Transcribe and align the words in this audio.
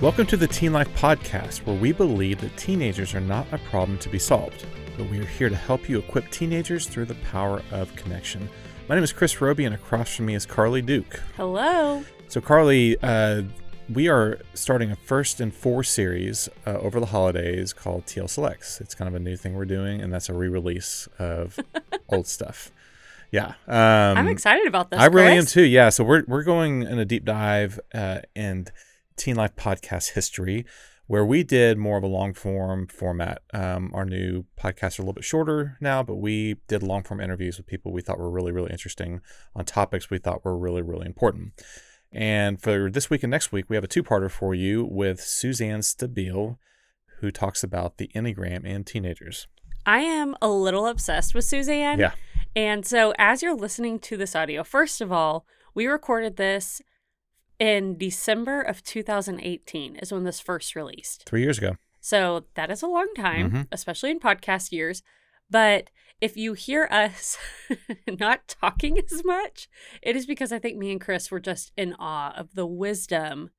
Welcome 0.00 0.24
to 0.28 0.38
the 0.38 0.46
Teen 0.46 0.72
Life 0.72 0.88
Podcast, 0.94 1.66
where 1.66 1.76
we 1.76 1.92
believe 1.92 2.40
that 2.40 2.56
teenagers 2.56 3.14
are 3.14 3.20
not 3.20 3.46
a 3.52 3.58
problem 3.58 3.98
to 3.98 4.08
be 4.08 4.18
solved, 4.18 4.64
but 4.96 5.10
we 5.10 5.20
are 5.20 5.26
here 5.26 5.50
to 5.50 5.54
help 5.54 5.90
you 5.90 5.98
equip 5.98 6.30
teenagers 6.30 6.86
through 6.86 7.04
the 7.04 7.16
power 7.16 7.60
of 7.70 7.94
connection. 7.96 8.48
My 8.88 8.94
name 8.94 9.04
is 9.04 9.12
Chris 9.12 9.42
Roby, 9.42 9.66
and 9.66 9.74
across 9.74 10.16
from 10.16 10.24
me 10.24 10.34
is 10.34 10.46
Carly 10.46 10.80
Duke. 10.80 11.20
Hello. 11.36 12.02
So, 12.28 12.40
Carly, 12.40 12.96
uh, 13.02 13.42
we 13.90 14.08
are 14.08 14.38
starting 14.54 14.90
a 14.90 14.96
first 14.96 15.38
in 15.38 15.50
four 15.50 15.84
series 15.84 16.48
uh, 16.66 16.78
over 16.78 16.98
the 16.98 17.04
holidays 17.04 17.74
called 17.74 18.06
TL 18.06 18.30
Selects. 18.30 18.80
It's 18.80 18.94
kind 18.94 19.06
of 19.06 19.14
a 19.14 19.20
new 19.22 19.36
thing 19.36 19.54
we're 19.54 19.66
doing, 19.66 20.00
and 20.00 20.10
that's 20.10 20.30
a 20.30 20.34
re 20.34 20.48
release 20.48 21.10
of 21.18 21.60
old 22.08 22.26
stuff. 22.26 22.72
Yeah. 23.30 23.52
Um, 23.68 24.16
I'm 24.16 24.28
excited 24.28 24.66
about 24.66 24.90
this. 24.90 24.98
I 24.98 25.06
really 25.06 25.36
am 25.36 25.44
too. 25.44 25.62
Yeah. 25.62 25.90
So 25.90 26.04
we're 26.04 26.24
we're 26.26 26.42
going 26.42 26.84
in 26.84 26.98
a 26.98 27.04
deep 27.04 27.26
dive 27.26 27.78
uh, 27.92 28.20
in 28.34 28.66
Teen 29.20 29.36
Life 29.36 29.54
podcast 29.54 30.12
history, 30.12 30.64
where 31.06 31.26
we 31.26 31.42
did 31.42 31.76
more 31.76 31.98
of 31.98 32.02
a 32.02 32.06
long 32.06 32.32
form 32.32 32.86
format. 32.86 33.42
Um, 33.52 33.90
our 33.92 34.06
new 34.06 34.46
podcasts 34.58 34.98
are 34.98 35.02
a 35.02 35.04
little 35.04 35.12
bit 35.12 35.24
shorter 35.24 35.76
now, 35.78 36.02
but 36.02 36.16
we 36.16 36.56
did 36.68 36.82
long 36.82 37.02
form 37.02 37.20
interviews 37.20 37.58
with 37.58 37.66
people 37.66 37.92
we 37.92 38.00
thought 38.00 38.18
were 38.18 38.30
really 38.30 38.50
really 38.50 38.70
interesting 38.70 39.20
on 39.54 39.66
topics 39.66 40.08
we 40.08 40.16
thought 40.16 40.42
were 40.42 40.56
really 40.56 40.80
really 40.80 41.06
important. 41.06 41.52
And 42.10 42.60
for 42.60 42.90
this 42.90 43.10
week 43.10 43.22
and 43.22 43.30
next 43.30 43.52
week, 43.52 43.66
we 43.68 43.76
have 43.76 43.84
a 43.84 43.88
two 43.88 44.02
parter 44.02 44.30
for 44.30 44.54
you 44.54 44.88
with 44.90 45.20
Suzanne 45.20 45.80
Stabile, 45.80 46.56
who 47.18 47.30
talks 47.30 47.62
about 47.62 47.98
the 47.98 48.10
Enneagram 48.14 48.62
and 48.64 48.86
teenagers. 48.86 49.46
I 49.84 50.00
am 50.00 50.34
a 50.40 50.48
little 50.48 50.86
obsessed 50.86 51.34
with 51.34 51.44
Suzanne. 51.44 51.98
Yeah. 51.98 52.12
And 52.56 52.86
so, 52.86 53.12
as 53.18 53.42
you're 53.42 53.54
listening 53.54 53.98
to 54.00 54.16
this 54.16 54.34
audio, 54.34 54.64
first 54.64 55.02
of 55.02 55.12
all, 55.12 55.44
we 55.74 55.86
recorded 55.86 56.36
this 56.36 56.80
in 57.60 57.96
December 57.98 58.60
of 58.62 58.82
2018, 58.82 59.96
is 59.96 60.10
when 60.12 60.24
this 60.24 60.40
first 60.40 60.74
released. 60.74 61.24
Three 61.26 61.42
years 61.42 61.58
ago. 61.58 61.76
So, 62.00 62.46
that 62.54 62.70
is 62.70 62.82
a 62.82 62.86
long 62.86 63.12
time, 63.14 63.50
Mhm. 63.50 63.66
especially 63.70 64.10
in 64.10 64.18
podcast 64.18 64.72
years. 64.72 65.02
But 65.50 65.90
if 66.20 66.36
you 66.36 66.54
hear 66.54 66.88
us 66.90 67.36
not 68.20 68.48
talking 68.48 68.98
as 68.98 69.22
much, 69.24 69.68
it 70.02 70.16
is 70.16 70.24
because 70.26 70.50
I 70.52 70.58
think 70.58 70.78
me 70.78 70.90
and 70.92 71.00
Chris 71.00 71.30
were 71.30 71.40
just 71.40 71.72
in 71.76 71.94
awe 71.98 72.32
of 72.36 72.54
the 72.54 72.66
wisdom 72.66 73.50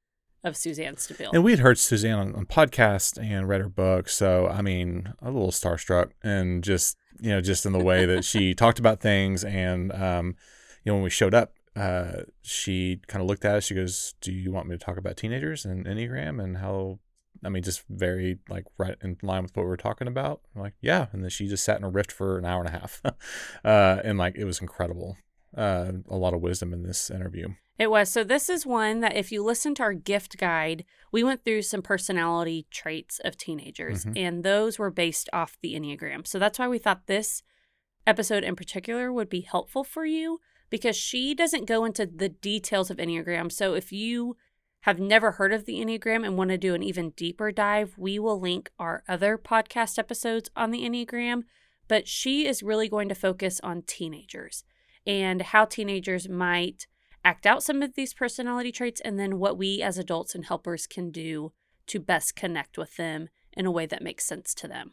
of 0.43 0.57
Suzanne 0.57 0.95
Stabile. 0.95 1.29
And 1.33 1.43
we'd 1.43 1.59
heard 1.59 1.77
Suzanne 1.77 2.17
on, 2.17 2.33
on 2.35 2.45
podcast 2.47 3.21
and 3.23 3.47
read 3.47 3.61
her 3.61 3.69
book. 3.69 4.09
So, 4.09 4.47
I 4.47 4.63
mean, 4.63 5.13
a 5.21 5.29
little 5.29 5.51
starstruck 5.51 6.11
and 6.23 6.63
just, 6.63 6.97
you 7.19 7.29
know, 7.29 7.41
just 7.41 7.65
in 7.67 7.73
the 7.73 7.83
way 7.83 8.05
that 8.07 8.25
she 8.25 8.53
talked 8.55 8.79
about 8.79 9.01
things. 9.01 9.43
And, 9.43 9.91
um, 9.93 10.35
you 10.83 10.91
know, 10.91 10.95
when 10.95 11.03
we 11.03 11.11
showed 11.11 11.35
up, 11.35 11.53
uh, 11.75 12.23
she 12.41 12.99
kind 13.07 13.21
of 13.21 13.27
looked 13.27 13.45
at 13.45 13.55
us. 13.55 13.65
She 13.65 13.75
goes, 13.75 14.15
Do 14.21 14.31
you 14.31 14.51
want 14.51 14.67
me 14.67 14.77
to 14.77 14.83
talk 14.83 14.97
about 14.97 15.17
teenagers 15.17 15.65
and 15.65 15.85
Enneagram 15.85 16.43
and 16.43 16.57
how, 16.57 16.99
I 17.43 17.49
mean, 17.49 17.63
just 17.63 17.83
very 17.89 18.39
like 18.49 18.65
right 18.77 18.97
in 19.01 19.17
line 19.21 19.43
with 19.43 19.55
what 19.55 19.63
we 19.63 19.69
were 19.69 19.77
talking 19.77 20.07
about? 20.07 20.41
I'm 20.55 20.61
like, 20.61 20.73
yeah. 20.81 21.07
And 21.11 21.23
then 21.23 21.29
she 21.29 21.47
just 21.47 21.63
sat 21.63 21.77
in 21.77 21.83
a 21.83 21.89
rift 21.89 22.11
for 22.11 22.37
an 22.37 22.45
hour 22.45 22.59
and 22.63 22.67
a 22.75 22.77
half. 22.79 23.01
uh, 23.65 24.01
and 24.03 24.17
like, 24.17 24.35
it 24.35 24.45
was 24.45 24.59
incredible. 24.59 25.17
Uh, 25.55 25.91
a 26.09 26.15
lot 26.15 26.33
of 26.33 26.41
wisdom 26.41 26.73
in 26.73 26.83
this 26.83 27.09
interview. 27.09 27.49
It 27.77 27.89
was. 27.89 28.09
So, 28.09 28.23
this 28.23 28.47
is 28.49 28.65
one 28.65 28.99
that 28.99 29.15
if 29.17 29.31
you 29.31 29.43
listen 29.43 29.73
to 29.75 29.83
our 29.83 29.93
gift 29.93 30.37
guide, 30.37 30.85
we 31.11 31.23
went 31.23 31.43
through 31.43 31.63
some 31.63 31.81
personality 31.81 32.67
traits 32.71 33.19
of 33.25 33.37
teenagers, 33.37 34.05
Mhm. 34.05 34.13
and 34.17 34.43
those 34.43 34.77
were 34.77 34.91
based 34.91 35.29
off 35.33 35.57
the 35.61 35.73
Enneagram. 35.73 36.25
So, 36.27 36.37
that's 36.39 36.59
why 36.59 36.67
we 36.69 36.77
thought 36.77 37.07
this 37.07 37.43
episode 38.07 38.43
in 38.43 38.55
particular 38.55 39.11
would 39.11 39.29
be 39.29 39.41
helpful 39.41 39.83
for 39.83 40.05
you 40.05 40.39
because 40.71 40.95
she 40.95 41.35
doesn't 41.35 41.67
go 41.67 41.85
into 41.85 42.07
the 42.07 42.29
details 42.29 42.89
of 42.89 42.97
Enneagram. 42.97 43.51
So, 43.51 43.75
if 43.75 43.91
you 43.91 44.37
have 44.81 44.99
never 44.99 45.33
heard 45.33 45.53
of 45.53 45.65
the 45.65 45.75
Enneagram 45.75 46.25
and 46.25 46.35
want 46.35 46.49
to 46.49 46.57
do 46.57 46.73
an 46.73 46.81
even 46.81 47.11
deeper 47.11 47.51
dive, 47.51 47.93
we 47.97 48.17
will 48.17 48.39
link 48.39 48.71
our 48.79 49.03
other 49.07 49.37
podcast 49.37 49.99
episodes 49.99 50.49
on 50.55 50.71
the 50.71 50.81
Enneagram. 50.81 51.43
But 51.87 52.07
she 52.07 52.47
is 52.47 52.63
really 52.63 52.89
going 52.89 53.09
to 53.09 53.15
focus 53.15 53.59
on 53.61 53.83
teenagers 53.83 54.63
and 55.05 55.41
how 55.41 55.65
teenagers 55.65 56.27
might 56.27 56.87
act 57.23 57.45
out 57.45 57.61
some 57.61 57.83
of 57.83 57.93
these 57.93 58.13
personality 58.13 58.71
traits 58.71 59.01
and 59.01 59.19
then 59.19 59.37
what 59.37 59.57
we 59.57 59.81
as 59.81 59.97
adults 59.97 60.33
and 60.33 60.45
helpers 60.45 60.87
can 60.87 61.11
do 61.11 61.51
to 61.87 61.99
best 61.99 62.35
connect 62.35 62.77
with 62.77 62.95
them 62.95 63.29
in 63.53 63.65
a 63.65 63.71
way 63.71 63.85
that 63.85 64.01
makes 64.01 64.25
sense 64.25 64.53
to 64.55 64.67
them. 64.67 64.91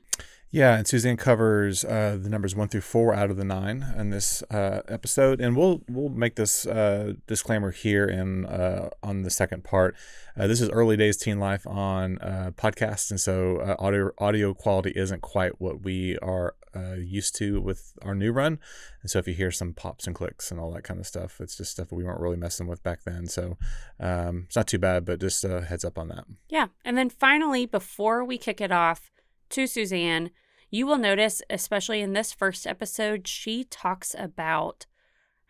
Yeah, 0.50 0.78
and 0.78 0.86
Suzanne 0.86 1.18
covers 1.18 1.84
uh, 1.84 2.16
the 2.18 2.30
numbers 2.30 2.56
one 2.56 2.68
through 2.68 2.80
four 2.80 3.14
out 3.14 3.30
of 3.30 3.36
the 3.36 3.44
nine 3.44 3.84
in 3.98 4.08
this 4.08 4.42
uh, 4.50 4.80
episode, 4.88 5.42
and 5.42 5.54
we'll 5.54 5.82
we'll 5.90 6.08
make 6.08 6.36
this 6.36 6.66
uh, 6.66 7.12
disclaimer 7.26 7.70
here 7.70 8.06
in 8.06 8.46
uh, 8.46 8.88
on 9.02 9.22
the 9.22 9.30
second 9.30 9.62
part. 9.62 9.94
Uh, 10.38 10.46
this 10.46 10.62
is 10.62 10.70
early 10.70 10.96
days 10.96 11.18
teen 11.18 11.38
life 11.38 11.66
on 11.66 12.18
uh, 12.20 12.52
podcasts, 12.56 13.10
and 13.10 13.20
so 13.20 13.76
audio 13.78 14.10
audio 14.16 14.54
quality 14.54 14.92
isn't 14.96 15.20
quite 15.20 15.60
what 15.60 15.82
we 15.82 16.16
are 16.18 16.54
uh, 16.74 16.94
used 16.94 17.34
to 17.36 17.60
with 17.60 17.92
our 18.02 18.14
new 18.14 18.32
run. 18.32 18.58
And 19.02 19.10
so 19.10 19.18
if 19.18 19.26
you 19.28 19.34
hear 19.34 19.50
some 19.50 19.72
pops 19.74 20.06
and 20.06 20.14
clicks 20.14 20.50
and 20.50 20.60
all 20.60 20.70
that 20.72 20.84
kind 20.84 21.00
of 21.00 21.06
stuff, 21.06 21.40
it's 21.40 21.56
just 21.56 21.72
stuff 21.72 21.88
that 21.88 21.94
we 21.94 22.04
weren't 22.04 22.20
really 22.20 22.36
messing 22.36 22.66
with 22.66 22.82
back 22.82 23.04
then. 23.04 23.26
So 23.26 23.56
um, 24.00 24.44
it's 24.46 24.56
not 24.56 24.66
too 24.68 24.78
bad, 24.78 25.04
but 25.04 25.20
just 25.20 25.44
a 25.44 25.62
heads 25.62 25.84
up 25.84 25.98
on 25.98 26.08
that. 26.08 26.24
Yeah. 26.48 26.68
And 26.84 26.96
then 26.96 27.10
finally, 27.10 27.66
before 27.66 28.24
we 28.24 28.38
kick 28.38 28.60
it 28.60 28.72
off 28.72 29.10
to 29.50 29.66
Suzanne, 29.66 30.30
you 30.70 30.86
will 30.86 30.98
notice, 30.98 31.40
especially 31.48 32.00
in 32.00 32.12
this 32.12 32.32
first 32.32 32.66
episode, 32.66 33.26
she 33.26 33.64
talks 33.64 34.14
about 34.18 34.84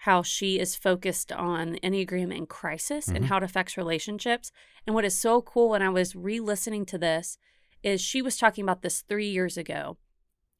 how 0.02 0.22
she 0.22 0.60
is 0.60 0.76
focused 0.76 1.32
on 1.32 1.74
Enneagram 1.82 2.32
and 2.36 2.48
crisis 2.48 3.08
and 3.08 3.24
Mhm. 3.24 3.28
how 3.28 3.38
it 3.38 3.42
affects 3.42 3.76
relationships. 3.76 4.52
And 4.86 4.94
what 4.94 5.04
is 5.04 5.18
so 5.18 5.42
cool 5.42 5.70
when 5.70 5.82
I 5.82 5.88
was 5.88 6.14
re 6.14 6.38
listening 6.38 6.86
to 6.86 6.98
this 6.98 7.36
is 7.82 8.00
she 8.00 8.22
was 8.22 8.36
talking 8.36 8.62
about 8.62 8.82
this 8.82 9.02
three 9.02 9.28
years 9.28 9.56
ago. 9.56 9.96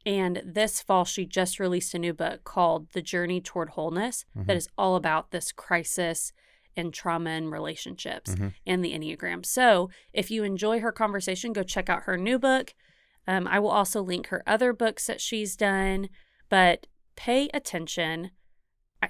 And 0.08 0.40
this 0.42 0.80
fall, 0.80 1.04
she 1.04 1.26
just 1.26 1.60
released 1.60 1.92
a 1.92 1.98
new 1.98 2.14
book 2.14 2.42
called 2.42 2.88
The 2.94 3.02
Journey 3.02 3.42
Toward 3.42 3.70
Wholeness 3.70 4.24
that 4.34 4.54
Mhm. 4.54 4.56
is 4.56 4.68
all 4.78 4.96
about 4.96 5.32
this 5.32 5.52
crisis 5.52 6.32
and 6.74 6.94
trauma 6.94 7.28
and 7.30 7.52
relationships 7.52 8.34
Mhm. 8.34 8.54
and 8.66 8.82
the 8.82 8.94
Enneagram. 8.94 9.44
So 9.44 9.90
if 10.14 10.30
you 10.30 10.44
enjoy 10.44 10.80
her 10.80 10.92
conversation, 10.92 11.52
go 11.52 11.62
check 11.62 11.90
out 11.90 12.04
her 12.04 12.16
new 12.16 12.38
book. 12.38 12.72
Um, 13.26 13.46
I 13.46 13.58
will 13.58 13.70
also 13.70 14.00
link 14.00 14.28
her 14.28 14.42
other 14.46 14.72
books 14.72 15.06
that 15.08 15.20
she's 15.20 15.56
done, 15.56 16.08
but 16.48 16.86
pay 17.14 17.50
attention. 17.52 18.30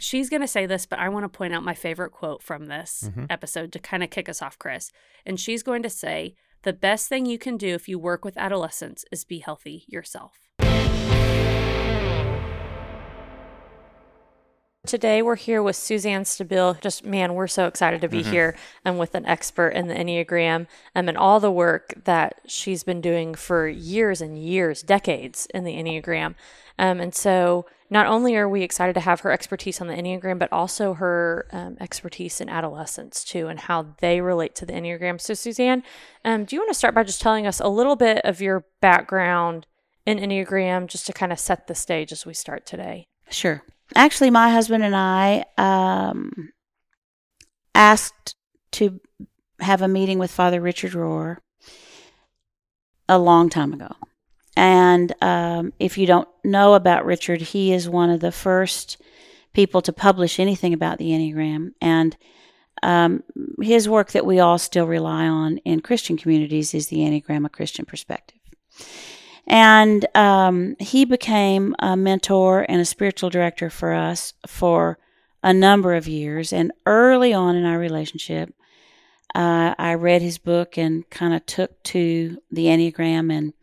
She's 0.01 0.29
going 0.29 0.43
to 0.43 0.49
say 0.49 0.67
this, 0.67 0.85
but 0.85 0.99
I 0.99 1.09
want 1.09 1.23
to 1.25 1.29
point 1.39 1.55
out 1.55 1.63
my 1.63 1.75
favorite 1.75 2.11
quote 2.11 2.43
from 2.43 2.67
this 2.67 3.05
Mhm. 3.15 3.27
episode 3.31 3.71
to 3.73 3.79
kind 3.79 4.03
of 4.03 4.11
kick 4.11 4.29
us 4.29 4.43
off, 4.43 4.59
Chris. 4.59 4.91
And 5.25 5.39
she's 5.39 5.63
going 5.63 5.85
to 5.85 5.91
say, 5.91 6.35
The 6.65 6.73
best 6.73 7.09
thing 7.09 7.25
you 7.25 7.39
can 7.39 7.57
do 7.57 7.69
if 7.77 7.87
you 7.89 8.01
work 8.01 8.25
with 8.25 8.37
adolescents 8.37 9.05
is 9.13 9.25
be 9.25 9.39
healthy 9.39 9.85
yourself. 9.87 10.48
Today 14.87 15.23
we're 15.23 15.37
here 15.37 15.63
with 15.63 15.75
Suzanne 15.77 16.23
Stabile. 16.23 16.81
Just 16.81 17.05
man, 17.05 17.35
we're 17.35 17.49
so 17.49 17.67
excited 17.67 18.01
to 18.01 18.09
be 18.09 18.23
Mhm. 18.23 18.31
here 18.31 18.57
and 18.85 18.99
with 18.99 19.15
an 19.17 19.27
expert 19.27 19.71
in 19.71 19.89
the 19.89 19.95
Enneagram 19.95 20.67
um, 20.95 21.09
and 21.09 21.19
all 21.19 21.41
the 21.41 21.51
work 21.51 21.93
that 22.05 22.41
she's 22.47 22.85
been 22.85 23.01
doing 23.01 23.35
for 23.35 23.67
years 23.67 24.21
and 24.21 24.39
years, 24.39 24.83
decades 24.83 25.47
in 25.53 25.65
the 25.65 25.75
Enneagram. 25.75 26.37
Um, 26.79 27.01
and 27.01 27.13
so 27.13 27.67
not 27.91 28.07
only 28.07 28.37
are 28.37 28.49
we 28.49 28.63
excited 28.63 28.93
to 28.95 29.01
have 29.01 29.21
her 29.21 29.33
expertise 29.33 29.81
on 29.81 29.89
the 29.89 29.95
Enneagram, 29.97 30.39
but 30.39 30.51
also 30.53 30.95
her 30.95 31.49
um, 31.51 31.77
expertise 31.81 32.41
in 32.41 32.49
adolescence 32.49 33.25
too 33.25 33.49
and 33.49 33.59
how 33.61 33.95
they 33.99 34.21
relate 34.21 34.55
to 34.55 34.65
the 34.65 34.75
Enneagram. 34.75 35.21
So 35.21 35.35
Suzanne, 35.35 35.83
um, 36.25 36.45
do 36.45 36.55
you 36.55 36.61
want 36.63 36.71
to 36.71 36.79
start 36.79 36.95
by 36.95 37.03
just 37.03 37.21
telling 37.21 37.49
us 37.49 37.59
a 37.61 37.69
little 37.69 37.97
bit 37.97 38.21
of 38.25 38.41
your 38.41 38.65
background 38.81 39.67
in 40.07 40.19
Enneagram 40.19 40.87
just 40.87 41.05
to 41.07 41.13
kind 41.13 41.33
of 41.33 41.41
set 41.41 41.67
the 41.67 41.75
stage 41.75 42.13
as 42.13 42.25
we 42.25 42.33
start 42.33 42.65
today? 42.65 43.07
Sure. 43.29 43.63
Actually, 43.95 44.31
my 44.31 44.51
husband 44.51 44.85
and 44.85 44.95
I 44.95 45.45
um, 45.57 46.51
asked 47.75 48.35
to 48.73 49.01
have 49.61 49.83
a 49.83 49.89
meeting 49.89 50.19
with 50.19 50.31
Father 50.31 50.61
Richard 50.61 50.93
Rohr 50.93 51.39
a 53.09 53.19
long 53.19 53.49
time 53.49 53.73
ago. 53.73 53.95
And 54.57 55.15
um, 55.23 55.73
if 55.79 55.97
you 55.97 56.07
don't 56.07 56.29
know 56.45 56.75
about 56.75 57.07
Richard, 57.07 57.41
he 57.41 57.73
is 57.73 57.89
one 57.89 58.11
of 58.11 58.21
the 58.21 58.33
first 58.33 59.01
people 59.55 59.81
to 59.83 59.93
publish 59.93 60.39
anything 60.39 60.73
about 60.75 60.99
the 60.99 61.11
Enneagram. 61.11 61.71
And 61.81 62.17
um, 62.83 63.23
his 63.61 63.89
work 63.89 64.13
that 64.13 64.27
we 64.27 64.41
all 64.41 64.59
still 64.59 64.87
rely 64.87 65.27
on 65.27 65.59
in 65.59 65.81
Christian 65.81 66.17
communities 66.17 66.75
is 66.75 66.89
the 66.89 66.99
Enneagram, 66.99 67.47
a 67.47 67.49
Christian 67.49 67.85
perspective. 67.85 68.39
And 69.49 70.07
um, 70.15 70.77
he 70.79 71.05
became 71.07 71.75
a 71.79 71.97
mentor 71.97 72.67
and 72.69 72.81
a 72.81 72.85
spiritual 72.85 73.31
director 73.31 73.71
for 73.71 73.95
us 73.95 74.35
for 74.47 74.99
a 75.43 75.55
number 75.55 75.95
of 75.95 76.07
years. 76.07 76.53
And 76.53 76.71
early 76.85 77.33
on 77.33 77.57
in 77.57 77.65
our 77.65 77.79
relationship, 77.79 78.53
uh, 79.35 79.75
I 79.79 79.95
read 79.95 80.21
his 80.21 80.37
book 80.37 80.77
and 80.77 81.09
kind 81.11 81.33
of 81.33 81.47
took 81.47 81.83
to 81.85 82.39
the 82.51 82.67
Enneagram 82.67 83.33
and 83.33 83.55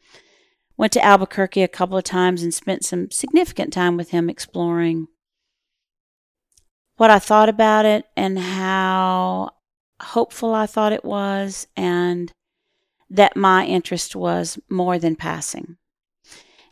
went 0.76 0.94
to 0.94 1.06
Albuquerque 1.06 1.62
a 1.62 1.68
couple 1.68 1.98
of 1.98 2.04
times 2.04 2.42
and 2.42 2.54
spent 2.54 2.84
some 2.84 3.12
significant 3.12 3.72
time 3.72 3.96
with 3.96 4.10
him 4.10 4.30
exploring 4.30 5.08
what 6.98 7.12
I 7.12 7.20
thought 7.20 7.50
about 7.50 7.86
it 7.86 8.06
and 8.16 8.40
how 8.40 9.52
hopeful 10.02 10.54
I 10.54 10.66
thought 10.66 10.94
it 10.94 11.06
was 11.06 11.68
and 11.76 12.31
that 13.10 13.38
my 13.38 13.66
interest 13.66 14.16
was 14.16 14.60
more 14.69 14.98
than 15.00 15.16
passing. 15.16 15.78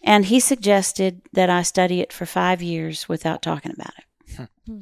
And 0.04 0.26
he 0.26 0.40
suggested 0.40 1.22
that 1.32 1.50
I 1.50 1.62
study 1.62 2.02
it 2.02 2.12
for 2.12 2.26
five 2.26 2.62
years 2.62 3.08
without 3.08 3.42
talking 3.42 3.72
about 3.72 3.94
it. 3.98 4.04
Hmm. 4.66 4.80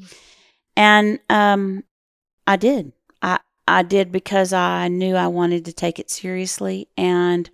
and 0.77 1.19
um, 1.29 1.83
I 2.47 2.55
did. 2.55 2.93
I, 3.21 3.39
I 3.67 3.83
did 3.83 4.11
because 4.11 4.53
I 4.53 4.87
knew 4.87 5.15
I 5.15 5.27
wanted 5.27 5.65
to 5.65 5.73
take 5.73 5.99
it 5.99 6.09
seriously. 6.09 6.87
And 6.97 7.49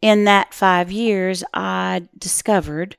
in 0.00 0.24
that 0.24 0.54
five 0.54 0.90
years, 0.90 1.44
I 1.52 2.08
discovered 2.16 2.96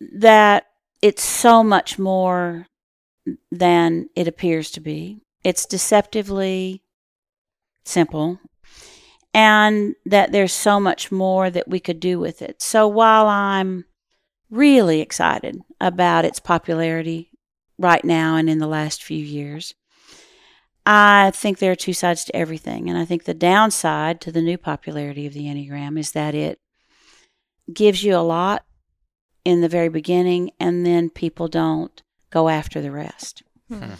that 0.00 0.66
it's 1.02 1.24
so 1.24 1.64
much 1.64 1.98
more 1.98 2.66
than 3.50 4.08
it 4.14 4.28
appears 4.28 4.70
to 4.72 4.80
be. 4.80 5.20
It's 5.42 5.66
deceptively 5.66 6.83
simple, 7.84 8.38
and 9.32 9.94
that 10.06 10.32
there's 10.32 10.52
so 10.52 10.78
much 10.80 11.10
more 11.12 11.50
that 11.50 11.68
we 11.68 11.80
could 11.80 12.00
do 12.00 12.18
with 12.18 12.42
it. 12.42 12.62
So 12.62 12.88
while 12.88 13.26
I'm 13.26 13.84
really 14.50 15.00
excited 15.00 15.60
about 15.80 16.24
its 16.24 16.40
popularity 16.40 17.30
right 17.78 18.04
now 18.04 18.36
and 18.36 18.48
in 18.48 18.58
the 18.58 18.66
last 18.66 19.02
few 19.02 19.18
years, 19.18 19.74
I 20.86 21.32
think 21.34 21.58
there 21.58 21.72
are 21.72 21.76
two 21.76 21.94
sides 21.94 22.24
to 22.24 22.36
everything. 22.36 22.88
And 22.88 22.98
I 22.98 23.04
think 23.04 23.24
the 23.24 23.34
downside 23.34 24.20
to 24.20 24.30
the 24.30 24.42
new 24.42 24.58
popularity 24.58 25.26
of 25.26 25.32
the 25.32 25.46
Enneagram 25.46 25.98
is 25.98 26.12
that 26.12 26.34
it 26.34 26.60
gives 27.72 28.04
you 28.04 28.14
a 28.14 28.18
lot 28.18 28.64
in 29.44 29.60
the 29.60 29.68
very 29.68 29.88
beginning, 29.88 30.50
and 30.58 30.86
then 30.86 31.10
people 31.10 31.48
don't 31.48 32.02
go 32.30 32.48
after 32.48 32.80
the 32.80 32.90
rest. 32.90 33.42
Hmm. 33.68 33.92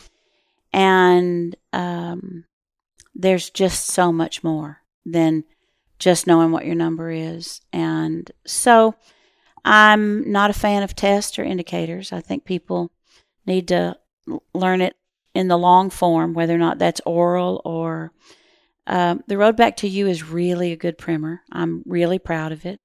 And 0.73 1.57
um, 1.73 2.45
there's 3.15 3.51
just 3.51 3.87
so 3.87 4.13
much 4.13 4.43
more 4.43 4.81
than 5.05 5.45
just 5.99 6.27
knowing 6.27 6.51
what 6.51 6.67
your 6.67 6.75
number 6.75 7.11
is. 7.11 7.61
And 7.73 8.31
so 8.47 8.95
I'm 9.65 10.31
not 10.31 10.51
a 10.51 10.55
fan 10.55 10.83
of 10.83 10.95
tests 10.95 11.39
or 11.39 11.45
indicators. 11.45 12.13
I 12.13 12.21
think 12.21 12.45
people 12.45 12.91
need 13.47 13.69
to 13.69 13.97
learn 14.53 14.81
it 14.81 14.97
in 15.35 15.49
the 15.49 15.59
long 15.59 15.91
form, 15.91 16.35
whether 16.35 16.55
or 16.55 16.59
not 16.59 16.79
that's 16.79 17.01
oral 17.07 17.61
or. 17.65 18.13
Um, 18.87 19.25
the 19.27 19.39
Road 19.39 19.57
Back 19.57 19.79
to 19.79 19.89
You 19.89 20.07
is 20.09 20.29
really 20.29 20.71
a 20.71 20.77
good 20.77 20.99
primer. 20.99 21.41
I'm 21.51 21.83
really 21.87 22.19
proud 22.19 22.53
of 22.53 22.67
it. 22.67 22.81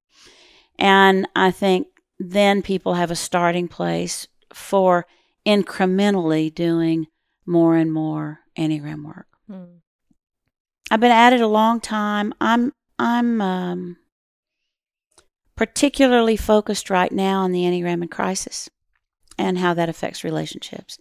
And 0.77 1.27
I 1.35 1.51
think 1.51 1.87
then 2.17 2.61
people 2.61 2.93
have 2.93 3.11
a 3.11 3.17
starting 3.17 3.67
place 3.67 4.25
for 4.53 5.05
incrementally 5.45 6.53
doing 6.53 7.07
more 7.45 7.75
and 7.75 7.91
more 7.91 8.39
Enneagram 8.57 9.03
work. 9.03 9.27
Hmm. 9.47 9.79
I've 10.91 10.99
been 10.99 11.11
at 11.11 11.33
it 11.33 11.41
a 11.41 11.47
long 11.47 11.79
time. 11.79 12.33
I'm 12.41 12.73
I'm 12.97 13.41
um, 13.41 13.97
particularly 15.55 16.35
focused 16.35 16.89
right 16.89 17.11
now 17.11 17.41
on 17.41 17.51
the 17.51 17.63
Enneagram 17.63 18.01
in 18.01 18.07
crisis 18.07 18.69
and 19.37 19.57
how 19.57 19.73
that 19.73 19.89
affects 19.89 20.23
relationships. 20.23 20.97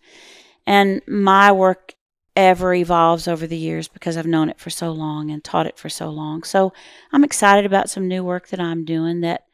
And 0.67 1.00
my 1.08 1.50
work 1.50 1.94
ever 2.37 2.73
evolves 2.73 3.26
over 3.26 3.46
the 3.46 3.56
years 3.56 3.88
because 3.88 4.17
I've 4.17 4.26
known 4.26 4.49
it 4.49 4.61
for 4.61 4.70
so 4.70 4.93
long 4.93 5.31
and 5.31 5.43
taught 5.43 5.67
it 5.67 5.76
for 5.76 5.88
so 5.88 6.08
long. 6.08 6.44
So 6.44 6.73
I'm 7.12 7.25
excited 7.25 7.67
about 7.67 7.90
some 7.90 8.06
new 8.06 8.23
work 8.23 8.49
that 8.49 8.61
I'm 8.61 8.85
doing 8.85 9.23
that 9.23 9.44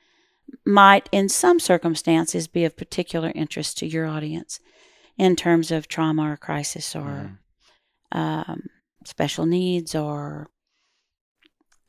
might, 0.66 1.08
in 1.10 1.30
some 1.30 1.58
circumstances, 1.58 2.46
be 2.46 2.64
of 2.64 2.76
particular 2.76 3.32
interest 3.34 3.78
to 3.78 3.86
your 3.86 4.06
audience 4.06 4.60
in 5.16 5.34
terms 5.34 5.70
of 5.70 5.88
trauma 5.88 6.32
or 6.32 6.36
crisis 6.36 6.94
or 6.94 7.38
um, 8.12 8.64
special 9.04 9.46
needs 9.46 9.94
or 9.94 10.50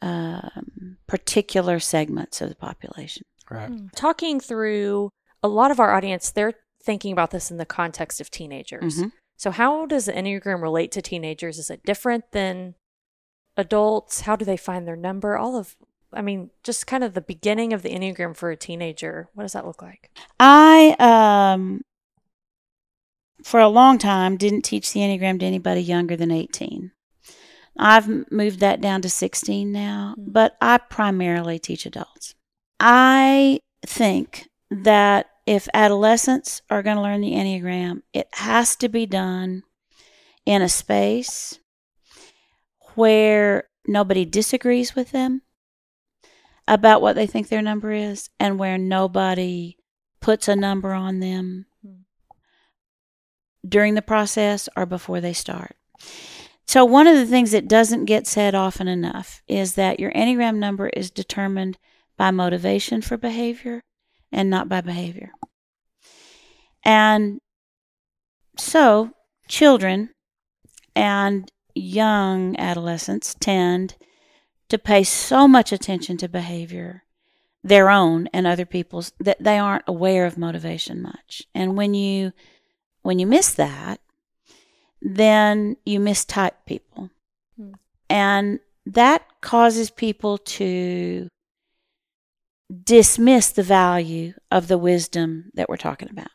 um, 0.02 0.98
particular 1.08 1.80
segments 1.80 2.42
of 2.42 2.50
the 2.50 2.56
population. 2.56 3.26
Right. 3.50 3.70
Hmm. 3.70 3.88
Talking 3.96 4.40
through 4.40 5.10
a 5.42 5.48
lot 5.48 5.72
of 5.72 5.80
our 5.80 5.94
audience, 5.94 6.32
they're 6.32 6.54
thinking 6.84 7.12
about 7.12 7.32
this 7.32 7.50
in 7.50 7.58
the 7.58 7.66
context 7.66 8.22
of 8.22 8.30
teenagers. 8.30 9.00
Mhm. 9.00 9.12
So, 9.38 9.52
how 9.52 9.86
does 9.86 10.06
the 10.06 10.14
Enneagram 10.14 10.62
relate 10.62 10.92
to 10.94 11.02
teenagers? 11.02 11.58
Is 11.58 11.70
it 11.70 11.84
different 11.84 12.32
than 12.32 12.76
adults? 13.58 14.22
How 14.22 14.36
do 14.36 14.46
they 14.46 14.58
find 14.58 14.88
their 14.88 14.96
number? 14.96 15.38
All 15.38 15.58
of, 15.58 15.76
I 16.14 16.22
mean, 16.22 16.52
just 16.64 16.88
kind 16.88 17.04
of 17.04 17.14
the 17.14 17.22
beginning 17.22 17.74
of 17.74 17.82
the 17.82 17.90
Enneagram 17.90 18.36
for 18.36 18.52
a 18.52 18.58
teenager. 18.58 19.30
What 19.34 19.44
does 19.44 19.54
that 19.54 19.66
look 19.66 19.82
like? 19.82 20.10
I, 20.40 20.96
um, 21.00 21.82
for 23.44 23.60
a 23.60 23.68
long 23.68 23.98
time, 23.98 24.38
didn't 24.38 24.64
teach 24.64 24.92
the 24.94 25.02
Enneagram 25.02 25.40
to 25.40 25.46
anybody 25.46 25.82
younger 25.82 26.16
than 26.16 26.32
18. 26.32 26.92
I've 27.78 28.32
moved 28.32 28.60
that 28.62 28.80
down 28.82 29.02
to 29.02 29.10
16 29.10 29.72
now, 29.72 30.16
Mm. 30.18 30.32
but 30.34 30.56
I 30.62 30.78
primarily 30.78 31.60
teach 31.60 31.86
adults. 31.86 32.36
I 32.80 33.60
think 33.86 34.48
that 34.72 35.28
if 35.46 35.68
adolescents 35.74 36.62
are 36.70 36.82
going 36.82 36.96
to 36.98 37.02
learn 37.04 37.22
the 37.22 37.34
Enneagram, 37.34 38.02
it 38.14 38.28
has 38.34 38.76
to 38.78 38.90
be 38.90 39.06
done 39.06 39.64
in 40.46 40.62
a 40.62 40.70
space 40.70 41.60
where 42.96 43.66
nobody 43.88 44.26
disagrees 44.26 44.96
with 44.96 45.12
them 45.12 45.42
about 46.68 47.02
what 47.02 47.16
they 47.16 47.28
think 47.28 47.48
their 47.50 47.62
number 47.62 47.92
is 47.92 48.30
and 48.40 48.58
where 48.58 48.78
nobody 48.78 49.78
puts 50.22 50.48
a 50.48 50.56
number 50.56 50.94
on 50.94 51.20
them 51.20 51.66
Hmm. 51.84 52.02
during 53.68 53.94
the 53.96 54.02
process 54.02 54.68
or 54.76 54.86
before 54.86 55.22
they 55.22 55.34
start. 55.34 55.76
So, 56.68 56.84
one 56.84 57.08
of 57.08 57.16
the 57.16 57.28
things 57.28 57.52
that 57.52 57.68
doesn't 57.68 58.06
get 58.06 58.26
said 58.26 58.56
often 58.56 58.88
enough 58.88 59.42
is 59.48 59.76
that 59.76 60.00
your 60.00 60.12
Enneagram 60.12 60.58
number 60.58 60.90
is 60.90 61.12
determined 61.12 61.78
by 62.18 62.32
motivation 62.32 63.02
for 63.02 63.18
behavior 63.18 63.84
and 64.32 64.50
not 64.50 64.68
by 64.68 64.82
behavior. 64.82 65.32
And 66.84 67.40
so, 68.58 69.12
children 69.48 70.10
and 70.96 71.52
young 71.76 72.58
adolescents 72.58 73.36
tend 73.40 73.96
to 74.70 74.78
pay 74.80 75.04
so 75.04 75.48
much 75.48 75.72
attention 75.72 76.18
to 76.18 76.28
behavior, 76.30 77.04
their 77.64 77.90
own 77.90 78.28
and 78.34 78.48
other 78.48 78.66
people's, 78.66 79.12
that 79.20 79.44
they 79.44 79.60
aren't 79.60 79.84
aware 79.88 80.26
of 80.26 80.38
motivation 80.38 81.02
much. 81.02 81.44
And 81.54 81.78
when 81.78 81.94
you 81.94 82.32
when 83.04 83.20
you 83.20 83.28
miss 83.28 83.54
that, 83.54 84.00
then 85.02 85.78
you 85.86 86.00
mistype 86.00 86.54
people. 86.66 87.10
Hmm. 87.58 87.72
And 88.10 88.60
that 88.86 89.24
causes 89.42 89.90
people 89.90 90.38
to 90.38 91.28
dismiss 92.84 93.50
the 93.50 93.64
value 93.64 94.34
of 94.52 94.68
the 94.68 94.78
wisdom 94.78 95.52
that 95.54 95.70
we're 95.70 95.78
talking 95.78 96.10
about. 96.10 96.32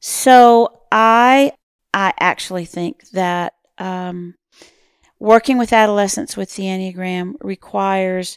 So 0.00 0.80
I 0.90 1.52
I 1.92 2.12
actually 2.18 2.64
think 2.64 3.08
that 3.10 3.54
um, 3.78 4.34
working 5.18 5.58
with 5.58 5.72
adolescents 5.72 6.36
with 6.36 6.56
the 6.56 6.64
Enneagram 6.64 7.34
requires 7.40 8.36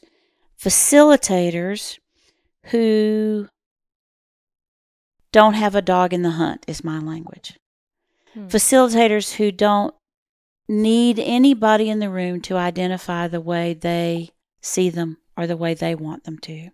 facilitators 0.62 1.98
who 2.68 3.48
don't 5.32 5.56
have 5.56 5.76
a 5.76 5.82
dog 5.82 6.14
in 6.14 6.22
the 6.22 6.32
hunt, 6.32 6.64
is 6.68 6.84
my 6.84 7.00
language. 7.00 7.58
Hmm. 8.38 8.48
Facilitators 8.48 9.34
who 9.34 9.52
don't 9.52 9.96
need 10.70 11.18
anybody 11.18 11.90
in 11.90 12.00
the 12.00 12.10
room 12.10 12.40
to 12.42 12.56
identify 12.56 13.28
the 13.28 13.42
way 13.42 13.74
they 13.74 14.30
see 14.62 14.92
them 14.92 15.18
or 15.36 15.48
the 15.48 15.58
way 15.58 15.74
they 15.74 15.96
want 15.96 16.24
them 16.24 16.38
to. 16.40 16.70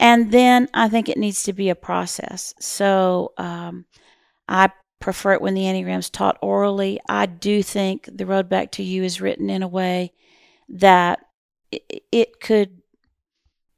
And 0.00 0.32
then 0.32 0.68
I 0.74 0.88
think 0.88 1.08
it 1.08 1.18
needs 1.18 1.44
to 1.44 1.52
be 1.52 1.68
a 1.68 1.76
process. 1.76 2.54
So 2.58 3.32
um, 3.38 3.84
I 4.48 4.70
prefer 5.00 5.34
it 5.34 5.42
when 5.42 5.54
the 5.54 5.62
Enneagram's 5.62 6.10
taught 6.10 6.38
orally. 6.42 7.00
I 7.08 7.26
do 7.26 7.62
think 7.62 8.08
the 8.12 8.26
road 8.26 8.48
back 8.48 8.72
to 8.72 8.82
you 8.82 9.04
is 9.04 9.20
written 9.20 9.50
in 9.50 9.62
a 9.62 9.68
way 9.68 10.12
that 10.68 11.20
it, 11.70 12.02
it 12.10 12.40
could 12.40 12.82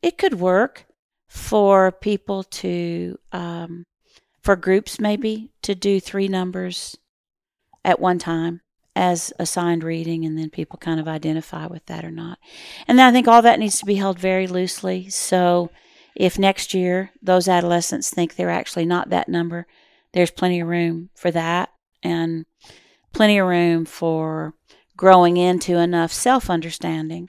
it 0.02 0.16
could 0.16 0.40
work 0.40 0.86
for 1.28 1.92
people 1.92 2.42
to 2.44 3.18
um, 3.32 3.84
for 4.42 4.56
groups 4.56 5.00
maybe 5.00 5.50
to 5.62 5.74
do 5.74 6.00
three 6.00 6.28
numbers 6.28 6.96
at 7.84 8.00
one 8.00 8.18
time 8.18 8.60
as 8.96 9.32
assigned 9.38 9.84
reading 9.84 10.24
and 10.24 10.36
then 10.36 10.50
people 10.50 10.78
kind 10.78 10.98
of 10.98 11.06
identify 11.06 11.66
with 11.66 11.84
that 11.86 12.04
or 12.04 12.10
not 12.10 12.38
and 12.88 12.98
then 12.98 13.08
i 13.08 13.12
think 13.12 13.28
all 13.28 13.42
that 13.42 13.58
needs 13.58 13.78
to 13.78 13.86
be 13.86 13.94
held 13.94 14.18
very 14.18 14.46
loosely 14.46 15.08
so 15.08 15.70
if 16.16 16.38
next 16.38 16.74
year 16.74 17.10
those 17.22 17.48
adolescents 17.48 18.10
think 18.10 18.34
they're 18.34 18.50
actually 18.50 18.84
not 18.84 19.10
that 19.10 19.28
number 19.28 19.66
there's 20.12 20.30
plenty 20.30 20.60
of 20.60 20.68
room 20.68 21.10
for 21.14 21.30
that 21.30 21.70
and 22.02 22.44
plenty 23.12 23.38
of 23.38 23.46
room 23.46 23.84
for 23.84 24.54
growing 24.96 25.36
into 25.36 25.76
enough 25.76 26.12
self 26.12 26.50
understanding 26.50 27.28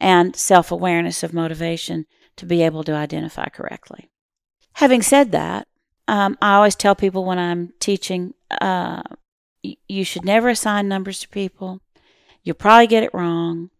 and 0.00 0.34
self 0.36 0.70
awareness 0.70 1.22
of 1.22 1.34
motivation 1.34 2.06
to 2.36 2.46
be 2.46 2.62
able 2.62 2.84
to 2.84 2.94
identify 2.94 3.46
correctly. 3.48 4.08
Having 4.74 5.02
said 5.02 5.32
that, 5.32 5.66
um, 6.10 6.36
I 6.42 6.54
always 6.54 6.74
tell 6.76 6.94
people 6.94 7.24
when 7.24 7.38
I'm 7.38 7.72
teaching, 7.78 8.34
uh, 8.60 9.02
y- 9.62 9.76
you 9.88 10.04
should 10.04 10.24
never 10.24 10.48
assign 10.48 10.88
numbers 10.88 11.20
to 11.20 11.28
people. 11.28 11.80
You'll 12.42 12.54
probably 12.56 12.86
get 12.88 13.02
it 13.04 13.14
wrong. 13.14 13.70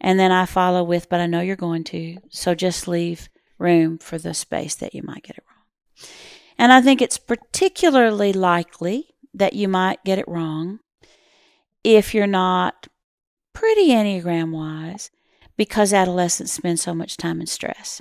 And 0.00 0.18
then 0.18 0.32
I 0.32 0.46
follow 0.46 0.82
with, 0.82 1.08
but 1.08 1.20
I 1.20 1.26
know 1.26 1.40
you're 1.40 1.56
going 1.56 1.84
to. 1.84 2.18
So 2.28 2.54
just 2.54 2.88
leave 2.88 3.28
room 3.58 3.98
for 3.98 4.18
the 4.18 4.34
space 4.34 4.74
that 4.76 4.94
you 4.94 5.02
might 5.02 5.22
get 5.24 5.38
it 5.38 5.44
wrong. 5.48 6.08
And 6.58 6.72
I 6.72 6.80
think 6.82 7.00
it's 7.00 7.18
particularly 7.18 8.32
likely 8.32 9.14
that 9.34 9.52
you 9.54 9.68
might 9.68 10.04
get 10.04 10.18
it 10.18 10.28
wrong 10.28 10.80
if 11.84 12.14
you're 12.14 12.26
not 12.26 12.88
pretty 13.52 13.88
Enneagram 13.88 14.52
wise 14.52 15.10
because 15.56 15.92
adolescents 15.92 16.52
spend 16.52 16.78
so 16.80 16.94
much 16.94 17.16
time 17.16 17.40
in 17.40 17.46
stress. 17.46 18.00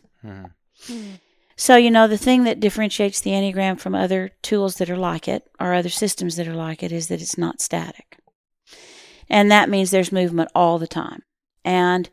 Mhm. 0.87 1.19
So, 1.61 1.75
you 1.75 1.91
know, 1.91 2.07
the 2.07 2.17
thing 2.17 2.43
that 2.45 2.59
differentiates 2.59 3.21
the 3.21 3.29
Enneagram 3.29 3.79
from 3.79 3.93
other 3.93 4.31
tools 4.41 4.77
that 4.77 4.89
are 4.89 4.97
like 4.97 5.27
it 5.27 5.47
or 5.59 5.75
other 5.75 5.89
systems 5.89 6.35
that 6.37 6.47
are 6.47 6.55
like 6.55 6.81
it 6.81 6.91
is 6.91 7.07
that 7.09 7.21
it's 7.21 7.37
not 7.37 7.61
static. 7.61 8.17
And 9.29 9.51
that 9.51 9.69
means 9.69 9.91
there's 9.91 10.11
movement 10.11 10.49
all 10.55 10.79
the 10.79 10.87
time. 10.87 11.21
And 11.63 12.09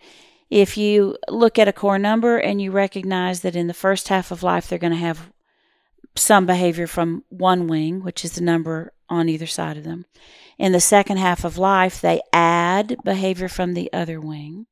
if 0.50 0.76
you 0.76 1.16
look 1.30 1.58
at 1.58 1.66
a 1.66 1.72
core 1.72 1.98
number 1.98 2.36
and 2.36 2.60
you 2.60 2.70
recognize 2.70 3.40
that 3.40 3.56
in 3.56 3.68
the 3.68 3.72
first 3.72 4.08
half 4.08 4.30
of 4.30 4.42
life 4.42 4.68
they're 4.68 4.78
going 4.78 4.92
to 4.92 4.98
have 4.98 5.32
some 6.14 6.44
behavior 6.44 6.86
from 6.86 7.24
one 7.30 7.68
wing, 7.68 8.04
which 8.04 8.26
is 8.26 8.32
the 8.32 8.42
number 8.42 8.92
on 9.08 9.30
either 9.30 9.46
side 9.46 9.78
of 9.78 9.84
them. 9.84 10.04
In 10.58 10.72
the 10.72 10.78
second 10.78 11.16
half 11.16 11.42
of 11.42 11.56
life, 11.56 12.02
they 12.02 12.20
add 12.34 12.98
behavior 13.02 13.48
from 13.48 13.72
the 13.72 13.90
other 13.94 14.20
wing, 14.20 14.66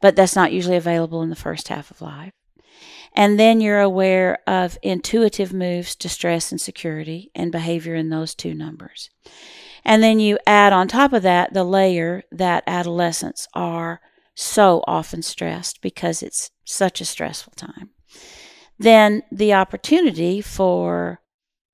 but 0.00 0.16
that's 0.16 0.34
not 0.34 0.50
usually 0.50 0.76
available 0.76 1.20
in 1.20 1.28
the 1.28 1.36
first 1.36 1.68
half 1.68 1.90
of 1.90 2.00
life. 2.00 2.32
And 3.18 3.36
then 3.38 3.60
you're 3.60 3.80
aware 3.80 4.38
of 4.46 4.78
intuitive 4.80 5.52
moves 5.52 5.96
to 5.96 6.08
stress 6.08 6.52
and 6.52 6.60
security 6.60 7.32
and 7.34 7.50
behavior 7.50 7.96
in 7.96 8.10
those 8.10 8.32
two 8.32 8.54
numbers. 8.54 9.10
And 9.84 10.04
then 10.04 10.20
you 10.20 10.38
add 10.46 10.72
on 10.72 10.86
top 10.86 11.12
of 11.12 11.24
that 11.24 11.52
the 11.52 11.64
layer 11.64 12.22
that 12.30 12.62
adolescents 12.68 13.48
are 13.54 14.00
so 14.36 14.84
often 14.86 15.22
stressed 15.22 15.80
because 15.82 16.22
it's 16.22 16.52
such 16.64 17.00
a 17.00 17.04
stressful 17.04 17.54
time. 17.56 17.90
Then 18.78 19.24
the 19.32 19.52
opportunity 19.52 20.40
for 20.40 21.20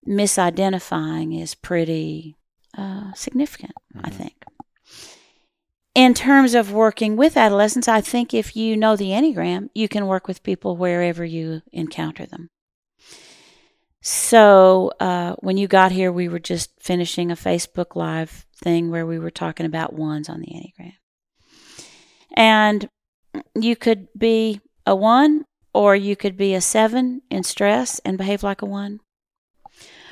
misidentifying 0.09 1.39
is 1.41 1.55
pretty 1.55 2.37
uh, 2.77 3.13
significant, 3.13 3.71
I 4.03 4.11
Mhm. 4.11 4.15
think. 4.15 4.45
In 5.95 6.13
terms 6.13 6.55
of 6.55 6.73
working 6.73 7.17
with 7.17 7.37
adolescents, 7.37 7.87
I 7.87 8.01
think 8.01 8.35
if 8.35 8.57
you 8.57 8.77
know 8.77 8.97
the 8.97 9.11
Enneagram, 9.11 9.69
you 9.75 9.89
can 9.89 10.07
work 10.07 10.27
with 10.27 10.43
people 10.43 10.77
wherever 10.77 11.25
you 11.25 11.63
encounter 11.73 12.27
them. 12.27 12.51
So 14.03 14.91
uh, 15.01 15.35
when 15.39 15.57
you 15.57 15.69
got 15.69 15.93
here, 15.93 16.11
we 16.13 16.29
were 16.29 16.41
just 16.41 16.71
finishing 16.81 17.31
a 17.31 17.37
Facebook 17.37 17.95
Live 17.95 18.45
thing 18.57 18.91
where 18.91 19.07
we 19.07 19.19
were 19.19 19.31
talking 19.31 19.67
about 19.67 19.93
ones 19.95 20.29
on 20.29 20.41
the 20.41 20.49
Enneagram. 20.49 20.95
And 22.37 22.89
you 23.55 23.77
could 23.77 24.09
be 24.19 24.61
a 24.85 24.95
one, 24.97 25.45
or 25.73 25.95
you 25.97 26.17
could 26.17 26.37
be 26.37 26.55
a 26.55 26.61
seven 26.61 27.23
in 27.31 27.45
stress 27.45 28.01
and 28.01 28.19
behave 28.19 28.43
like 28.43 28.63
a 28.63 28.67
one, 28.67 29.01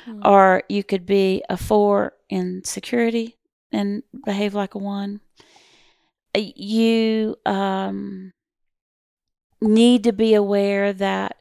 Mm. 0.07 0.25
or 0.25 0.63
you 0.67 0.83
could 0.83 1.05
be 1.05 1.41
a 1.49 1.55
four 1.55 2.11
in 2.29 2.61
security 2.65 3.37
and 3.71 4.03
behave 4.25 4.53
like 4.53 4.75
a 4.75 4.77
one. 4.77 5.21
You 6.35 7.35
um, 7.45 8.33
need 9.61 10.03
to 10.03 10.11
be 10.11 10.33
aware 10.33 10.93
that 10.93 11.37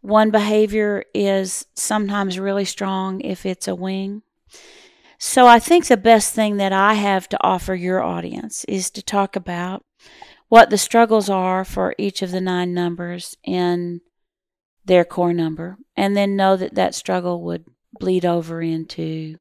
one 0.00 0.30
behavior 0.30 1.04
is 1.14 1.66
sometimes 1.74 2.38
really 2.38 2.64
strong 2.64 3.20
if 3.20 3.44
it's 3.44 3.66
a 3.66 3.74
wing. 3.74 4.22
So 5.18 5.46
I 5.46 5.58
think 5.58 5.86
the 5.86 5.96
best 5.96 6.34
thing 6.34 6.58
that 6.58 6.72
I 6.72 6.94
have 6.94 7.28
to 7.30 7.38
offer 7.42 7.74
your 7.74 8.02
audience 8.02 8.64
is 8.64 8.90
to 8.90 9.02
talk 9.02 9.34
about 9.34 9.84
what 10.48 10.70
the 10.70 10.78
struggles 10.78 11.28
are 11.28 11.64
for 11.64 11.94
each 11.98 12.22
of 12.22 12.30
the 12.30 12.40
nine 12.40 12.72
numbers 12.74 13.36
in 13.42 14.00
their 14.84 15.04
core 15.04 15.32
number, 15.32 15.78
and 15.96 16.16
then 16.16 16.36
know 16.36 16.56
that 16.56 16.74
that 16.76 16.94
struggle 16.94 17.42
would 17.42 17.64
bleed 17.98 18.24
over 18.24 18.62
into 18.62 19.36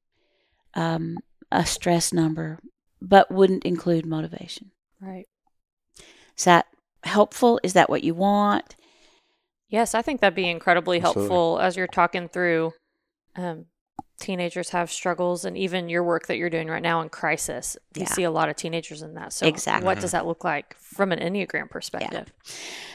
um, 0.74 1.18
a 1.52 1.66
stress 1.66 2.12
number, 2.12 2.60
but 3.00 3.30
wouldn't 3.30 3.64
include 3.64 4.06
motivation. 4.06 4.72
Right. 5.06 5.28
Is 6.38 6.44
that 6.46 6.66
helpful? 7.04 7.60
Is 7.64 7.74
that 7.74 7.90
what 7.90 8.04
you 8.04 8.14
want? 8.14 8.76
Yes, 9.70 9.96
I 9.96 10.02
think 10.02 10.22
that'd 10.22 10.36
be 10.36 10.50
incredibly 10.50 10.98
Absolutely. 11.00 11.22
helpful 11.24 11.60
as 11.60 11.76
you're 11.76 11.88
talking 11.88 12.28
through. 12.30 12.74
Um, 13.36 13.66
teenagers 14.20 14.70
have 14.70 14.92
struggles, 14.92 15.44
and 15.46 15.58
even 15.58 15.90
your 15.90 16.04
work 16.04 16.28
that 16.28 16.38
you're 16.38 16.50
doing 16.50 16.68
right 16.68 16.82
now 16.82 17.02
in 17.02 17.10
crisis, 17.10 17.76
you 17.96 18.04
Yeah. 18.04 18.08
see 18.10 18.24
a 18.24 18.32
lot 18.32 18.48
of 18.50 18.56
teenagers 18.56 19.02
in 19.02 19.14
that. 19.16 19.34
So, 19.34 19.46
Exactly. 19.48 19.86
what 19.86 20.00
does 20.00 20.12
that 20.12 20.26
look 20.26 20.44
like 20.44 20.76
from 20.78 21.12
an 21.12 21.20
enneagram 21.20 21.70
perspective? 21.70 22.32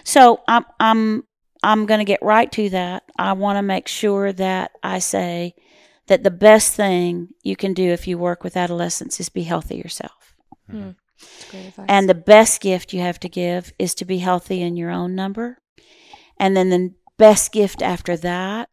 So 0.05 0.40
I'm 0.49 0.64
I'm 0.79 1.25
I'm 1.62 1.85
going 1.85 1.99
to 1.99 2.05
get 2.07 2.23
right 2.23 2.50
to 2.52 2.71
that. 2.71 3.02
I 3.19 3.35
want 3.35 3.59
to 3.59 3.62
make 3.62 3.87
sure 3.87 4.33
that 4.33 4.71
I 4.83 4.99
say 4.99 5.55
that 6.07 6.23
the 6.23 6.31
best 6.31 6.73
thing 6.75 7.29
you 7.43 7.55
can 7.55 7.75
do 7.75 7.90
if 7.90 8.09
you 8.09 8.17
work 8.17 8.43
with 8.43 8.57
adolescents 8.57 9.21
is 9.21 9.29
be 9.29 9.43
healthy 9.43 9.76
yourself. 9.76 10.35
Hmm. 10.71 10.90
And 11.89 12.09
the 12.09 12.15
best 12.15 12.61
gift 12.61 12.93
you 12.93 13.00
have 13.00 13.21
to 13.21 13.29
give 13.29 13.73
is 13.79 13.95
to 13.97 14.05
be 14.05 14.19
healthy 14.19 14.62
in 14.62 14.77
your 14.77 14.91
own 14.91 15.15
number. 15.15 15.59
And 16.39 16.57
then 16.57 16.71
the 16.71 16.95
best 17.19 17.53
gift 17.53 17.83
after 17.83 18.17
that 18.19 18.71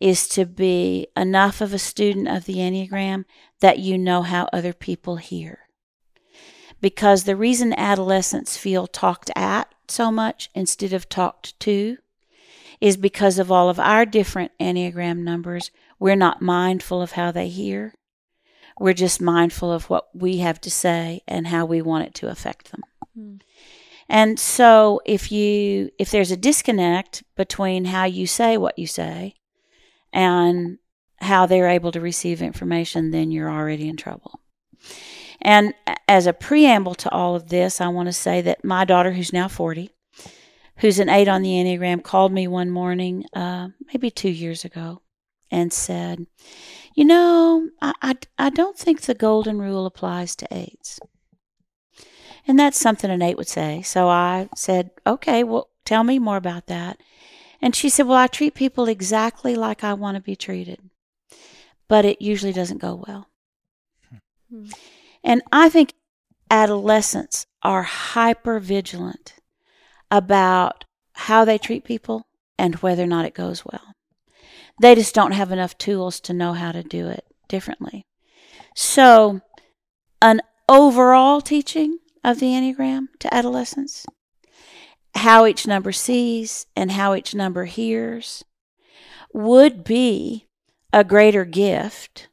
is 0.00 0.28
to 0.28 0.44
be 0.44 1.08
enough 1.16 1.60
of 1.60 1.72
a 1.72 1.78
student 1.78 2.28
of 2.28 2.44
the 2.44 2.56
Enneagram 2.56 3.24
that 3.60 3.78
you 3.78 3.98
know 3.98 4.22
how 4.22 4.48
other 4.52 4.72
people 4.72 5.16
hear. 5.16 5.60
Because 6.80 7.24
the 7.24 7.34
reason 7.34 7.72
adolescents 7.72 8.56
feel 8.56 8.86
talked 8.86 9.30
at 9.34 9.74
so 9.88 10.12
much 10.12 10.50
instead 10.54 10.92
of 10.92 11.08
talked 11.08 11.58
to 11.60 11.96
is 12.80 12.96
because 12.96 13.38
of 13.38 13.50
all 13.50 13.68
of 13.68 13.80
our 13.80 14.06
different 14.06 14.52
Enneagram 14.60 15.18
numbers. 15.18 15.72
We're 15.98 16.14
not 16.14 16.40
mindful 16.40 17.02
of 17.02 17.12
how 17.12 17.32
they 17.32 17.48
hear. 17.48 17.94
We're 18.80 18.94
just 18.94 19.20
mindful 19.20 19.72
of 19.72 19.90
what 19.90 20.08
we 20.14 20.38
have 20.38 20.60
to 20.62 20.70
say 20.70 21.22
and 21.26 21.46
how 21.46 21.64
we 21.64 21.82
want 21.82 22.06
it 22.06 22.14
to 22.16 22.28
affect 22.28 22.70
them. 22.70 22.82
Hmm. 23.14 23.36
And 24.08 24.38
so 24.38 25.00
if 25.04 25.30
you 25.30 25.90
if 25.98 26.10
there's 26.10 26.30
a 26.30 26.36
disconnect 26.36 27.22
between 27.36 27.86
how 27.86 28.04
you 28.04 28.26
say 28.26 28.56
what 28.56 28.78
you 28.78 28.86
say 28.86 29.34
and 30.12 30.78
how 31.20 31.46
they're 31.46 31.68
able 31.68 31.92
to 31.92 32.00
receive 32.00 32.40
information, 32.40 33.10
then 33.10 33.30
you're 33.30 33.50
already 33.50 33.88
in 33.88 33.96
trouble. 33.96 34.40
And 35.40 35.74
as 36.06 36.26
a 36.26 36.32
preamble 36.32 36.94
to 36.96 37.10
all 37.10 37.34
of 37.34 37.48
this, 37.48 37.80
I 37.80 37.88
want 37.88 38.08
to 38.08 38.12
say 38.12 38.40
that 38.42 38.64
my 38.64 38.84
daughter, 38.84 39.12
who's 39.12 39.32
now 39.32 39.48
40, 39.48 39.90
who's 40.78 40.98
an 40.98 41.08
eight 41.08 41.28
on 41.28 41.42
the 41.42 41.50
Enneagram, 41.50 42.02
called 42.02 42.32
me 42.32 42.48
one 42.48 42.70
morning, 42.70 43.24
uh, 43.34 43.68
maybe 43.86 44.10
two 44.10 44.30
years 44.30 44.64
ago, 44.64 45.02
and 45.50 45.72
said, 45.72 46.26
You 46.98 47.04
know, 47.04 47.70
I, 47.80 47.92
I, 48.02 48.14
I 48.38 48.50
don't 48.50 48.76
think 48.76 49.02
the 49.02 49.14
golden 49.14 49.60
rule 49.60 49.86
applies 49.86 50.34
to 50.34 50.48
eights. 50.50 50.98
And 52.44 52.58
that's 52.58 52.76
something 52.76 53.08
an 53.08 53.22
eight 53.22 53.36
would 53.36 53.46
say. 53.46 53.82
So 53.82 54.08
I 54.08 54.48
said, 54.56 54.90
Okay, 55.06 55.44
well, 55.44 55.68
tell 55.84 56.02
me 56.02 56.18
more 56.18 56.36
about 56.36 56.66
that. 56.66 57.00
And 57.62 57.76
she 57.76 57.88
said, 57.88 58.08
Well, 58.08 58.18
I 58.18 58.26
treat 58.26 58.54
people 58.54 58.88
exactly 58.88 59.54
like 59.54 59.84
I 59.84 59.94
want 59.94 60.16
to 60.16 60.20
be 60.20 60.34
treated, 60.34 60.80
but 61.86 62.04
it 62.04 62.20
usually 62.20 62.52
doesn't 62.52 62.78
go 62.78 63.04
well. 63.06 63.28
Hmm. 64.50 64.66
And 65.22 65.42
I 65.52 65.68
think 65.68 65.94
adolescents 66.50 67.46
are 67.62 67.84
hyper 67.84 68.58
vigilant 68.58 69.34
about 70.10 70.84
how 71.12 71.44
they 71.44 71.58
treat 71.58 71.84
people 71.84 72.26
and 72.58 72.74
whether 72.82 73.04
or 73.04 73.06
not 73.06 73.24
it 73.24 73.34
goes 73.34 73.64
well. 73.64 73.94
They 74.80 74.94
just 74.94 75.14
don't 75.14 75.32
have 75.32 75.50
enough 75.52 75.76
tools 75.78 76.20
to 76.20 76.32
know 76.32 76.52
how 76.52 76.72
to 76.72 76.82
do 76.82 77.08
it 77.08 77.24
differently. 77.48 78.04
So, 78.74 79.40
an 80.22 80.40
overall 80.68 81.40
teaching 81.40 81.98
of 82.22 82.38
the 82.38 82.46
Enneagram 82.46 83.08
to 83.20 83.34
adolescents, 83.34 84.06
how 85.14 85.46
each 85.46 85.66
number 85.66 85.92
sees 85.92 86.66
and 86.76 86.92
how 86.92 87.14
each 87.14 87.34
number 87.34 87.64
hears, 87.64 88.44
would 89.32 89.84
be 89.84 90.46
a 90.92 91.04
greater 91.04 91.44
gift, 91.44 92.28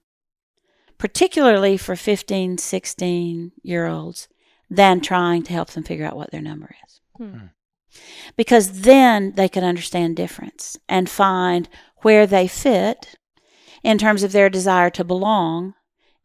particularly 0.98 1.78
for 1.78 1.96
15, 1.96 2.58
16 2.58 3.52
year 3.64 3.88
olds, 3.88 4.28
than 4.70 5.02
trying 5.02 5.44
to 5.44 5.54
help 5.54 5.70
them 5.70 5.84
figure 5.84 6.06
out 6.06 6.16
what 6.16 6.32
their 6.32 6.42
number 6.42 6.76
is. 6.86 7.02
Hmm. 7.18 7.46
Because 8.36 8.82
then 8.82 9.34
they 9.36 9.48
can 9.48 9.64
understand 9.64 10.16
difference 10.16 10.78
and 10.90 11.10
find 11.10 11.70
where 12.06 12.28
they 12.28 12.48
fit 12.48 13.16
in 13.82 13.98
terms 13.98 14.22
of 14.22 14.32
their 14.32 14.48
desire 14.48 14.92
to 14.92 15.04
belong 15.04 15.74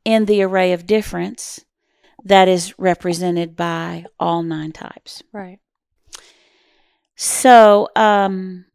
in 0.05 0.27
the 0.27 0.43
array 0.43 0.75
of 0.75 0.87
difference 0.87 1.65
that 2.23 2.49
is 2.49 2.79
represented 2.79 3.57
by 3.57 4.05
all 4.19 4.43
nine 4.43 4.73
types. 4.73 5.23
Right. 5.33 5.59
So, 7.17 7.89
um, 7.97 8.67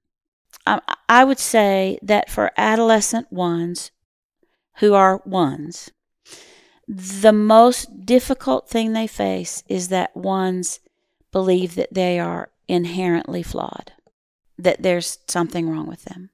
I, 0.65 0.81
I 1.07 1.23
would 1.25 1.37
say 1.37 1.99
that 2.01 2.31
for 2.31 2.51
adolescent 2.57 3.31
ones 3.31 3.91
who 4.77 4.95
are 4.95 5.21
ones, 5.27 5.91
the 6.87 7.33
most 7.33 8.03
difficult 8.03 8.67
thing 8.67 8.93
they 8.93 9.05
face 9.05 9.61
is 9.67 9.89
that 9.89 10.17
ones 10.17 10.79
believe 11.31 11.75
that 11.75 11.93
they 11.93 12.19
are 12.19 12.49
inherently 12.67 13.43
flawed, 13.43 13.93
that 14.57 14.81
there's 14.81 15.19
something 15.27 15.69
wrong 15.69 15.85
with 15.85 16.05
them. 16.05 16.31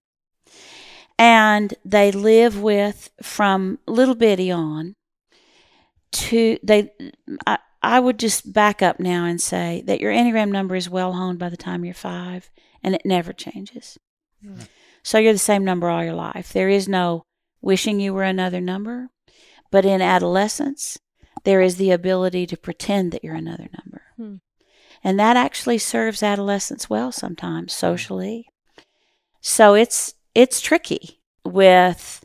And 1.21 1.75
they 1.85 2.11
live 2.11 2.59
with, 2.59 3.11
from 3.21 3.77
little 3.85 4.15
bitty 4.15 4.49
on, 4.49 4.95
to, 6.13 6.57
they, 6.63 6.89
I, 7.45 7.59
I 7.83 7.99
would 7.99 8.17
just 8.17 8.51
back 8.51 8.81
up 8.81 8.99
now 8.99 9.25
and 9.25 9.39
say 9.39 9.83
that 9.85 10.01
your 10.01 10.11
Enneagram 10.11 10.49
number 10.49 10.75
is 10.75 10.89
well 10.89 11.13
honed 11.13 11.37
by 11.37 11.49
the 11.49 11.57
time 11.57 11.85
you're 11.85 11.93
five 11.93 12.49
and 12.83 12.95
it 12.95 13.05
never 13.05 13.33
changes. 13.33 13.99
Mm. 14.43 14.67
So 15.03 15.19
you're 15.19 15.31
the 15.31 15.37
same 15.37 15.63
number 15.63 15.91
all 15.91 16.03
your 16.03 16.15
life. 16.15 16.51
There 16.53 16.69
is 16.69 16.87
no 16.89 17.27
wishing 17.61 17.99
you 17.99 18.15
were 18.15 18.23
another 18.23 18.59
number, 18.59 19.09
but 19.69 19.85
in 19.85 20.01
adolescence, 20.01 20.97
there 21.43 21.61
is 21.61 21.75
the 21.75 21.91
ability 21.91 22.47
to 22.47 22.57
pretend 22.57 23.11
that 23.11 23.23
you're 23.23 23.35
another 23.35 23.69
number. 23.77 24.01
Hmm. 24.17 24.35
And 25.03 25.19
that 25.19 25.37
actually 25.37 25.77
serves 25.77 26.23
adolescents 26.23 26.89
well 26.89 27.11
sometimes 27.11 27.73
socially. 27.73 28.47
So 29.39 29.75
it's 29.75 30.15
it's 30.35 30.61
tricky 30.61 31.21
with 31.43 32.23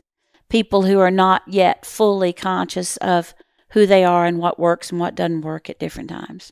people 0.49 0.83
who 0.83 0.99
are 0.99 1.11
not 1.11 1.43
yet 1.47 1.85
fully 1.85 2.33
conscious 2.33 2.97
of 2.97 3.33
who 3.71 3.85
they 3.85 4.03
are 4.03 4.25
and 4.25 4.39
what 4.39 4.59
works 4.59 4.91
and 4.91 4.99
what 4.99 5.15
doesn't 5.15 5.41
work 5.41 5.69
at 5.69 5.79
different 5.79 6.09
times. 6.09 6.51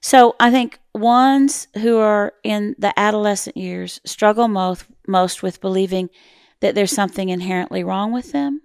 So 0.00 0.36
I 0.40 0.50
think 0.50 0.80
ones 0.94 1.68
who 1.74 1.98
are 1.98 2.32
in 2.42 2.74
the 2.78 2.98
adolescent 2.98 3.56
years 3.56 4.00
struggle 4.04 4.48
most 4.48 4.84
most 5.06 5.42
with 5.42 5.60
believing 5.60 6.10
that 6.60 6.74
there's 6.74 6.92
something 6.92 7.28
inherently 7.28 7.84
wrong 7.84 8.12
with 8.12 8.32
them 8.32 8.62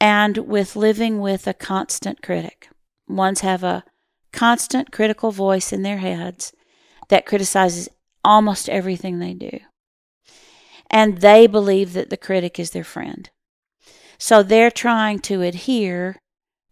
and 0.00 0.38
with 0.38 0.76
living 0.76 1.20
with 1.20 1.46
a 1.46 1.54
constant 1.54 2.22
critic. 2.22 2.68
Ones 3.06 3.40
have 3.40 3.62
a 3.62 3.84
constant 4.32 4.92
critical 4.92 5.30
voice 5.30 5.72
in 5.72 5.82
their 5.82 5.98
heads 5.98 6.52
that 7.08 7.26
criticizes 7.26 7.88
almost 8.24 8.68
everything 8.68 9.18
they 9.18 9.34
do. 9.34 9.58
And 10.90 11.18
they 11.18 11.46
believe 11.46 11.92
that 11.92 12.10
the 12.10 12.16
critic 12.16 12.58
is 12.58 12.70
their 12.70 12.84
friend. 12.84 13.30
So 14.18 14.42
they're 14.42 14.70
trying 14.70 15.20
to 15.20 15.42
adhere 15.42 16.20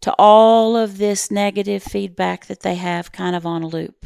to 0.01 0.13
all 0.19 0.75
of 0.75 0.97
this 0.97 1.31
negative 1.31 1.83
feedback 1.83 2.45
that 2.45 2.61
they 2.61 2.75
have 2.75 3.11
kind 3.11 3.35
of 3.35 3.45
on 3.45 3.63
a 3.63 3.67
loop. 3.67 4.05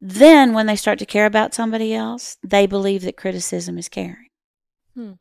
Then, 0.00 0.52
when 0.52 0.66
they 0.66 0.76
start 0.76 0.98
to 1.00 1.06
care 1.06 1.26
about 1.26 1.54
somebody 1.54 1.92
else, 1.92 2.36
they 2.42 2.66
believe 2.66 3.02
that 3.02 3.16
criticism 3.16 3.78
is 3.78 3.88
caring. 3.88 4.28
Hmm. 4.94 5.12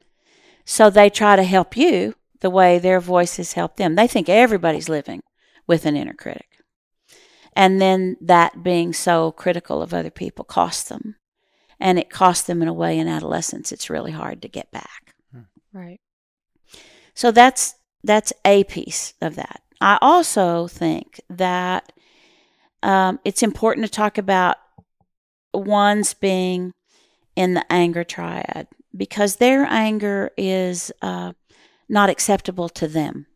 So 0.66 0.90
they 0.90 1.10
try 1.10 1.36
to 1.36 1.44
help 1.44 1.76
you 1.76 2.14
the 2.42 2.50
way 2.50 2.78
their 2.78 3.00
voices 3.00 3.54
help 3.54 3.78
them. 3.78 3.96
They 3.96 4.08
think 4.08 4.30
everybody's 4.30 4.90
living 4.90 5.22
with 5.66 5.86
an 5.86 5.96
inner 5.96 6.14
critic. 6.14 6.48
And 7.54 7.82
then 7.82 8.18
that 8.22 8.62
being 8.62 8.94
so 8.94 9.32
critical 9.32 9.82
of 9.82 9.94
other 9.94 10.12
people 10.12 10.46
costs 10.46 10.90
them. 10.90 11.16
And 11.80 12.00
it 12.00 12.10
costs 12.10 12.48
them 12.48 12.62
in 12.62 12.68
a 12.68 12.74
way 12.74 12.98
in 12.98 13.08
adolescence 13.08 13.72
it's 13.72 13.90
really 13.90 14.12
hard 14.12 14.42
to 14.42 14.48
get 14.48 14.72
back. 14.72 15.14
Right. 15.74 16.00
So 17.14 17.32
that's 17.32 17.76
that's 18.04 18.34
a 18.46 18.64
piece 18.64 19.14
of 19.22 19.36
that. 19.36 19.62
I 19.80 19.98
also 20.02 20.68
think 20.68 21.22
that 21.30 21.92
um, 22.82 23.20
it's 23.26 23.44
important 23.44 23.86
to 23.86 23.92
talk 23.92 24.18
about 24.18 24.58
ones 25.54 26.14
being 26.14 26.74
in 27.36 27.54
the 27.54 27.66
anger 27.72 28.04
triad 28.04 28.68
because 28.96 29.36
their 29.36 29.66
anger 29.66 30.32
is 30.38 30.92
uh, 31.02 31.34
not 31.88 32.10
acceptable 32.10 32.70
to 32.70 32.88
them. 32.88 33.28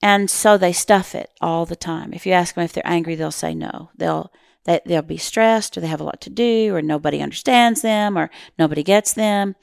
And 0.00 0.28
so 0.28 0.58
they 0.58 0.72
stuff 0.72 1.14
it 1.14 1.30
all 1.40 1.64
the 1.64 1.76
time. 1.76 2.12
If 2.12 2.26
you 2.26 2.32
ask 2.32 2.54
them 2.54 2.64
if 2.64 2.72
they're 2.72 2.82
angry, 2.84 3.14
they'll 3.14 3.30
say 3.30 3.54
no. 3.54 3.90
They'll 3.96 4.32
they, 4.64 4.80
they'll 4.86 5.02
be 5.02 5.16
stressed 5.16 5.76
or 5.76 5.80
they 5.80 5.86
have 5.86 6.00
a 6.00 6.04
lot 6.04 6.20
to 6.22 6.30
do 6.30 6.74
or 6.74 6.82
nobody 6.82 7.20
understands 7.20 7.82
them 7.82 8.16
or 8.16 8.30
nobody 8.58 8.82
gets 8.82 9.12
them. 9.12 9.56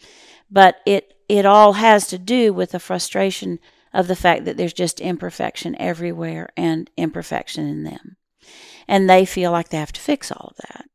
But 0.52 0.78
it 0.86 1.14
it 1.28 1.46
all 1.46 1.74
has 1.74 2.08
to 2.08 2.18
do 2.18 2.52
with 2.52 2.72
the 2.72 2.80
frustration 2.80 3.60
of 3.94 4.08
the 4.08 4.16
fact 4.16 4.46
that 4.46 4.58
there's 4.58 4.74
just 4.74 5.00
imperfection 5.00 5.76
everywhere 5.80 6.50
and 6.58 6.90
imperfection 6.98 7.68
in 7.68 7.84
them. 7.84 8.18
And 8.88 9.10
they 9.10 9.26
feel 9.26 9.52
like 9.52 9.70
they 9.70 9.78
have 9.78 9.92
to 9.94 10.02
fix 10.02 10.32
all 10.32 10.52
of 10.52 10.58
that. 10.58 10.86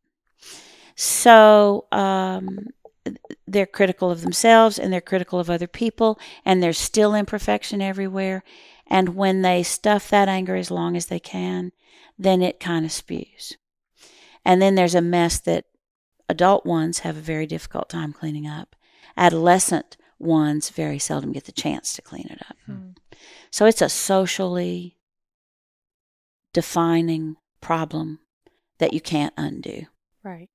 So 0.96 1.86
um, 1.92 2.66
they're 3.46 3.66
critical 3.66 4.10
of 4.10 4.22
themselves 4.22 4.78
and 4.78 4.92
they're 4.92 5.00
critical 5.00 5.38
of 5.38 5.50
other 5.50 5.66
people, 5.66 6.18
and 6.44 6.62
there's 6.62 6.78
still 6.78 7.14
imperfection 7.14 7.80
everywhere. 7.80 8.42
And 8.86 9.10
when 9.10 9.42
they 9.42 9.62
stuff 9.62 10.10
that 10.10 10.28
anger 10.28 10.56
as 10.56 10.70
long 10.70 10.96
as 10.96 11.06
they 11.06 11.20
can, 11.20 11.72
then 12.18 12.42
it 12.42 12.60
kind 12.60 12.84
of 12.84 12.92
spews. 12.92 13.56
And 14.44 14.60
then 14.60 14.74
there's 14.74 14.94
a 14.94 15.00
mess 15.00 15.38
that 15.40 15.64
adult 16.28 16.66
ones 16.66 17.00
have 17.00 17.16
a 17.16 17.20
very 17.20 17.46
difficult 17.46 17.88
time 17.88 18.12
cleaning 18.12 18.46
up. 18.46 18.76
Adolescent 19.16 19.96
ones 20.18 20.70
very 20.70 20.98
seldom 20.98 21.32
get 21.32 21.44
the 21.44 21.52
chance 21.52 21.94
to 21.94 22.02
clean 22.02 22.28
it 22.30 22.40
up. 22.48 22.56
Hmm. 22.66 22.90
So 23.50 23.66
it's 23.66 23.82
a 23.82 23.88
socially 23.88 24.96
defining 26.52 27.36
problem 27.60 28.20
that 28.78 28.92
you 28.92 29.00
can't 29.00 29.34
undo. 29.36 29.86
Right. 30.22 30.48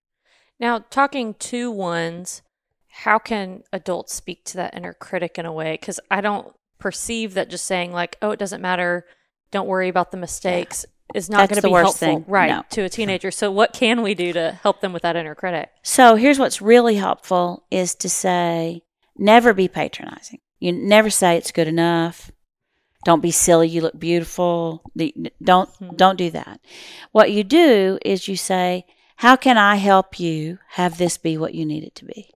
Now, 0.59 0.79
talking 0.89 1.35
to 1.35 1.71
ones, 1.71 2.41
how 2.89 3.19
can 3.19 3.63
adults 3.71 4.13
speak 4.13 4.43
to 4.45 4.57
that 4.57 4.75
inner 4.75 4.93
critic 4.93 5.37
in 5.37 5.45
a 5.45 5.53
way? 5.53 5.73
Because 5.73 5.99
I 6.11 6.21
don't 6.21 6.53
perceive 6.79 7.33
that 7.35 7.49
just 7.49 7.65
saying, 7.65 7.91
like, 7.91 8.17
oh, 8.21 8.31
it 8.31 8.39
doesn't 8.39 8.61
matter, 8.61 9.05
don't 9.51 9.67
worry 9.67 9.89
about 9.89 10.11
the 10.11 10.17
mistakes, 10.17 10.85
is 11.15 11.29
not 11.29 11.49
going 11.49 11.61
to 11.61 11.67
be 11.67 11.71
worst 11.71 11.99
helpful, 11.99 12.21
thing. 12.23 12.25
right, 12.31 12.49
No. 12.49 12.63
to 12.71 12.81
a 12.83 12.89
teenager. 12.89 13.31
So, 13.31 13.49
what 13.51 13.73
can 13.73 14.01
we 14.01 14.13
do 14.13 14.31
to 14.33 14.59
help 14.63 14.81
them 14.81 14.93
with 14.93 15.01
that 15.03 15.15
inner 15.15 15.35
critic? 15.35 15.69
So 15.83 16.15
here's 16.15 16.37
what's 16.39 16.61
really 16.61 16.95
helpful 16.95 17.65
is 17.71 17.95
to 17.95 18.09
say 18.09 18.83
never 19.17 19.53
be 19.53 19.67
patronizing. 19.67 20.39
You 20.59 20.71
never 20.73 21.09
say 21.09 21.37
it's 21.37 21.51
good 21.51 21.67
enough. 21.67 22.31
Don't 23.05 23.21
be 23.21 23.31
silly, 23.31 23.69
you 23.69 23.81
look 23.81 23.97
beautiful. 23.97 24.83
Don't 25.41 25.69
Hmm. 25.69 25.95
don't 25.95 26.17
do 26.17 26.29
that. 26.31 26.59
What 27.11 27.31
you 27.31 27.43
do 27.43 27.97
is 28.03 28.27
you 28.27 28.35
say, 28.35 28.85
"How 29.17 29.35
can 29.35 29.57
I 29.57 29.75
help 29.77 30.19
you 30.19 30.59
have 30.71 30.97
this 30.97 31.17
be 31.17 31.37
what 31.37 31.53
you 31.55 31.65
need 31.65 31.83
it 31.83 31.95
to 31.95 32.05
be?" 32.05 32.31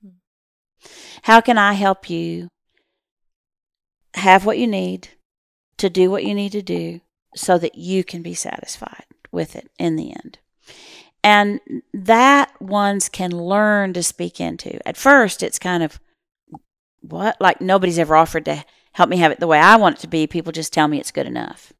Hmm. 0.00 0.08
How 1.22 1.40
can 1.40 1.58
I 1.58 1.72
help 1.74 2.08
you 2.08 2.48
have 4.14 4.46
what 4.46 4.58
you 4.58 4.66
need 4.66 5.08
to 5.76 5.90
do 5.90 6.10
what 6.10 6.24
you 6.24 6.34
need 6.34 6.52
to 6.52 6.62
do 6.62 7.00
so 7.36 7.58
that 7.58 7.76
you 7.76 8.02
can 8.02 8.22
be 8.22 8.34
satisfied 8.34 9.04
with 9.30 9.54
it 9.54 9.70
in 9.78 9.96
the 9.96 10.10
end? 10.10 10.38
And 11.22 11.60
that 11.92 12.60
ones 12.60 13.08
can 13.08 13.30
learn 13.30 13.92
to 13.94 14.02
speak 14.02 14.40
into. 14.40 14.78
At 14.86 14.96
first, 14.96 15.42
it's 15.42 15.58
kind 15.58 15.82
of 15.82 16.00
what? 17.00 17.36
Like 17.40 17.60
nobody's 17.60 17.98
ever 17.98 18.16
offered 18.16 18.44
to 18.46 18.64
help 18.92 19.10
me 19.10 19.18
have 19.18 19.32
it 19.32 19.40
the 19.40 19.46
way 19.46 19.58
I 19.58 19.76
want 19.76 19.98
it 19.98 20.00
to 20.02 20.08
be. 20.08 20.26
People 20.26 20.52
just 20.52 20.72
tell 20.72 20.88
me 20.88 20.98
it's 20.98 21.10
good 21.10 21.26
enough. 21.26 21.72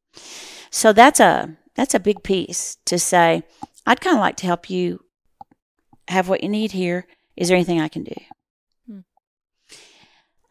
So 0.71 0.93
that's 0.93 1.21
a 1.21 1.57
that's 1.75 1.95
a 1.95 2.01
big 2.01 2.23
piece 2.23 2.77
to 2.87 2.99
say, 2.99 3.43
I'd 3.87 4.01
kind 4.01 4.17
of 4.17 4.21
like 4.21 4.37
to 4.37 4.47
help 4.47 4.69
you 4.69 5.05
have 6.09 6.29
what 6.29 6.43
you 6.43 6.49
need 6.49 6.73
here. 6.73 7.07
Is 7.37 7.49
there 7.49 7.57
anything 7.57 7.81
I 7.81 7.89
can 7.89 8.05
do? 8.05 8.15
Hmm. 8.87 9.01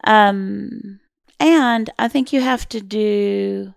Um, 0.04 1.00
and 1.38 1.90
I 1.98 2.08
think 2.08 2.32
you 2.32 2.40
have 2.40 2.68
to 2.70 2.80
do 2.80 3.74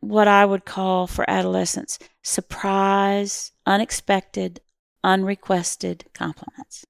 what 0.00 0.28
I 0.28 0.44
would 0.44 0.64
call 0.64 1.06
for 1.06 1.28
adolescents 1.28 1.98
surprise, 2.22 3.52
unexpected, 3.66 4.60
unrequested 5.02 6.04
compliments. 6.14 6.84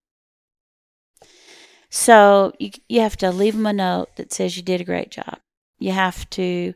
So 1.91 2.53
you 2.59 2.71
you 2.89 3.01
have 3.01 3.17
to 3.19 3.31
leave 3.31 3.55
them 3.55 3.67
a 3.67 3.73
note 3.73 4.17
that 4.17 4.33
says 4.33 4.57
you 4.57 4.63
did 4.63 4.81
a 4.81 4.85
great 4.85 5.11
job. 5.11 5.39
You 5.79 5.93
have 5.93 6.29
to 6.31 6.75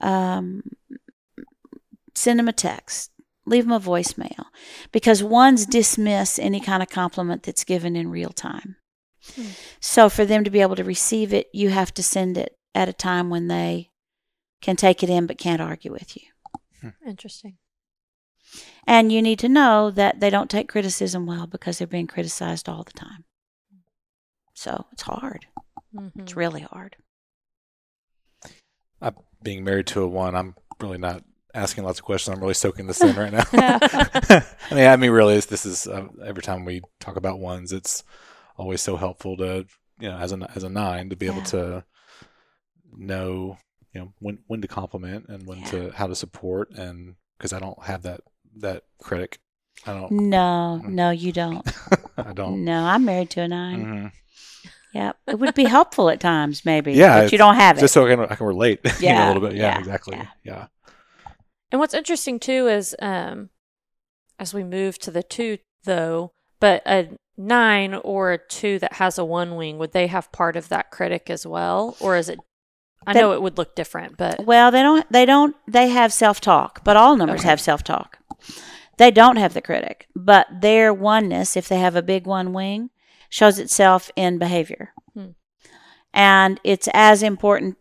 um, 0.00 0.62
send 2.14 2.38
them 2.38 2.48
a 2.48 2.52
text, 2.52 3.10
leave 3.46 3.64
them 3.64 3.72
a 3.72 3.80
voicemail, 3.80 4.46
because 4.90 5.22
ones 5.22 5.64
dismiss 5.64 6.38
any 6.38 6.60
kind 6.60 6.82
of 6.82 6.90
compliment 6.90 7.44
that's 7.44 7.64
given 7.64 7.96
in 7.96 8.10
real 8.10 8.30
time. 8.30 8.76
Hmm. 9.34 9.46
So 9.80 10.08
for 10.08 10.24
them 10.24 10.44
to 10.44 10.50
be 10.50 10.60
able 10.60 10.76
to 10.76 10.84
receive 10.84 11.32
it, 11.32 11.48
you 11.52 11.70
have 11.70 11.94
to 11.94 12.02
send 12.02 12.36
it 12.36 12.58
at 12.74 12.88
a 12.88 12.92
time 12.92 13.30
when 13.30 13.46
they 13.46 13.91
can 14.62 14.76
take 14.76 15.02
it 15.02 15.10
in 15.10 15.26
but 15.26 15.36
can't 15.38 15.60
argue 15.60 15.92
with 15.92 16.16
you. 16.16 16.22
Interesting. 17.06 17.58
And 18.86 19.12
you 19.12 19.22
need 19.22 19.38
to 19.40 19.48
know 19.48 19.90
that 19.90 20.20
they 20.20 20.30
don't 20.30 20.50
take 20.50 20.68
criticism 20.68 21.26
well 21.26 21.46
because 21.46 21.78
they're 21.78 21.86
being 21.86 22.06
criticized 22.08 22.68
all 22.68 22.82
the 22.82 22.92
time. 22.92 23.24
So 24.54 24.86
it's 24.92 25.02
hard. 25.02 25.46
Mhm. 25.94 26.10
It's 26.20 26.34
really 26.36 26.62
hard. 26.62 26.96
I, 29.00 29.12
being 29.42 29.64
married 29.64 29.86
to 29.88 30.02
a 30.02 30.08
one, 30.08 30.34
I'm 30.34 30.54
really 30.80 30.98
not 30.98 31.22
asking 31.54 31.84
lots 31.84 31.98
of 31.98 32.04
questions. 32.04 32.34
I'm 32.34 32.40
really 32.40 32.54
soaking 32.54 32.86
this 32.86 33.02
in 33.02 33.14
right 33.16 33.32
now. 33.32 33.44
Yeah. 33.52 33.78
I 34.70 34.74
mean, 34.74 34.86
I 34.86 34.96
mean, 34.96 35.10
really, 35.10 35.34
it's- 35.34 35.46
this 35.46 35.66
is 35.66 35.86
uh, 35.86 36.06
every 36.24 36.42
time 36.42 36.64
we 36.64 36.82
talk 37.00 37.16
about 37.16 37.38
ones, 37.38 37.72
it's 37.72 38.02
always 38.56 38.80
so 38.80 38.96
helpful 38.96 39.36
to 39.38 39.66
you 40.00 40.08
know, 40.08 40.16
as 40.18 40.32
a 40.32 40.50
as 40.54 40.62
a 40.64 40.68
nine, 40.68 41.10
to 41.10 41.16
be 41.16 41.26
able 41.26 41.42
to 41.42 41.84
know, 42.92 43.56
you 43.94 44.00
know, 44.00 44.12
when 44.20 44.38
when 44.46 44.60
to 44.62 44.68
compliment 44.68 45.26
and 45.28 45.46
when 45.46 45.58
Yeah. 45.60 45.64
to 45.70 45.90
how 45.92 46.06
to 46.06 46.14
support, 46.14 46.70
and 46.70 47.14
because 47.36 47.52
I 47.52 47.58
don't 47.58 47.82
have 47.84 48.02
that 48.02 48.20
that 48.56 48.84
critic, 48.98 49.38
I 49.86 49.92
don't. 49.94 50.10
No, 50.12 50.80
Mm. 50.84 50.88
no, 50.90 51.10
you 51.10 51.32
don't. 51.32 51.66
I 52.16 52.32
don't. 52.32 52.64
No, 52.64 52.84
I'm 52.84 53.04
married 53.04 53.30
to 53.30 53.40
a 53.42 53.48
9 53.48 53.84
Mhm. 53.84 54.12
Yep. 54.94 55.16
It 55.26 55.38
would 55.38 55.54
be 55.54 55.64
helpful 55.64 56.10
at 56.10 56.20
times, 56.20 56.66
maybe. 56.66 56.92
Yeah, 56.92 57.22
But 57.22 57.32
you 57.32 57.38
don't 57.38 57.54
have 57.54 57.78
it. 57.78 57.80
Just 57.80 57.94
so 57.94 58.04
I 58.06 58.10
can 58.10 58.20
I 58.20 58.34
can 58.34 58.46
relate, 58.46 58.80
you 59.00 59.08
know, 59.08 59.14
Yeah, 59.14 59.26
a 59.26 59.28
little 59.32 59.48
bit. 59.48 59.56
Yeah, 59.56 59.62
yeah, 59.74 59.78
exactly. 59.78 60.16
yeah. 60.18 60.26
Yeah. 60.44 60.66
And 61.70 61.80
what's 61.80 61.94
interesting 61.94 62.38
too 62.38 62.68
is 62.68 62.94
um 63.00 63.48
as 64.38 64.52
we 64.52 64.64
move 64.64 64.98
to 65.00 65.10
the 65.10 65.22
two 65.22 65.58
though, 65.84 66.32
but 66.60 66.82
a 66.86 67.08
nine 67.38 67.94
or 67.94 68.32
a 68.32 68.38
two 68.38 68.78
that 68.80 68.94
has 68.94 69.16
a 69.18 69.24
one 69.24 69.56
wing, 69.56 69.78
would 69.78 69.92
they 69.92 70.06
have 70.08 70.30
part 70.32 70.56
of 70.56 70.68
that 70.68 70.90
critic 70.90 71.30
as 71.30 71.46
well? 71.46 71.96
Or 71.98 72.14
is 72.16 72.28
it 72.28 72.38
I 73.06 73.12
That- 73.14 73.20
know 73.20 73.32
it 73.32 73.42
would 73.42 73.58
look 73.58 73.74
different, 73.74 74.16
but 74.16 74.44
Well, 74.44 74.70
they 74.70 74.82
don't. 74.82 75.10
They 75.12 75.24
don't. 75.26 75.56
They 75.66 75.88
have 75.88 76.12
self 76.12 76.40
talk, 76.40 76.84
but 76.84 76.96
all 76.96 77.16
numbers 77.16 77.40
Okay. 77.40 77.48
have 77.48 77.60
self 77.60 77.82
talk. 77.82 78.18
They 78.98 79.10
don't 79.10 79.36
have 79.36 79.54
the 79.54 79.62
critic, 79.62 80.06
but 80.14 80.46
their 80.60 80.92
oneness, 80.94 81.56
if 81.56 81.68
they 81.68 81.78
have 81.78 81.96
a 81.96 82.02
big 82.02 82.26
one 82.26 82.52
wing, 82.52 82.90
shows 83.28 83.58
itself 83.58 84.10
in 84.16 84.38
behavior, 84.38 84.92
Hmm. 85.14 85.30
and 86.12 86.60
it's 86.62 86.88
as 86.94 87.22
important 87.22 87.76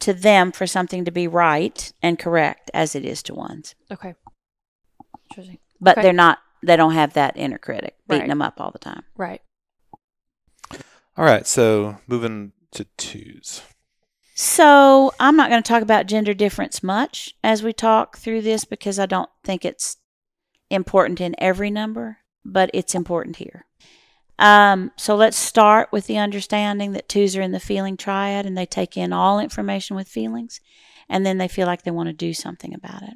to 0.00 0.12
them 0.12 0.52
for 0.52 0.66
something 0.66 1.04
to 1.04 1.10
be 1.10 1.26
right 1.26 1.92
and 2.02 2.18
correct 2.18 2.70
as 2.74 2.94
it 2.94 3.04
is 3.04 3.22
to 3.24 3.34
ones. 3.34 3.74
okay. 3.90 4.14
Interesting. 5.30 5.58
But 5.80 5.92
Okay. 5.98 6.02
they're 6.02 6.12
not. 6.12 6.38
They 6.62 6.76
don't 6.76 6.92
have 6.94 7.12
that 7.14 7.36
inner 7.36 7.58
critic 7.58 7.96
beating 8.08 8.22
Right. 8.22 8.28
them 8.28 8.42
up 8.42 8.60
all 8.60 8.70
the 8.70 8.78
time. 8.78 9.04
Right. 9.16 9.40
All 11.16 11.24
right. 11.24 11.46
So 11.46 11.98
moving 12.06 12.52
to 12.72 12.84
twos. 12.96 13.62
So 14.38 15.14
I'm 15.18 15.34
not 15.34 15.48
going 15.48 15.62
to 15.62 15.66
talk 15.66 15.82
about 15.82 16.06
gender 16.06 16.34
difference 16.34 16.82
much 16.82 17.34
as 17.42 17.62
we 17.62 17.72
talk 17.72 18.18
through 18.18 18.42
this 18.42 18.66
because 18.66 18.98
I 18.98 19.06
don't 19.06 19.30
think 19.42 19.64
it's 19.64 19.96
important 20.68 21.22
in 21.22 21.34
every 21.38 21.70
number, 21.70 22.18
but 22.44 22.70
it's 22.74 22.94
important 22.94 23.36
here. 23.36 23.64
Um, 24.38 24.92
so 24.96 25.16
let's 25.16 25.38
start 25.38 25.88
with 25.90 26.06
the 26.06 26.18
understanding 26.18 26.92
that 26.92 27.08
twos 27.08 27.34
are 27.34 27.40
in 27.40 27.52
the 27.52 27.58
feeling 27.58 27.96
triad 27.96 28.44
and 28.44 28.58
they 28.58 28.66
take 28.66 28.94
in 28.98 29.10
all 29.10 29.40
information 29.40 29.96
with 29.96 30.06
feelings 30.06 30.60
and 31.08 31.24
then 31.24 31.38
they 31.38 31.48
feel 31.48 31.66
like 31.66 31.84
they 31.84 31.90
want 31.90 32.10
to 32.10 32.12
do 32.12 32.34
something 32.34 32.74
about 32.74 33.04
it. 33.04 33.14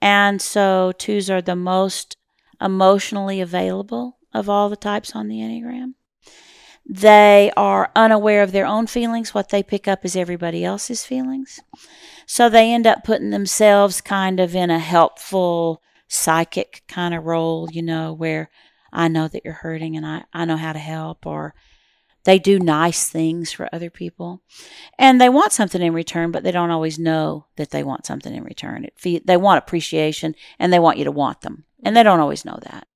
And 0.00 0.40
so 0.40 0.92
twos 0.96 1.28
are 1.28 1.42
the 1.42 1.54
most 1.54 2.16
emotionally 2.62 3.42
available 3.42 4.16
of 4.32 4.48
all 4.48 4.70
the 4.70 4.76
types 4.76 5.14
on 5.14 5.28
the 5.28 5.40
Enneagram. 5.40 5.92
They 6.86 7.50
are 7.56 7.90
unaware 7.96 8.42
of 8.42 8.52
their 8.52 8.66
own 8.66 8.86
feelings. 8.86 9.32
What 9.32 9.48
they 9.48 9.62
pick 9.62 9.88
up 9.88 10.04
is 10.04 10.16
everybody 10.16 10.64
else's 10.64 11.04
feelings. 11.04 11.60
So 12.26 12.48
they 12.48 12.72
end 12.72 12.86
up 12.86 13.04
putting 13.04 13.30
themselves 13.30 14.00
kind 14.00 14.38
of 14.38 14.54
in 14.54 14.70
a 14.70 14.78
helpful 14.78 15.82
psychic 16.08 16.82
kind 16.88 17.14
of 17.14 17.24
role, 17.24 17.68
you 17.70 17.82
know, 17.82 18.12
where 18.12 18.50
I 18.92 19.08
know 19.08 19.28
that 19.28 19.44
you're 19.44 19.54
hurting 19.54 19.96
and 19.96 20.06
I, 20.06 20.24
I 20.32 20.44
know 20.44 20.56
how 20.56 20.72
to 20.72 20.78
help, 20.78 21.26
or 21.26 21.54
they 22.24 22.38
do 22.38 22.58
nice 22.58 23.08
things 23.08 23.52
for 23.52 23.68
other 23.72 23.90
people. 23.90 24.42
And 24.98 25.20
they 25.20 25.28
want 25.28 25.52
something 25.52 25.82
in 25.82 25.92
return, 25.92 26.30
but 26.30 26.42
they 26.42 26.52
don't 26.52 26.70
always 26.70 26.98
know 26.98 27.46
that 27.56 27.70
they 27.70 27.82
want 27.82 28.06
something 28.06 28.34
in 28.34 28.44
return. 28.44 28.84
It 28.84 28.94
fe- 28.96 29.22
they 29.24 29.36
want 29.36 29.58
appreciation 29.58 30.34
and 30.58 30.72
they 30.72 30.78
want 30.78 30.98
you 30.98 31.04
to 31.04 31.10
want 31.10 31.40
them. 31.42 31.64
And 31.82 31.96
they 31.96 32.02
don't 32.02 32.20
always 32.20 32.44
know 32.44 32.58
that. 32.62 32.86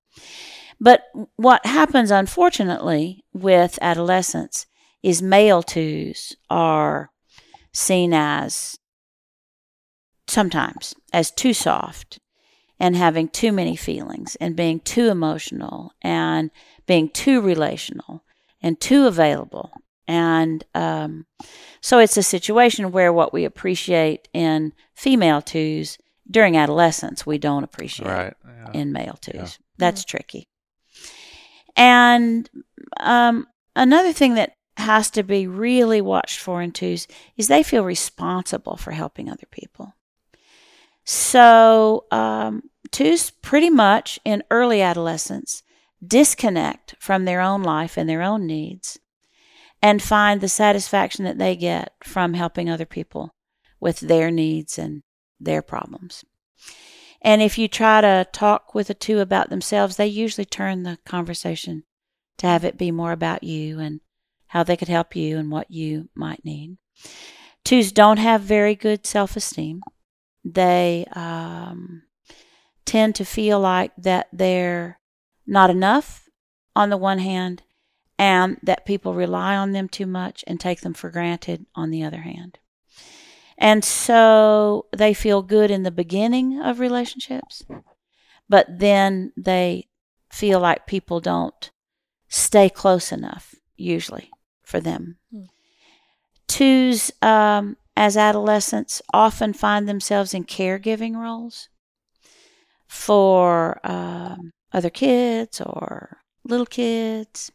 But 0.81 1.03
what 1.37 1.65
happens, 1.67 2.11
unfortunately, 2.11 3.25
with 3.33 3.79
adolescents 3.83 4.67
is 5.03 5.21
male 5.23 5.63
twos 5.63 6.37
are 6.51 7.11
seen 7.73 8.13
as 8.15 8.79
sometimes 10.27 10.95
as 11.13 11.31
too 11.31 11.53
soft 11.53 12.21
and 12.79 12.95
having 12.97 13.29
too 13.29 13.51
many 13.53 13.75
feelings 13.75 14.37
and 14.41 14.55
being 14.55 14.81
too 14.81 15.09
emotional 15.09 15.93
and 16.03 16.51
being 16.87 17.09
too 17.09 17.41
relational 17.41 18.25
and 18.63 18.81
too 18.81 19.07
available. 19.07 19.73
And 20.07 20.65
um, 20.75 21.27
so 21.81 21.99
it's 21.99 22.17
a 22.17 22.23
situation 22.23 22.93
where 22.93 23.13
what 23.13 23.33
we 23.33 23.45
appreciate 23.45 24.29
in 24.33 24.73
female 24.95 25.43
twos 25.43 25.99
during 26.31 26.57
adolescence, 26.57 27.27
we 27.27 27.39
don't 27.39 27.65
appreciate 27.65 28.09
Right. 28.09 28.35
Yeah. 28.47 28.71
in 28.81 28.93
male 28.93 29.19
twos. 29.21 29.35
Yeah. 29.35 29.49
That's 29.79 30.05
tricky. 30.05 30.49
And 31.77 32.49
um, 32.99 33.47
another 33.77 34.13
thing 34.13 34.35
that 34.35 34.53
has 34.77 35.11
to 35.11 35.23
be 35.23 35.47
really 35.47 36.01
watched 36.01 36.39
for 36.39 36.63
in 36.63 36.73
twos 36.73 37.07
is 37.37 37.49
they 37.49 37.63
feel 37.63 37.85
responsible 37.85 38.77
for 38.77 38.93
helping 38.93 39.29
other 39.29 39.47
people. 39.51 39.95
So 41.05 42.05
um, 42.11 42.65
twos 42.91 43.31
pretty 43.31 43.71
much 43.71 44.21
in 44.25 44.43
early 44.51 44.83
adolescence 44.83 45.63
disconnect 46.07 46.95
from 47.01 47.25
their 47.25 47.41
own 47.41 47.63
life 47.63 47.97
and 47.97 48.09
their 48.09 48.23
own 48.23 48.47
needs 48.47 48.99
and 49.83 50.03
find 50.03 50.41
the 50.41 50.49
satisfaction 50.49 51.25
that 51.25 51.39
they 51.39 51.57
get 51.57 51.93
from 52.03 52.35
helping 52.35 52.69
other 52.69 52.87
people 52.87 53.35
with 53.81 54.01
their 54.01 54.31
needs 54.31 54.79
and 54.79 55.03
their 55.41 55.63
problems. 55.63 56.25
And 57.21 57.43
if 57.43 57.59
you 57.59 57.69
try 57.69 58.01
to 58.01 58.27
talk 58.33 58.75
with 58.75 58.89
the 58.89 58.95
two 58.95 59.21
about 59.21 59.51
themselves, 59.51 59.97
they 59.97 60.07
usually 60.07 60.45
turn 60.45 60.83
the 60.83 60.99
conversation 61.05 61.85
to 62.39 62.47
have 62.47 62.65
it 62.65 62.79
be 62.79 62.91
more 62.91 63.13
about 63.13 63.43
you 63.43 63.81
and 63.81 64.01
how 64.49 64.63
they 64.63 64.77
could 64.77 64.89
help 64.89 65.17
you 65.17 65.37
and 65.37 65.51
what 65.51 65.71
you 65.71 66.09
might 66.15 66.45
need. 66.45 66.79
Twos 67.65 67.93
don't 67.93 68.19
have 68.19 68.41
very 68.41 68.75
good 68.75 69.05
self 69.05 69.37
esteem. 69.37 69.83
They 70.45 71.07
um, 71.13 72.05
tend 72.85 73.15
to 73.17 73.25
feel 73.25 73.61
like 73.61 73.93
that 73.99 74.29
they're 74.33 75.01
not 75.47 75.71
enough 75.71 76.29
on 76.75 76.91
the 76.91 76.97
one 76.97 77.19
hand, 77.19 77.63
and 78.19 78.59
that 78.63 78.87
people 78.87 79.15
rely 79.15 79.57
on 79.57 79.73
them 79.73 79.89
too 79.89 80.07
much 80.07 80.45
and 80.47 80.61
take 80.61 80.81
them 80.81 80.95
for 80.95 81.11
granted 81.11 81.67
on 81.75 81.91
the 81.91 82.05
other 82.05 82.23
hand. 82.23 82.59
And 83.59 83.85
so 83.85 84.87
they 84.97 85.13
feel 85.13 85.43
good 85.43 85.71
in 85.71 85.83
the 85.83 85.91
beginning 85.91 86.61
of 86.61 86.79
relationships, 86.79 87.65
but 88.49 88.67
then 88.69 89.33
they 89.37 89.89
feel 90.31 90.61
like 90.61 90.87
people 90.87 91.21
don't 91.21 91.71
stay 92.29 92.71
close 92.71 93.11
enough, 93.11 93.57
usually, 93.77 94.31
for 94.63 94.79
them. 94.81 95.17
Hmm. 95.33 95.43
Twos, 96.47 97.11
um, 97.21 97.77
as 97.97 98.17
adolescents, 98.17 99.03
often 99.13 99.53
find 99.53 99.89
themselves 99.89 100.33
in 100.35 100.45
caregiving 100.45 101.17
roles 101.17 101.69
for 102.87 103.81
um, 103.85 104.53
other 104.73 104.91
kids 104.91 105.61
or 105.61 106.19
little 106.45 106.67
kids. 106.67 107.51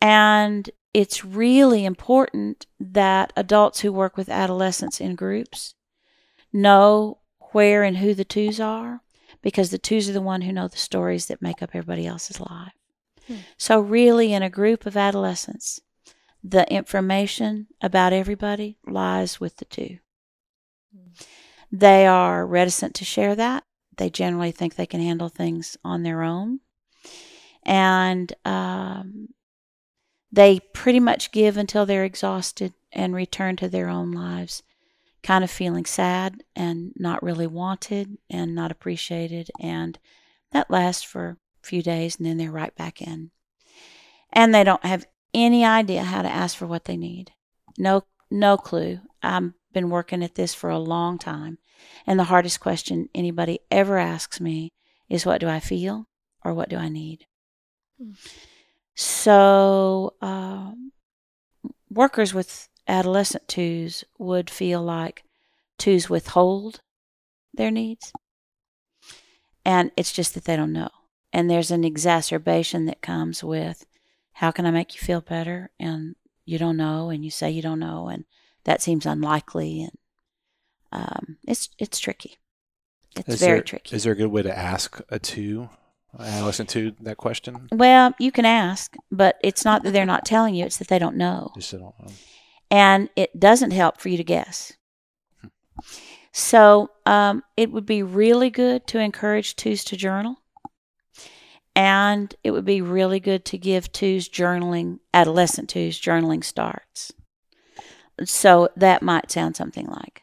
And 0.00 0.70
it's 0.94 1.24
really 1.24 1.84
important 1.84 2.66
that 2.80 3.32
adults 3.36 3.80
who 3.80 3.92
work 3.92 4.16
with 4.16 4.28
adolescents 4.28 5.00
in 5.00 5.14
groups 5.14 5.74
know 6.52 7.18
where 7.52 7.82
and 7.82 7.98
who 7.98 8.14
the 8.14 8.24
twos 8.24 8.60
are 8.60 9.02
because 9.42 9.70
the 9.70 9.78
twos 9.78 10.08
are 10.08 10.14
the 10.14 10.20
one 10.20 10.42
who 10.42 10.52
know 10.52 10.68
the 10.68 10.76
stories 10.76 11.26
that 11.26 11.42
make 11.42 11.62
up 11.62 11.70
everybody 11.72 12.06
else's 12.06 12.40
life. 12.40 12.72
Hmm. 13.26 13.36
So 13.56 13.80
really 13.80 14.32
in 14.32 14.42
a 14.42 14.50
group 14.50 14.86
of 14.86 14.96
adolescents, 14.96 15.80
the 16.42 16.70
information 16.72 17.66
about 17.80 18.12
everybody 18.12 18.78
lies 18.86 19.40
with 19.40 19.56
the 19.56 19.64
two. 19.64 19.98
They 21.70 22.06
are 22.06 22.46
reticent 22.46 22.94
to 22.96 23.04
share 23.04 23.34
that. 23.36 23.64
They 23.96 24.10
generally 24.10 24.52
think 24.52 24.74
they 24.74 24.86
can 24.86 25.00
handle 25.00 25.28
things 25.28 25.76
on 25.84 26.02
their 26.02 26.22
own. 26.22 26.60
And 27.64 28.32
um, 28.44 29.28
they 30.30 30.60
pretty 30.72 31.00
much 31.00 31.32
give 31.32 31.56
until 31.56 31.86
they're 31.86 32.04
exhausted 32.04 32.74
and 32.92 33.14
return 33.14 33.56
to 33.56 33.68
their 33.68 33.88
own 33.88 34.12
lives, 34.12 34.62
kind 35.22 35.42
of 35.42 35.50
feeling 35.50 35.84
sad 35.84 36.42
and 36.54 36.92
not 36.96 37.22
really 37.22 37.46
wanted 37.46 38.18
and 38.28 38.54
not 38.54 38.70
appreciated. 38.70 39.50
And 39.60 39.98
that 40.52 40.70
lasts 40.70 41.02
for 41.02 41.38
a 41.62 41.66
few 41.66 41.82
days 41.82 42.16
and 42.16 42.26
then 42.26 42.36
they're 42.36 42.50
right 42.50 42.74
back 42.76 43.00
in. 43.00 43.30
And 44.32 44.54
they 44.54 44.64
don't 44.64 44.84
have 44.84 45.06
any 45.32 45.64
idea 45.64 46.02
how 46.02 46.22
to 46.22 46.28
ask 46.28 46.56
for 46.56 46.66
what 46.66 46.84
they 46.84 46.96
need. 46.96 47.32
No, 47.78 48.04
no 48.30 48.56
clue. 48.56 49.00
I've 49.22 49.52
been 49.72 49.90
working 49.90 50.22
at 50.22 50.34
this 50.34 50.54
for 50.54 50.70
a 50.70 50.78
long 50.78 51.18
time. 51.18 51.58
And 52.06 52.18
the 52.18 52.24
hardest 52.24 52.60
question 52.60 53.08
anybody 53.14 53.60
ever 53.70 53.98
asks 53.98 54.40
me 54.40 54.72
is 55.08 55.24
what 55.24 55.40
do 55.40 55.48
I 55.48 55.60
feel 55.60 56.06
or 56.44 56.52
what 56.52 56.68
do 56.68 56.76
I 56.76 56.88
need? 56.88 57.26
Hmm. 57.98 58.12
So, 59.00 60.14
um, 60.20 60.90
workers 61.88 62.34
with 62.34 62.68
adolescent 62.88 63.46
twos 63.46 64.02
would 64.18 64.50
feel 64.50 64.82
like 64.82 65.22
twos 65.78 66.10
withhold 66.10 66.80
their 67.54 67.70
needs. 67.70 68.12
And 69.64 69.92
it's 69.96 70.12
just 70.12 70.34
that 70.34 70.46
they 70.46 70.56
don't 70.56 70.72
know. 70.72 70.90
And 71.32 71.48
there's 71.48 71.70
an 71.70 71.84
exacerbation 71.84 72.86
that 72.86 73.00
comes 73.00 73.44
with 73.44 73.86
how 74.32 74.50
can 74.50 74.66
I 74.66 74.72
make 74.72 74.96
you 74.96 75.00
feel 75.00 75.20
better? 75.20 75.70
And 75.78 76.16
you 76.44 76.58
don't 76.58 76.76
know, 76.76 77.10
and 77.10 77.24
you 77.24 77.30
say 77.30 77.52
you 77.52 77.62
don't 77.62 77.78
know, 77.78 78.08
and 78.08 78.24
that 78.64 78.82
seems 78.82 79.06
unlikely, 79.06 79.82
and 79.82 79.98
um, 80.90 81.36
it's 81.46 81.68
it's 81.78 82.00
tricky. 82.00 82.38
It's 83.14 83.28
Is 83.28 83.40
very 83.40 83.58
there- 83.58 83.62
tricky. 83.62 83.94
Is 83.94 84.02
there 84.02 84.14
a 84.14 84.16
good 84.16 84.32
way 84.32 84.42
to 84.42 84.58
ask 84.58 85.00
a 85.08 85.20
two, 85.20 85.68
adolescent 86.18 86.68
to 86.70 86.94
that 87.00 87.16
question? 87.16 87.68
well, 87.72 88.14
you 88.18 88.32
can 88.32 88.44
ask, 88.44 88.96
but 89.10 89.38
it's 89.42 89.64
not 89.64 89.82
that 89.82 89.92
they're 89.92 90.06
not 90.06 90.24
telling 90.24 90.54
you; 90.54 90.64
it's 90.64 90.78
that 90.78 90.88
they 90.88 90.98
don't 90.98 91.16
know. 91.16 91.52
Just 91.54 91.74
I 91.74 91.78
don't 91.78 91.98
know. 92.00 92.12
and 92.70 93.08
it 93.16 93.38
doesn't 93.38 93.72
help 93.72 94.00
for 94.00 94.08
you 94.08 94.16
to 94.16 94.24
guess. 94.24 94.72
So 96.32 96.90
um, 97.06 97.42
it 97.56 97.70
would 97.72 97.86
be 97.86 98.02
really 98.02 98.50
good 98.50 98.86
to 98.88 98.98
encourage 98.98 99.56
twos 99.56 99.84
to 99.84 99.96
journal, 99.96 100.36
and 101.74 102.34
it 102.44 102.50
would 102.52 102.64
be 102.64 102.80
really 102.80 103.20
good 103.20 103.44
to 103.46 103.58
give 103.58 103.92
twos 103.92 104.28
journaling, 104.28 104.98
adolescent 105.14 105.68
twos 105.68 106.00
journaling 106.00 106.44
starts. 106.44 107.12
So 108.24 108.68
that 108.76 109.02
might 109.02 109.30
sound 109.30 109.56
something 109.56 109.86
like, 109.86 110.22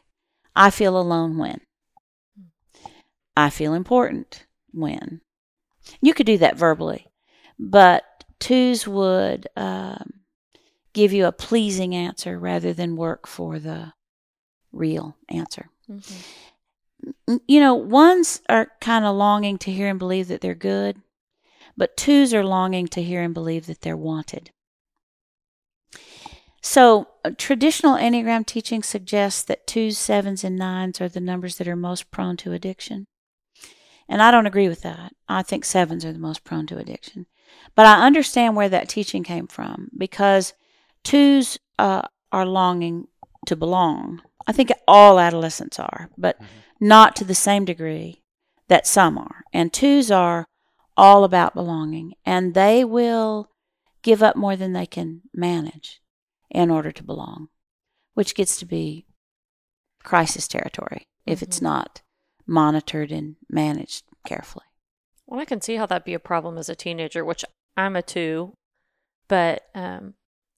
"I 0.54 0.70
feel 0.70 0.98
alone 0.98 1.38
when." 1.38 1.60
I 3.36 3.50
feel 3.50 3.74
important 3.74 4.46
when. 4.72 5.20
You 6.00 6.14
could 6.14 6.26
do 6.26 6.38
that 6.38 6.56
verbally, 6.56 7.06
but 7.58 8.04
twos 8.38 8.86
would 8.86 9.48
um, 9.56 10.20
give 10.92 11.12
you 11.12 11.26
a 11.26 11.32
pleasing 11.32 11.94
answer 11.94 12.38
rather 12.38 12.72
than 12.72 12.96
work 12.96 13.26
for 13.26 13.58
the 13.58 13.92
real 14.72 15.16
answer. 15.28 15.70
Mhm. 15.90 16.24
You 17.46 17.60
know, 17.60 17.74
ones 17.74 18.40
are 18.48 18.72
kind 18.80 19.04
of 19.04 19.14
longing 19.16 19.58
to 19.58 19.72
hear 19.72 19.88
and 19.88 19.98
believe 19.98 20.28
that 20.28 20.40
they're 20.40 20.54
good, 20.54 21.02
but 21.76 21.96
twos 21.96 22.32
are 22.34 22.44
longing 22.44 22.88
to 22.88 23.02
hear 23.02 23.22
and 23.22 23.34
believe 23.34 23.66
that 23.66 23.82
they're 23.82 23.96
wanted. 23.96 24.50
So, 26.62 27.06
uh, 27.24 27.30
traditional 27.36 27.96
Enneagram 27.96 28.44
teaching 28.44 28.82
suggests 28.82 29.42
that 29.44 29.66
twos, 29.68 29.98
sevens, 29.98 30.42
and 30.42 30.56
nines 30.56 31.00
are 31.00 31.08
the 31.08 31.20
numbers 31.20 31.58
that 31.58 31.68
are 31.68 31.76
most 31.76 32.10
prone 32.10 32.36
to 32.38 32.52
addiction. 32.52 33.06
And 34.08 34.22
I 34.22 34.30
don't 34.30 34.46
agree 34.46 34.68
with 34.68 34.82
that. 34.82 35.12
I 35.28 35.42
think 35.42 35.64
sevens 35.64 36.04
are 36.04 36.12
the 36.12 36.18
most 36.18 36.44
prone 36.44 36.66
to 36.68 36.78
addiction. 36.78 37.26
But 37.74 37.86
I 37.86 38.06
understand 38.06 38.56
where 38.56 38.68
that 38.68 38.88
teaching 38.88 39.22
came 39.24 39.46
from 39.46 39.90
because 39.96 40.54
twos 41.02 41.58
uh, 41.78 42.02
are 42.32 42.46
longing 42.46 43.08
to 43.46 43.56
belong. 43.56 44.22
I 44.46 44.52
think 44.52 44.70
all 44.86 45.18
adolescents 45.18 45.78
are, 45.78 46.08
but 46.16 46.40
Mhm. 46.40 46.46
not 46.80 47.16
to 47.16 47.24
the 47.24 47.34
same 47.34 47.64
degree 47.64 48.22
that 48.68 48.86
some 48.86 49.18
are. 49.18 49.44
And 49.52 49.72
twos 49.72 50.10
are 50.10 50.46
all 50.96 51.24
about 51.24 51.54
belonging, 51.54 52.14
and 52.24 52.54
they 52.54 52.84
will 52.84 53.50
give 54.02 54.22
up 54.22 54.36
more 54.36 54.56
than 54.56 54.72
they 54.72 54.86
can 54.86 55.22
manage 55.34 56.00
in 56.50 56.70
order 56.70 56.92
to 56.92 57.02
belong, 57.04 57.48
which 58.14 58.34
gets 58.34 58.56
to 58.58 58.64
be 58.66 59.06
crisis 60.02 60.46
territory 60.48 61.08
if 61.26 61.42
it's 61.42 61.58
Mhm. 61.58 61.64
not 61.64 62.02
monitored 62.46 63.10
and 63.12 63.36
managed 63.48 64.04
carefully. 64.26 64.64
Well, 65.26 65.40
I 65.40 65.44
can 65.44 65.60
see 65.60 65.76
how 65.76 65.86
that'd 65.86 66.04
be 66.04 66.14
a 66.14 66.18
problem 66.20 66.56
as 66.58 66.68
a 66.68 66.74
teenager, 66.76 67.24
which 67.24 67.44
I'm 67.76 67.96
a 67.96 68.02
two. 68.02 68.54
But 69.28 69.64
um, 69.74 70.14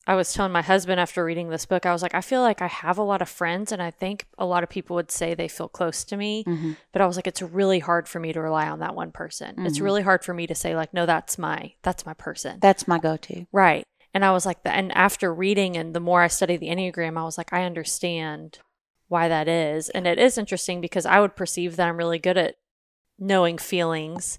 I 0.07 0.15
was 0.15 0.33
telling 0.33 0.53
my 0.53 0.61
husband 0.63 1.01
after 1.01 1.25
reading 1.25 1.49
this 1.49 1.65
book, 1.65 1.87
I 1.87 1.93
was 1.93 2.03
like, 2.03 2.15
I 2.15 2.21
feel 2.21 2.43
like 2.43 2.61
I 2.61 2.67
have 2.67 2.99
a 2.99 3.03
lot 3.03 3.23
of 3.23 3.29
friends, 3.31 3.73
and 3.73 3.83
I 3.83 3.91
think 3.91 4.27
a 4.37 4.45
lot 4.45 4.63
of 4.63 4.69
people 4.69 4.95
would 4.97 5.11
say 5.11 5.33
they 5.35 5.49
feel 5.49 5.69
close 5.69 6.05
to 6.05 6.17
me. 6.19 6.43
hmm 6.45 6.73
But 6.93 7.01
I 7.01 7.07
was 7.07 7.17
like, 7.17 7.27
it's 7.27 7.41
really 7.43 7.79
hard 7.79 8.07
for 8.09 8.21
me 8.21 8.33
to 8.35 8.41
rely 8.43 8.69
on 8.69 8.81
that 8.81 8.95
one 8.95 9.11
person. 9.11 9.55
It's 9.67 9.79
Mhm. 9.79 9.83
really 9.85 10.03
hard 10.03 10.23
for 10.25 10.35
me 10.35 10.47
to 10.47 10.55
say 10.55 10.77
like, 10.77 10.93
no, 10.93 11.07
that's 11.07 11.39
my 11.39 11.75
that's 11.83 12.05
my 12.05 12.15
person. 12.15 12.59
That's 12.61 12.87
my 12.87 12.99
go-to. 12.99 13.47
Right. 13.53 13.85
And 14.15 14.25
I 14.25 14.33
was 14.33 14.45
like, 14.47 14.63
that. 14.65 14.75
and 14.77 14.93
after 14.97 15.33
reading 15.33 15.77
and 15.77 15.95
the 15.95 16.01
more 16.01 16.23
I 16.23 16.29
studied 16.29 16.61
the 16.61 16.69
Enneagram, 16.69 17.19
I 17.19 17.25
was 17.25 17.39
like, 17.39 17.53
I 17.53 17.65
understand 17.65 18.59
why 19.09 19.29
that 19.29 19.49
is. 19.49 19.89
And 19.91 20.07
it 20.07 20.19
is 20.19 20.39
interesting 20.39 20.81
because 20.81 21.07
I 21.07 21.21
would 21.21 21.35
perceive 21.37 21.77
that 21.77 21.89
I'm 21.89 21.97
really 21.97 22.19
good 22.19 22.39
at 22.39 22.55
knowing 23.19 23.59
feelings, 23.59 24.39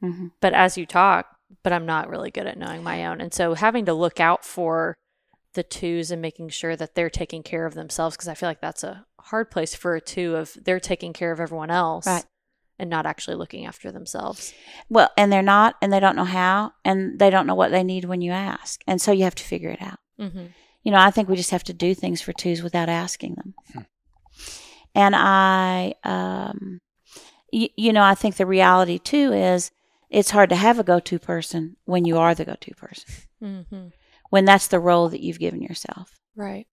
hmm 0.00 0.28
but 0.40 0.54
as 0.54 0.78
you 0.78 0.86
talk, 0.86 1.26
but 1.62 1.72
I'm 1.72 1.86
not 1.86 2.08
really 2.08 2.30
good 2.30 2.46
at 2.46 2.58
knowing 2.58 2.82
my 2.82 3.06
own. 3.06 3.20
And 3.20 3.32
so 3.34 3.54
having 3.54 3.84
to 3.86 3.92
look 3.94 4.18
out 4.20 4.44
for 4.44 4.96
the 5.54 5.62
twos 5.62 6.10
and 6.10 6.20
making 6.20 6.48
sure 6.48 6.74
that 6.74 6.94
they're 6.94 7.10
taking 7.10 7.42
care 7.42 7.64
of 7.66 7.74
themselves, 7.74 8.16
because 8.16 8.28
I 8.28 8.34
feel 8.34 8.48
like 8.48 8.60
that's 8.60 8.82
a 8.84 9.06
hard 9.20 9.50
place 9.50 9.74
for 9.74 9.94
a 9.94 10.00
two 10.00 10.36
of 10.36 10.56
they're 10.64 10.80
taking 10.80 11.12
care 11.12 11.30
of 11.32 11.38
everyone 11.40 11.70
else 11.70 12.06
Right. 12.06 12.24
and 12.78 12.90
not 12.90 13.06
actually 13.06 13.36
looking 13.36 13.64
after 13.66 13.92
themselves. 13.92 14.52
Well, 14.88 15.10
and 15.16 15.32
they're 15.32 15.42
not, 15.42 15.76
and 15.80 15.92
they 15.92 16.00
don't 16.00 16.16
know 16.16 16.24
how, 16.24 16.72
and 16.84 17.18
they 17.18 17.30
don't 17.30 17.46
know 17.46 17.54
what 17.54 17.70
they 17.70 17.84
need 17.84 18.04
when 18.04 18.20
you 18.20 18.32
ask, 18.32 18.82
and 18.86 19.00
so 19.00 19.12
you 19.12 19.24
have 19.24 19.36
to 19.36 19.44
figure 19.44 19.70
it 19.70 19.80
out. 19.82 19.98
Mm-hmm. 20.20 20.46
You 20.82 20.92
know, 20.92 20.98
I 20.98 21.10
think 21.10 21.28
we 21.28 21.36
just 21.36 21.52
have 21.52 21.64
to 21.64 21.72
do 21.72 21.94
things 21.94 22.20
for 22.20 22.32
twos 22.32 22.62
without 22.62 22.88
asking 22.88 23.36
them. 23.36 23.54
Hmm. 24.94 25.00
And 25.00 25.16
I, 25.16 25.94
um, 26.04 26.80
y- 27.52 27.70
you 27.76 27.92
know, 27.92 28.02
I 28.02 28.14
think 28.14 28.36
the 28.36 28.46
reality 28.46 28.98
too 28.98 29.32
is 29.32 29.70
it's 30.10 30.30
hard 30.30 30.50
to 30.50 30.56
have 30.56 30.78
a 30.78 30.84
go-to 30.84 31.18
person 31.18 31.76
when 31.84 32.04
you 32.04 32.18
are 32.18 32.34
the 32.34 32.44
go-to 32.44 32.74
person, 32.74 33.08
Mm-hmm. 33.42 33.86
when 34.30 34.44
that's 34.44 34.68
the 34.68 34.78
role 34.80 35.08
that 35.08 35.20
you've 35.20 35.38
given 35.40 35.60
yourself. 35.62 36.18
Right. 36.36 36.66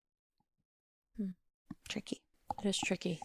Tricky. 1.90 2.22
It 2.64 2.68
is 2.70 2.78
tricky. 2.80 3.20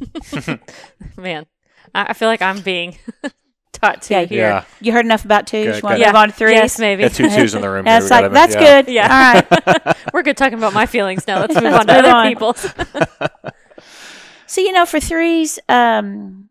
Man, 1.16 1.46
I 1.94 2.06
I 2.08 2.12
feel 2.14 2.28
like 2.28 2.40
I'm 2.42 2.60
being 2.60 2.96
taught 3.72 4.02
to 4.02 4.14
Yeah, 4.14 4.24
here. 4.24 4.38
Yeah. 4.48 4.64
You 4.80 4.92
heard 4.92 5.04
enough 5.04 5.24
about 5.24 5.46
twos. 5.46 5.66
Good, 5.66 5.76
you 5.76 5.82
want 5.82 5.98
to 6.00 6.06
move 6.06 6.14
on 6.16 6.28
to 6.28 6.34
threes? 6.34 6.52
Yes, 6.52 6.78
maybe. 6.78 7.02
Got 7.02 7.12
two 7.14 7.28
twos 7.28 7.54
in 7.54 7.60
the 7.60 7.68
room. 7.70 7.84
Yeah, 7.86 7.98
it's 7.98 8.10
like 8.10 8.30
that's 8.32 8.54
yeah. 8.54 8.82
good. 8.82 8.92
Yeah. 8.92 9.42
All 9.46 9.74
right. 9.84 9.96
We're 10.14 10.22
good 10.22 10.36
talking 10.36 10.56
about 10.58 10.72
my 10.72 10.86
feelings 10.86 11.26
now. 11.26 11.40
Let's 11.40 11.54
move 11.54 11.64
Let's 11.64 11.78
on 11.80 11.86
to 11.88 11.94
move 11.94 12.04
other 12.04 12.14
on. 12.16 12.28
people's. 12.28 12.66
So 14.46 14.60
you 14.60 14.72
know, 14.72 14.86
for 14.86 15.00
threes, 15.00 15.58
um, 15.68 16.48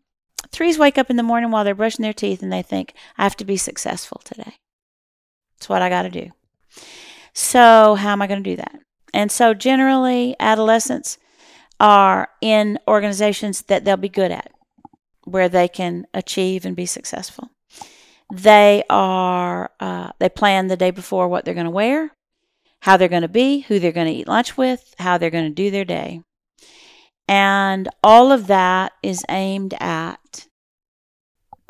threes 0.50 0.78
wake 0.78 0.98
up 0.98 1.10
in 1.10 1.16
the 1.16 1.22
morning 1.22 1.50
while 1.50 1.64
they're 1.64 1.74
brushing 1.74 2.02
their 2.02 2.12
teeth 2.12 2.42
and 2.42 2.52
they 2.52 2.62
think, 2.62 2.94
"I 3.16 3.22
have 3.22 3.36
to 3.36 3.44
be 3.44 3.56
successful 3.56 4.20
today. 4.24 4.54
It's 5.56 5.68
what 5.68 5.82
I 5.82 5.88
got 5.88 6.02
to 6.02 6.10
do." 6.10 6.30
So 7.32 7.94
how 7.96 8.12
am 8.12 8.22
I 8.22 8.26
going 8.26 8.42
to 8.42 8.50
do 8.50 8.56
that? 8.56 8.80
And 9.12 9.30
so 9.30 9.54
generally, 9.54 10.36
adolescents 10.40 11.18
are 11.78 12.28
in 12.40 12.78
organizations 12.88 13.62
that 13.62 13.84
they'll 13.84 13.96
be 13.96 14.08
good 14.08 14.30
at, 14.30 14.52
where 15.24 15.48
they 15.48 15.68
can 15.68 16.06
achieve 16.14 16.64
and 16.64 16.74
be 16.74 16.86
successful. 16.86 17.50
They 18.32 18.82
are 18.90 19.70
uh, 19.80 20.10
they 20.18 20.28
plan 20.28 20.66
the 20.66 20.76
day 20.76 20.90
before 20.90 21.28
what 21.28 21.44
they're 21.44 21.54
going 21.54 21.64
to 21.64 21.70
wear, 21.70 22.12
how 22.80 22.96
they're 22.96 23.08
going 23.08 23.22
to 23.22 23.28
be, 23.28 23.60
who 23.60 23.78
they're 23.78 23.92
going 23.92 24.12
to 24.12 24.18
eat 24.18 24.28
lunch 24.28 24.56
with, 24.56 24.94
how 24.98 25.18
they're 25.18 25.30
going 25.30 25.48
to 25.48 25.50
do 25.50 25.70
their 25.70 25.84
day. 25.84 26.22
And 27.28 27.88
all 28.02 28.30
of 28.30 28.46
that 28.46 28.92
is 29.02 29.24
aimed 29.28 29.74
at 29.80 30.46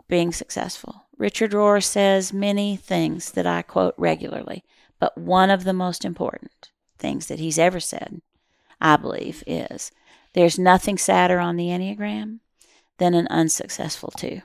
being 0.08 0.32
successful. 0.32 1.06
Richard 1.16 1.52
Rohr 1.52 1.82
says 1.82 2.32
many 2.32 2.76
things 2.76 3.32
that 3.32 3.46
I 3.46 3.62
quote 3.62 3.94
regularly, 3.96 4.64
but 5.00 5.16
one 5.16 5.50
of 5.50 5.64
the 5.64 5.72
most 5.72 6.04
important 6.04 6.70
things 6.98 7.26
that 7.26 7.38
he's 7.38 7.58
ever 7.58 7.80
said, 7.80 8.20
I 8.80 8.96
believe, 8.96 9.42
is 9.46 9.90
there's 10.34 10.58
nothing 10.58 10.98
sadder 10.98 11.38
on 11.38 11.56
the 11.56 11.68
Enneagram 11.68 12.40
than 12.98 13.14
an 13.14 13.26
unsuccessful 13.28 14.12
two. 14.16 14.42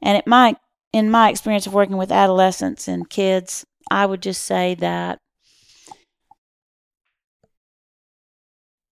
And 0.00 0.16
it 0.16 0.26
might, 0.26 0.56
in 0.92 1.10
my 1.10 1.28
experience 1.28 1.66
of 1.66 1.74
working 1.74 1.96
with 1.96 2.12
adolescents 2.12 2.86
and 2.86 3.10
kids, 3.10 3.66
I 3.90 4.06
would 4.06 4.22
just 4.22 4.44
say 4.44 4.74
that 4.76 5.20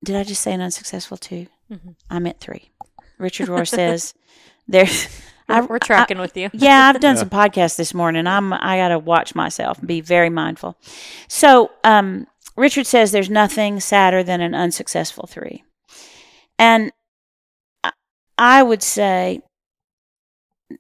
did 0.07 0.17
I 0.17 0.23
just 0.25 0.41
say 0.43 0.53
an 0.55 0.61
unsuccessful 0.63 1.17
two? 1.17 1.49
Mhm. 1.71 1.97
I 2.09 2.19
meant 2.21 2.41
three. 2.41 2.71
Richard 3.19 3.49
Rohr 3.49 3.67
says 3.69 4.15
there's. 4.69 5.09
I- 5.49 5.61
We're, 5.61 5.67
we're 5.67 5.79
tracking 5.79 6.19
with 6.19 6.37
you. 6.37 6.51
yeah, 6.53 6.89
I've 6.89 7.01
done 7.01 7.15
Yeah. 7.17 7.21
some 7.21 7.31
podcasts 7.31 7.77
this 7.77 7.93
morning. 7.95 8.27
I'm 8.27 8.53
I 8.53 8.79
got 8.79 8.89
to 8.89 8.99
watch 8.99 9.35
myself 9.35 9.79
and 9.79 9.87
be 9.87 10.01
very 10.01 10.31
mindful. 10.31 10.77
So, 11.29 11.71
um, 11.85 12.27
Richard 12.57 12.87
says 12.87 13.13
there's 13.13 13.31
nothing 13.31 13.79
sadder 13.81 14.23
than 14.25 14.41
an 14.41 14.55
unsuccessful 14.55 15.27
three, 15.29 15.63
and 16.59 16.91
I- 17.85 17.93
I 18.39 18.63
would 18.63 18.83
say 18.83 19.41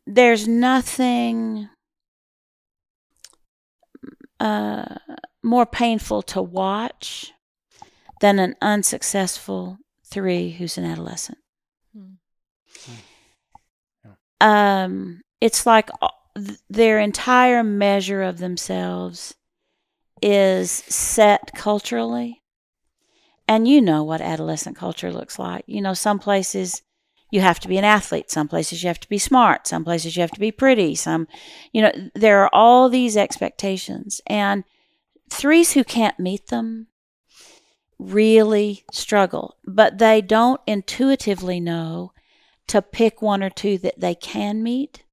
there's 0.06 0.48
nothing 0.48 1.68
uh, 4.40 4.96
more 5.42 5.64
painful 5.66 6.22
to 6.22 6.42
watch 6.42 7.32
than 8.20 8.38
an 8.38 8.56
unsuccessful 8.62 9.78
three 10.04 10.52
who's 10.52 10.78
an 10.78 10.84
adolescent. 10.84 11.38
Hmm. 11.94 12.14
Um, 14.40 15.22
it's 15.40 15.66
like 15.66 15.90
uh, 16.02 16.08
their 16.68 16.98
entire 16.98 17.62
measure 17.62 18.22
of 18.22 18.38
themselves 18.38 19.34
is 20.22 20.70
set 20.70 21.52
culturally. 21.54 22.42
And 23.48 23.68
you 23.68 23.80
know 23.80 24.02
what 24.02 24.20
adolescent 24.20 24.76
culture 24.76 25.12
looks 25.12 25.38
like. 25.38 25.64
You 25.66 25.80
know, 25.80 25.94
some 25.94 26.18
places 26.18 26.82
you 27.30 27.40
have 27.40 27.60
to 27.60 27.68
be 27.68 27.78
an 27.78 27.84
athlete, 27.84 28.30
some 28.30 28.48
places 28.48 28.82
you 28.82 28.88
have 28.88 29.00
to 29.00 29.08
be 29.08 29.18
smart, 29.18 29.66
some 29.66 29.84
places 29.84 30.16
you 30.16 30.20
have 30.20 30.30
to 30.32 30.40
be 30.40 30.52
pretty, 30.52 30.94
some, 30.94 31.28
you 31.72 31.82
know, 31.82 31.92
there 32.14 32.42
are 32.42 32.50
all 32.52 32.88
these 32.88 33.16
expectations. 33.16 34.20
And 34.26 34.64
threes 35.30 35.72
who 35.72 35.84
can't 35.84 36.18
meet 36.18 36.48
them, 36.48 36.88
really 37.98 38.84
struggle, 38.92 39.56
but 39.64 39.98
they 39.98 40.20
don't 40.20 40.60
intuitively 40.66 41.60
know 41.60 42.12
to 42.68 42.82
pick 42.82 43.22
one 43.22 43.42
or 43.42 43.50
two 43.50 43.78
that 43.78 44.00
they 44.00 44.14
can 44.14 44.62
meet 44.62 45.04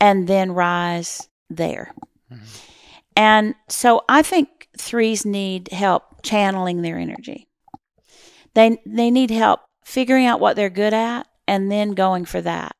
and 0.00 0.26
then 0.26 0.52
rise 0.52 1.28
there. 1.48 1.94
And 3.16 3.54
so 3.68 4.02
I 4.08 4.22
think 4.22 4.68
threes 4.78 5.26
need 5.26 5.68
help 5.72 6.22
channeling 6.22 6.82
their 6.82 6.96
energy. 6.96 7.48
They 8.54 8.78
they 8.86 9.10
need 9.10 9.30
help 9.30 9.60
figuring 9.84 10.26
out 10.26 10.40
what 10.40 10.56
they're 10.56 10.70
good 10.70 10.94
at 10.94 11.26
and 11.46 11.70
then 11.70 11.92
going 11.92 12.24
for 12.24 12.40
that 12.40 12.76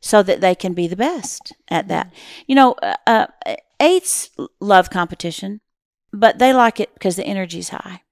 so 0.00 0.22
that 0.22 0.40
they 0.40 0.54
can 0.54 0.74
be 0.74 0.86
the 0.86 0.96
best 0.96 1.54
at 1.68 1.88
that. 1.88 2.12
You 2.46 2.54
know, 2.54 2.72
uh, 2.82 2.96
uh, 3.06 3.26
eights 3.80 4.30
love 4.60 4.90
competition, 4.90 5.60
but 6.14 6.38
they 6.38 6.52
like 6.52 6.80
it 6.80 6.94
because 6.94 7.16
the 7.16 7.26
energy's 7.26 7.70
high. 7.70 8.02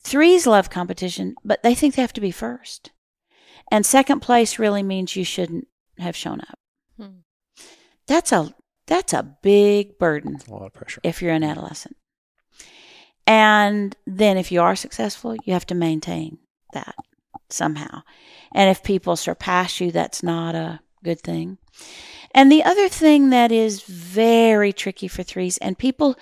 Threes 0.00 0.46
love 0.46 0.70
competition, 0.70 1.34
but 1.44 1.62
they 1.62 1.74
think 1.74 1.94
they 1.94 2.02
have 2.02 2.12
to 2.14 2.20
be 2.20 2.30
first. 2.30 2.90
And 3.70 3.84
second 3.84 4.20
place 4.20 4.58
really 4.58 4.82
means 4.82 5.16
you 5.16 5.24
shouldn't 5.24 5.68
have 5.98 6.16
shown 6.16 6.40
up. 6.40 6.58
Hmm. 6.96 7.18
That's 8.06 8.32
a 8.32 8.54
that's 8.86 9.12
a 9.12 9.36
big 9.42 9.98
burden 9.98 10.38
A 10.48 10.50
lot 10.50 10.66
of 10.66 10.72
pressure. 10.72 11.00
if 11.04 11.20
you're 11.20 11.34
an 11.34 11.44
adolescent. 11.44 11.96
And 13.26 13.94
then 14.06 14.38
if 14.38 14.50
you 14.50 14.62
are 14.62 14.74
successful, 14.74 15.36
you 15.44 15.52
have 15.52 15.66
to 15.66 15.74
maintain 15.74 16.38
that 16.72 16.94
somehow. 17.50 18.02
And 18.54 18.70
if 18.70 18.82
people 18.82 19.16
surpass 19.16 19.80
you, 19.80 19.92
that's 19.92 20.22
not 20.22 20.54
a 20.54 20.80
good 21.04 21.20
thing. 21.20 21.58
And 22.34 22.50
the 22.50 22.64
other 22.64 22.88
thing 22.88 23.28
that 23.30 23.52
is 23.52 23.82
very 23.82 24.72
tricky 24.72 25.08
for 25.08 25.22
threes 25.22 25.58
and 25.58 25.76
people 25.76 26.16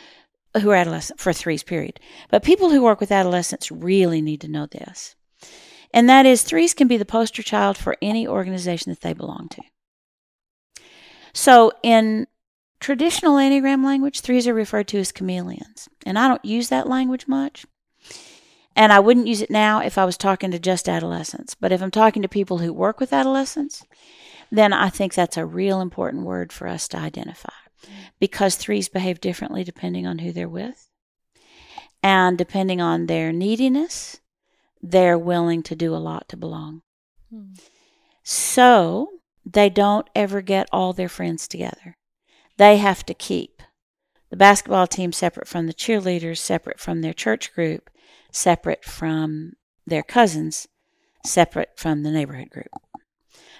who 0.60 0.70
are 0.70 0.76
adolescent 0.76 1.20
for 1.20 1.32
threes 1.32 1.62
period, 1.62 2.00
but 2.30 2.42
people 2.42 2.70
who 2.70 2.82
work 2.82 3.00
with 3.00 3.12
adolescents 3.12 3.70
really 3.70 4.20
need 4.20 4.40
to 4.40 4.48
know 4.48 4.66
this. 4.66 5.14
And 5.92 6.08
that 6.08 6.26
is 6.26 6.42
threes 6.42 6.74
can 6.74 6.88
be 6.88 6.96
the 6.96 7.04
poster 7.04 7.42
child 7.42 7.76
for 7.76 7.96
any 8.02 8.26
organization 8.26 8.90
that 8.90 9.00
they 9.00 9.12
belong 9.12 9.48
to. 9.50 9.62
So 11.32 11.72
in 11.82 12.26
traditional 12.80 13.36
Enneagram 13.36 13.84
language, 13.84 14.20
threes 14.20 14.46
are 14.46 14.54
referred 14.54 14.88
to 14.88 14.98
as 14.98 15.12
chameleons. 15.12 15.88
And 16.04 16.18
I 16.18 16.28
don't 16.28 16.44
use 16.44 16.68
that 16.68 16.88
language 16.88 17.26
much. 17.26 17.66
And 18.74 18.92
I 18.92 19.00
wouldn't 19.00 19.26
use 19.26 19.40
it 19.40 19.50
now 19.50 19.80
if 19.80 19.96
I 19.96 20.04
was 20.04 20.18
talking 20.18 20.50
to 20.50 20.58
just 20.58 20.88
adolescents. 20.88 21.54
But 21.54 21.72
if 21.72 21.80
I'm 21.82 21.90
talking 21.90 22.22
to 22.22 22.28
people 22.28 22.58
who 22.58 22.72
work 22.72 23.00
with 23.00 23.12
adolescents, 23.12 23.84
then 24.50 24.72
I 24.72 24.90
think 24.90 25.14
that's 25.14 25.36
a 25.36 25.46
real 25.46 25.80
important 25.80 26.24
word 26.24 26.52
for 26.52 26.68
us 26.68 26.86
to 26.88 26.98
identify. 26.98 27.52
Because 28.18 28.56
threes 28.56 28.88
behave 28.88 29.20
differently 29.20 29.64
depending 29.64 30.06
on 30.06 30.18
who 30.18 30.32
they're 30.32 30.48
with. 30.48 30.88
And 32.02 32.38
depending 32.38 32.80
on 32.80 33.06
their 33.06 33.32
neediness, 33.32 34.20
they're 34.82 35.18
willing 35.18 35.62
to 35.64 35.76
do 35.76 35.94
a 35.94 35.98
lot 35.98 36.28
to 36.28 36.36
belong. 36.36 36.82
Hmm. 37.30 37.54
So 38.22 39.08
they 39.44 39.70
don't 39.70 40.08
ever 40.14 40.40
get 40.40 40.68
all 40.72 40.92
their 40.92 41.08
friends 41.08 41.46
together. 41.46 41.96
They 42.56 42.78
have 42.78 43.04
to 43.06 43.14
keep 43.14 43.62
the 44.30 44.36
basketball 44.36 44.86
team 44.86 45.12
separate 45.12 45.46
from 45.46 45.66
the 45.66 45.74
cheerleaders, 45.74 46.38
separate 46.38 46.80
from 46.80 47.00
their 47.00 47.12
church 47.12 47.54
group, 47.54 47.90
separate 48.32 48.84
from 48.84 49.52
their 49.86 50.02
cousins, 50.02 50.66
separate 51.24 51.70
from 51.76 52.02
the 52.02 52.10
neighborhood 52.10 52.50
group. 52.50 52.68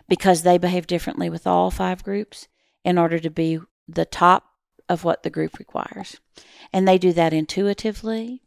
Because 0.09 0.43
they 0.43 0.59
behave 0.59 0.87
differently 0.87 1.31
with 1.31 1.47
all 1.47 1.71
five 1.71 2.03
groups 2.03 2.49
in 2.85 2.99
order 2.99 3.19
to 3.19 3.31
be 3.31 3.61
the 3.89 4.05
top 4.05 4.45
of 4.89 5.05
what 5.05 5.23
the 5.23 5.31
group 5.31 5.59
requires. 5.59 6.21
And 6.73 6.87
they 6.87 6.99
do 6.99 7.13
that 7.13 7.33
intuitively. 7.33 8.43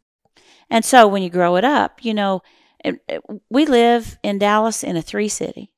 And 0.68 0.84
so 0.84 1.06
when 1.06 1.22
you 1.22 1.30
grow 1.30 1.56
it 1.56 1.64
up, 1.64 2.04
you 2.04 2.14
know, 2.14 2.42
it- 2.84 3.02
it- 3.08 3.22
we 3.50 3.66
live 3.66 4.18
in 4.22 4.38
Dallas 4.38 4.82
in 4.82 4.96
a 4.96 5.02
three 5.02 5.28
city. 5.28 5.72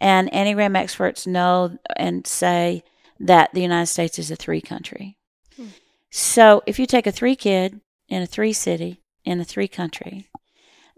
And 0.00 0.30
Enneagram 0.32 0.76
experts 0.76 1.26
know 1.26 1.78
and 1.96 2.26
say 2.26 2.82
that 3.18 3.50
the 3.52 3.60
United 3.60 3.86
States 3.86 4.18
is 4.18 4.30
a 4.30 4.36
three 4.36 4.60
country. 4.62 5.18
Hmm. 5.56 5.66
So 6.10 6.62
if 6.66 6.78
you 6.78 6.86
take 6.86 7.06
a 7.06 7.12
three 7.12 7.36
kid 7.36 7.80
in 8.08 8.22
a 8.22 8.26
three 8.26 8.54
city, 8.54 9.02
in 9.24 9.40
a 9.40 9.44
three 9.44 9.68
country, 9.68 10.30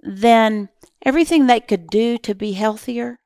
then 0.01 0.69
everything 1.05 1.47
they 1.47 1.61
could 1.61 1.89
do 1.89 2.17
to 2.19 2.35
be 2.35 2.53
healthier 2.53 3.19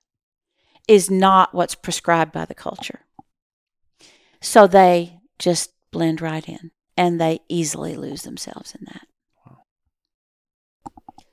is 0.88 1.10
not 1.10 1.54
what's 1.54 1.74
prescribed 1.74 2.32
by 2.32 2.44
the 2.44 2.54
culture. 2.54 3.05
So 4.46 4.68
they 4.68 5.18
just 5.40 5.72
blend 5.90 6.20
right 6.20 6.48
in 6.48 6.70
and 6.96 7.20
they 7.20 7.40
easily 7.48 7.96
lose 7.96 8.22
themselves 8.22 8.76
in 8.76 8.86
that. 8.86 9.08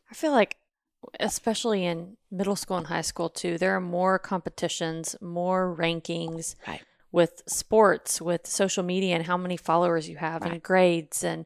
I 0.10 0.16
feel 0.16 0.32
like, 0.32 0.58
especially 1.20 1.86
in 1.86 2.18
middle 2.32 2.56
school 2.56 2.78
and 2.78 2.88
high 2.88 3.02
school 3.02 3.30
too, 3.30 3.60
there 3.60 3.76
are 3.76 3.80
more 3.80 4.18
competitions, 4.18 5.16
more 5.22 5.76
rankings 5.80 6.56
Right. 6.68 6.82
with 7.12 7.44
sports, 7.48 8.20
with 8.20 8.48
social 8.48 8.82
media, 8.84 9.14
and 9.16 9.28
how 9.28 9.38
many 9.38 9.58
followers 9.58 10.10
you 10.10 10.18
have, 10.18 10.42
and 10.42 10.64
grades. 10.64 11.24
And 11.24 11.46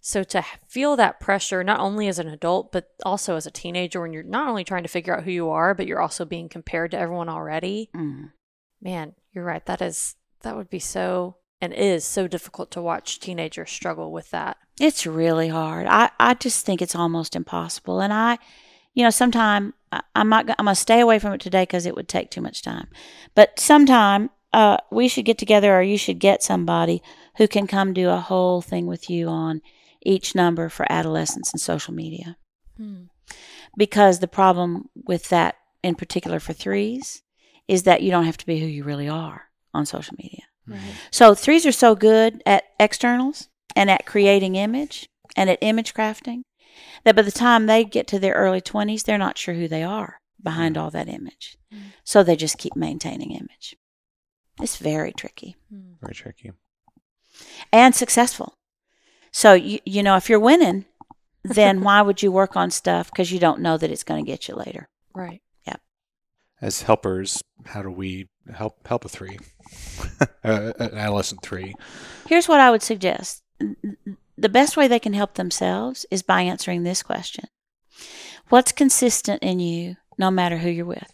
so 0.00 0.22
to 0.22 0.44
feel 0.68 0.94
that 0.94 1.18
pressure, 1.18 1.64
not 1.64 1.80
only 1.80 2.06
as 2.06 2.20
an 2.20 2.28
adult, 2.28 2.70
but 2.70 2.90
also 3.04 3.34
as 3.34 3.44
a 3.44 3.50
teenager, 3.50 4.00
when 4.00 4.12
you're 4.12 4.22
not 4.22 4.46
only 4.48 4.62
trying 4.62 4.84
to 4.84 4.88
figure 4.88 5.16
out 5.16 5.24
who 5.24 5.32
you 5.32 5.50
are, 5.50 5.74
but 5.74 5.88
you're 5.88 6.00
also 6.00 6.24
being 6.24 6.48
compared 6.48 6.92
to 6.92 6.98
everyone 6.98 7.28
already. 7.28 7.90
Mm. 7.92 8.30
Man, 8.80 9.14
you're 9.32 9.44
right. 9.44 9.66
That 9.66 9.82
is, 9.82 10.14
that 10.42 10.56
would 10.56 10.70
be 10.70 10.78
so, 10.78 11.36
and 11.60 11.72
is 11.72 12.04
so 12.04 12.26
difficult 12.28 12.70
to 12.72 12.82
watch 12.82 13.20
teenagers 13.20 13.70
struggle 13.70 14.12
with 14.12 14.30
that. 14.30 14.56
It's 14.80 15.06
really 15.06 15.48
hard. 15.48 15.86
I, 15.86 16.10
I 16.20 16.34
just 16.34 16.64
think 16.64 16.80
it's 16.80 16.94
almost 16.94 17.34
impossible. 17.34 18.00
And 18.00 18.12
I, 18.12 18.38
you 18.94 19.02
know, 19.02 19.10
sometime 19.10 19.74
I- 19.92 20.02
I'm 20.14 20.28
not. 20.28 20.48
I'm 20.58 20.66
gonna 20.66 20.74
stay 20.74 21.00
away 21.00 21.18
from 21.18 21.32
it 21.32 21.40
today 21.40 21.62
because 21.62 21.86
it 21.86 21.94
would 21.94 22.08
take 22.08 22.30
too 22.30 22.40
much 22.40 22.62
time. 22.62 22.88
But 23.34 23.58
sometime 23.58 24.30
uh, 24.52 24.78
we 24.90 25.08
should 25.08 25.24
get 25.24 25.38
together, 25.38 25.76
or 25.76 25.82
you 25.82 25.98
should 25.98 26.18
get 26.18 26.42
somebody 26.42 27.02
who 27.36 27.48
can 27.48 27.66
come 27.66 27.92
do 27.92 28.08
a 28.10 28.16
whole 28.16 28.60
thing 28.60 28.86
with 28.86 29.08
you 29.10 29.28
on 29.28 29.62
each 30.02 30.34
number 30.34 30.68
for 30.68 30.90
adolescents 30.90 31.52
and 31.52 31.60
social 31.60 31.94
media. 31.94 32.36
Hmm. 32.76 33.04
Because 33.76 34.18
the 34.18 34.28
problem 34.28 34.88
with 34.94 35.28
that, 35.28 35.56
in 35.82 35.94
particular 35.94 36.40
for 36.40 36.52
threes, 36.52 37.22
is 37.66 37.82
that 37.84 38.02
you 38.02 38.10
don't 38.10 38.24
have 38.24 38.38
to 38.38 38.46
be 38.46 38.60
who 38.60 38.66
you 38.66 38.84
really 38.84 39.08
are 39.08 39.47
on 39.74 39.86
social 39.86 40.14
media. 40.18 40.42
Right. 40.66 40.80
So 41.10 41.34
threes 41.34 41.64
are 41.66 41.72
so 41.72 41.94
good 41.94 42.42
at 42.46 42.64
externals 42.78 43.48
and 43.76 43.90
at 43.90 44.06
creating 44.06 44.54
image 44.56 45.08
and 45.36 45.48
at 45.50 45.58
image 45.62 45.94
crafting 45.94 46.42
that 47.04 47.16
by 47.16 47.22
the 47.22 47.30
time 47.32 47.66
they 47.66 47.84
get 47.84 48.06
to 48.08 48.18
their 48.18 48.34
early 48.34 48.60
20s, 48.60 49.04
they're 49.04 49.18
not 49.18 49.38
sure 49.38 49.54
who 49.54 49.68
they 49.68 49.82
are 49.82 50.20
behind 50.42 50.76
all 50.76 50.90
that 50.90 51.08
image. 51.08 51.56
Mm. 51.72 51.78
So 52.04 52.22
they 52.22 52.36
just 52.36 52.58
keep 52.58 52.76
maintaining 52.76 53.32
image. 53.32 53.76
It's 54.60 54.76
very 54.76 55.12
tricky 55.12 55.56
Hmm. 55.70 55.92
Very 56.00 56.14
tricky. 56.14 56.52
and 57.72 57.94
successful. 57.94 58.54
So 59.30 59.52
you 59.52 59.78
you 59.84 60.02
know 60.02 60.16
if 60.16 60.28
you're 60.28 60.40
winning, 60.40 60.84
then 61.44 61.82
why 61.86 62.02
would 62.02 62.22
you 62.22 62.32
work 62.32 62.56
on 62.56 62.70
stuff 62.70 63.10
because 63.10 63.30
you 63.32 63.38
don't 63.38 63.60
know 63.60 63.76
that 63.78 63.90
it's 63.90 64.02
going 64.04 64.24
to 64.24 64.30
get 64.30 64.48
you 64.48 64.54
later? 64.56 64.88
Right. 65.14 65.40
As 66.60 66.82
helpers, 66.82 67.42
how 67.66 67.82
do 67.82 67.90
we 67.90 68.28
help 68.52 68.86
help 68.86 69.04
a 69.04 69.08
three, 69.08 69.38
uh, 70.44 70.72
an 70.78 70.94
adolescent 70.94 71.42
three? 71.42 71.74
Here's 72.26 72.48
what 72.48 72.60
I 72.60 72.70
would 72.70 72.82
suggest. 72.82 73.42
The 74.36 74.48
best 74.48 74.76
way 74.76 74.88
they 74.88 74.98
can 74.98 75.12
help 75.12 75.34
themselves 75.34 76.06
is 76.10 76.22
by 76.22 76.42
answering 76.42 76.82
this 76.82 77.02
question. 77.02 77.44
What's 78.48 78.72
consistent 78.72 79.42
in 79.42 79.60
you 79.60 79.96
no 80.16 80.30
matter 80.30 80.58
who 80.58 80.70
you're 80.70 80.84
with? 80.84 81.12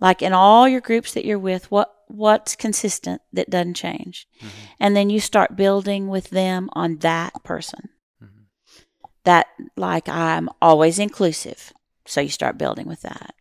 Like 0.00 0.22
in 0.22 0.32
all 0.32 0.68
your 0.68 0.80
groups 0.80 1.14
that 1.14 1.24
you're 1.24 1.38
with, 1.38 1.70
what 1.70 1.94
what's 2.08 2.56
consistent 2.56 3.20
that 3.32 3.50
doesn't 3.50 3.74
change? 3.74 4.26
Mhm. 4.40 4.48
And 4.80 4.96
then 4.96 5.10
you 5.10 5.20
start 5.20 5.56
building 5.56 6.08
with 6.08 6.30
them 6.30 6.70
on 6.72 6.98
that 6.98 7.32
person. 7.44 7.90
Mm-hmm. 8.22 8.44
That 9.24 9.48
like 9.76 10.08
I'm 10.08 10.48
always 10.62 10.98
inclusive. 10.98 11.72
So 12.06 12.20
you 12.20 12.30
start 12.30 12.56
building 12.58 12.86
with 12.86 13.02
that. 13.02 13.34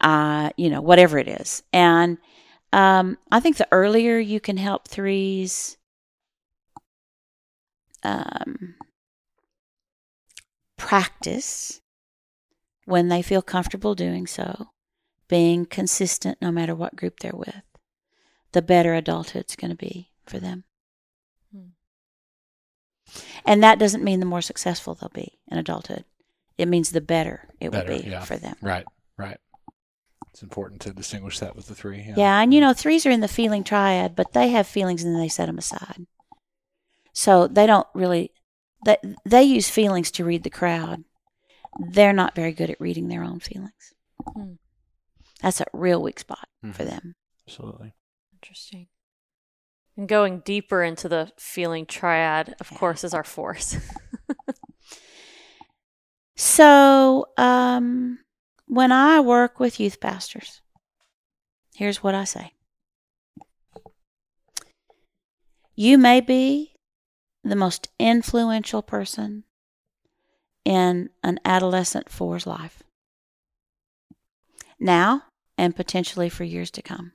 Uh, 0.00 0.50
you 0.56 0.70
know, 0.70 0.80
whatever 0.80 1.18
it 1.18 1.26
is. 1.26 1.62
And 1.72 2.18
um, 2.72 3.18
I 3.32 3.40
think 3.40 3.56
the 3.56 3.68
earlier 3.72 4.18
you 4.18 4.40
can 4.40 4.56
help 4.56 4.86
threes 4.86 5.76
um, 8.02 8.74
practice 10.76 11.80
when 12.84 13.08
they 13.08 13.22
feel 13.22 13.42
comfortable 13.42 13.94
doing 13.94 14.26
so, 14.26 14.70
being 15.28 15.66
consistent 15.66 16.38
no 16.40 16.50
matter 16.50 16.74
what 16.74 16.96
group 16.96 17.20
they're 17.20 17.32
with, 17.34 17.62
the 18.52 18.62
better 18.62 18.94
adulthood's 18.94 19.56
going 19.56 19.70
to 19.70 19.76
be 19.76 20.10
for 20.24 20.38
them. 20.38 20.64
Hmm. 21.52 21.70
And 23.44 23.62
that 23.62 23.78
doesn't 23.78 24.04
mean 24.04 24.20
the 24.20 24.26
more 24.26 24.42
successful 24.42 24.94
they'll 24.94 25.10
be 25.10 25.38
in 25.48 25.58
adulthood. 25.58 26.04
It 26.56 26.66
means 26.66 26.90
the 26.90 27.00
better 27.00 27.48
it 27.60 27.70
Better, 27.70 27.92
will 27.92 28.02
be 28.02 28.08
yeah. 28.08 28.24
for 28.24 28.36
them. 28.36 28.56
Right, 28.62 28.86
right. 29.16 29.38
It's 30.38 30.42
important 30.44 30.80
to 30.82 30.92
distinguish 30.92 31.40
that 31.40 31.56
with 31.56 31.66
the 31.66 31.74
three. 31.74 31.96
Yeah, 31.98 32.14
Yeah, 32.16 32.40
and 32.40 32.54
you 32.54 32.60
know, 32.60 32.72
threes 32.72 33.04
are 33.04 33.10
in 33.10 33.18
the 33.18 33.26
feeling 33.26 33.64
triad, 33.64 34.14
but 34.14 34.34
they 34.34 34.50
have 34.50 34.68
feelings 34.68 35.02
and 35.02 35.12
then 35.12 35.20
they 35.20 35.28
set 35.28 35.46
them 35.46 35.58
aside. 35.58 36.06
So 37.12 37.48
they 37.48 37.66
don't 37.66 37.88
really 37.92 38.30
They, 38.84 38.98
they 39.24 39.42
use 39.42 39.68
feelings 39.68 40.12
to 40.12 40.24
read 40.24 40.44
the 40.44 40.50
crowd. 40.50 41.02
They're 41.80 42.12
not 42.12 42.36
very 42.36 42.52
good 42.52 42.70
at 42.70 42.80
reading 42.80 43.08
their 43.08 43.24
own 43.24 43.40
feelings. 43.40 43.94
Hmm. 44.32 44.52
That's 45.42 45.60
a 45.60 45.66
real 45.72 46.00
weak 46.00 46.20
spot 46.20 46.46
for 46.72 46.84
Mhm. 46.84 46.88
them. 46.90 47.14
Absolutely. 47.48 47.94
Interesting. 48.34 48.86
And 49.96 50.08
going 50.08 50.38
deeper 50.44 50.84
into 50.84 51.08
the 51.08 51.32
feeling 51.36 51.84
triad, 51.84 52.54
of 52.60 52.70
Yeah. 52.70 52.78
course, 52.78 53.02
is 53.02 53.12
our 53.12 53.24
force. 53.24 53.74
So, 56.36 57.26
um, 57.36 58.20
when 58.68 58.92
I 58.92 59.20
work 59.20 59.58
with 59.58 59.80
youth 59.80 60.00
pastors, 60.00 60.60
here's 61.74 62.02
what 62.02 62.14
I 62.14 62.24
say 62.24 62.52
You 65.74 65.98
may 65.98 66.20
be 66.20 66.74
the 67.42 67.56
most 67.56 67.88
influential 67.98 68.82
person 68.82 69.44
in 70.64 71.08
an 71.22 71.40
adolescent 71.44 72.10
four's 72.10 72.46
life 72.46 72.82
now 74.78 75.22
and 75.56 75.74
potentially 75.74 76.28
for 76.28 76.44
years 76.44 76.70
to 76.72 76.82
come. 76.82 77.12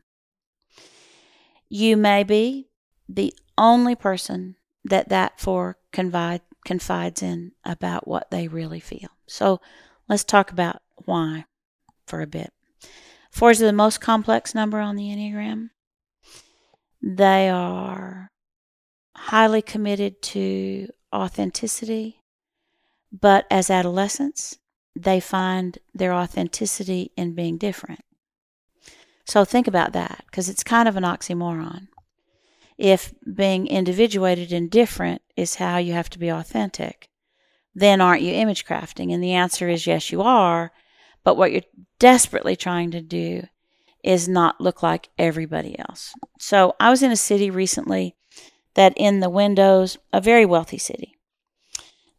You 1.70 1.96
may 1.96 2.24
be 2.24 2.70
the 3.08 3.34
only 3.58 3.96
person 3.96 4.56
that 4.84 5.10
that 5.10 5.40
four 5.40 5.78
confide, 5.92 6.42
confides 6.66 7.22
in 7.22 7.52
about 7.64 8.08
what 8.08 8.32
they 8.32 8.48
really 8.48 8.80
feel. 8.80 9.10
So 9.28 9.62
let's 10.10 10.24
talk 10.24 10.52
about 10.52 10.82
why 11.06 11.46
for 12.08 12.22
a 12.22 12.28
bit. 12.28 12.52
Fours 13.32 13.62
are 13.62 13.66
the 13.66 13.74
most 13.74 14.00
complex 14.00 14.54
number 14.54 14.80
on 14.80 14.96
the 14.96 15.08
Enneagram. 15.08 15.70
They 17.02 17.50
are 17.50 18.30
highly 19.16 19.62
committed 19.62 20.22
to 20.22 20.88
authenticity, 21.14 22.22
but 23.12 23.46
as 23.50 23.70
adolescents, 23.70 24.58
they 24.96 25.20
find 25.20 25.80
their 25.94 26.14
authenticity 26.14 27.12
in 27.18 27.34
being 27.34 27.58
different. 27.58 28.02
So 29.26 29.46
think 29.46 29.68
about 29.68 29.94
that 29.94 30.24
because 30.28 30.50
it's 30.50 30.64
kind 30.64 30.88
of 30.88 30.96
an 30.96 31.04
oxymoron. 31.04 31.88
If 32.78 33.14
being 33.34 33.68
individuated 33.68 34.52
and 34.52 34.70
different 34.70 35.22
is 35.36 35.56
how 35.56 35.78
you 35.78 35.94
have 35.94 36.10
to 36.12 36.20
be 36.20 36.30
authentic, 36.30 37.10
then 37.74 38.02
aren't 38.02 38.22
you 38.22 38.34
image 38.34 38.66
crafting? 38.66 39.14
And 39.14 39.24
the 39.24 39.34
answer 39.34 39.70
is 39.70 39.88
yes, 39.88 40.12
you 40.12 40.22
are. 40.22 40.72
But 41.24 41.36
what 41.38 41.52
you're 41.52 41.62
desperately 42.00 42.56
trying 42.56 42.92
to 42.92 43.02
do 43.02 43.44
is 44.04 44.28
not 44.28 44.60
look 44.60 44.84
like 44.84 45.10
everybody 45.18 45.78
else. 45.80 46.14
So 46.40 46.76
I 46.80 46.90
was 46.90 47.02
in 47.02 47.12
a 47.12 47.18
city 47.18 47.50
recently 47.50 48.16
that 48.76 48.94
in 48.98 49.20
the 49.20 49.30
windows, 49.30 49.98
a 50.12 50.20
very 50.20 50.46
wealthy 50.46 50.78
city, 50.78 51.16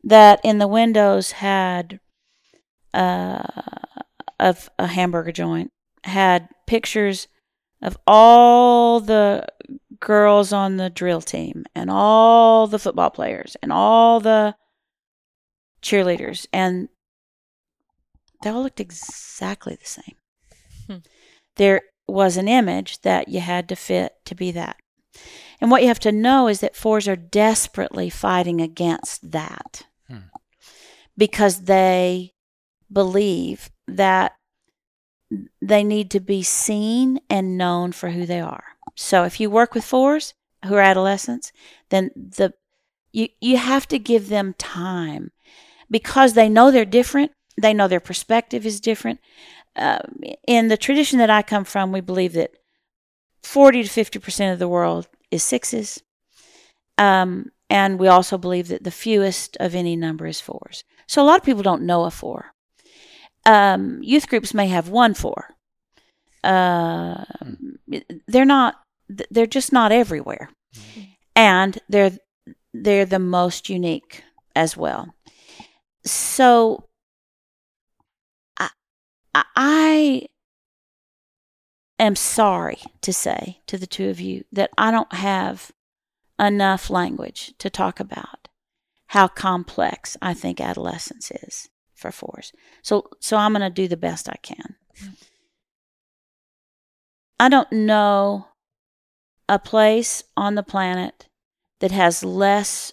that 0.03 0.41
in 0.43 0.59
the 0.59 0.69
windows 0.69 1.33
had 1.33 2.01
uh, 2.95 3.43
of 4.41 4.71
a 4.79 4.87
hamburger 4.87 5.33
joint, 5.33 5.73
had 6.05 6.49
pictures 6.67 7.29
of 7.83 7.99
all 8.07 9.01
the 9.01 9.45
girls 10.01 10.53
on 10.53 10.77
the 10.77 10.91
drill 10.91 11.21
team 11.21 11.65
and 11.75 11.91
all 11.91 12.67
the 12.67 12.79
football 12.79 13.11
players 13.11 13.57
and 13.63 13.73
all 13.73 14.21
the 14.21 14.55
cheerleaders 15.83 16.47
and 16.53 16.89
they 18.45 18.51
all 18.51 18.63
looked 18.63 18.81
exactly 18.81 19.75
the 19.75 19.87
same. 19.87 20.15
Hmm. 20.87 20.97
There 21.57 21.83
was 22.07 22.37
an 22.37 22.49
image 22.49 23.01
that 23.01 23.29
you 23.29 23.41
had 23.41 23.69
to 23.71 23.77
fit 23.77 24.13
to 24.27 24.35
be 24.35 24.51
that. 24.53 24.77
And 25.61 25.71
what 25.71 25.83
you 25.83 25.89
have 25.89 26.01
to 26.01 26.13
know 26.13 26.49
is 26.49 26.61
that 26.61 26.77
fours 26.77 27.09
are 27.09 27.17
desperately 27.17 28.11
fighting 28.11 28.61
against 28.61 29.33
that 29.33 29.87
Hmm. 30.09 30.29
because 31.17 31.63
they 31.63 32.35
believe 32.93 33.71
that 33.89 34.35
they 35.61 35.83
need 35.83 36.11
to 36.11 36.21
be 36.21 36.43
seen 36.43 37.19
and 37.31 37.57
known 37.57 37.93
for 37.93 38.11
who 38.11 38.27
they 38.27 38.41
are. 38.41 38.65
So 38.95 39.25
if 39.25 39.41
you 39.41 39.51
work 39.51 39.75
with 39.75 39.85
fours 39.85 40.35
who 40.67 40.75
are 40.75 40.81
adolescents, 40.81 41.53
then 41.89 42.11
the 42.15 42.53
you 43.13 43.29
you 43.41 43.57
have 43.57 43.89
to 43.89 43.99
give 43.99 44.29
them 44.29 44.55
time 44.59 45.31
because 45.91 46.35
they 46.35 46.49
know 46.49 46.71
they're 46.71 46.85
different. 46.85 47.33
They 47.61 47.75
know 47.75 47.89
their 47.89 48.01
perspective 48.01 48.67
is 48.67 48.81
different. 48.81 49.21
Uh, 49.77 49.99
in 50.47 50.69
the 50.69 50.77
tradition 50.77 51.19
that 51.19 51.31
I 51.31 51.43
come 51.43 51.65
from, 51.65 51.93
we 51.93 52.01
believe 52.01 52.33
that 52.35 52.53
forty 53.43 53.83
to 53.83 53.89
fifty 53.89 54.19
percent 54.19 54.53
of 54.53 54.59
the 54.59 54.69
world 54.69 55.09
is 55.31 55.43
sixes, 55.43 56.03
um, 56.99 57.51
and 57.69 57.99
we 57.99 58.09
also 58.09 58.39
believe 58.39 58.69
that 58.69 58.85
the 58.85 58.91
fewest 58.91 59.57
of 59.59 59.75
any 59.75 59.97
number 59.97 60.27
is 60.27 60.41
fours. 60.41 60.85
So 61.07 61.23
a 61.23 61.27
lot 61.27 61.39
of 61.39 61.45
people 61.45 61.63
don't 61.63 61.87
know 61.87 62.05
a 62.05 62.11
four. 62.11 62.53
Um, 63.47 64.01
youth 64.03 64.29
groups 64.29 64.55
may 64.55 64.69
have 64.69 64.89
one 64.89 65.15
four. 65.15 65.51
Uh, 66.43 67.25
they're 68.27 68.45
not. 68.45 68.81
They're 69.09 69.47
just 69.47 69.73
not 69.73 69.93
everywhere, 69.93 70.51
and 71.35 71.79
they're 71.89 72.17
they're 72.73 73.07
the 73.07 73.19
most 73.19 73.69
unique 73.69 74.25
as 74.55 74.77
well. 74.77 75.15
So 76.05 76.89
I 79.35 80.29
am 81.99 82.17
sorry 82.17 82.79
to 83.01 83.13
say 83.13 83.61
to 83.67 83.79
the 83.79 83.87
two 83.87 84.09
of 84.09 84.21
you 84.21 84.45
that 84.53 84.71
I 84.79 84.91
don't 84.91 85.13
have 85.13 85.73
enough 86.39 86.91
language 86.91 87.55
to 87.59 87.71
talk 87.71 88.01
about 88.01 88.49
how 89.09 89.29
complex 89.29 90.17
I 90.21 90.35
think 90.35 90.61
adolescence 90.61 91.31
is 91.31 91.69
for 91.95 92.11
fours. 92.11 92.53
So 92.83 93.09
so 93.21 93.37
I'm 93.37 93.53
going 93.53 93.63
to 93.63 93.71
do 93.71 93.89
the 93.89 93.97
best 93.97 94.29
I 94.29 94.37
can. 94.43 94.77
I 97.39 97.49
don't 97.49 97.73
know 97.73 98.49
a 99.49 99.59
place 99.59 100.25
on 100.37 100.55
the 100.55 100.63
planet 100.63 101.29
that 101.81 101.91
has 101.91 102.25
less 102.25 102.93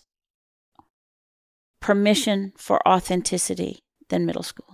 permission 1.80 2.54
for 2.58 2.86
authenticity 2.88 3.84
than 4.10 4.26
middle 4.26 4.44
school. 4.44 4.71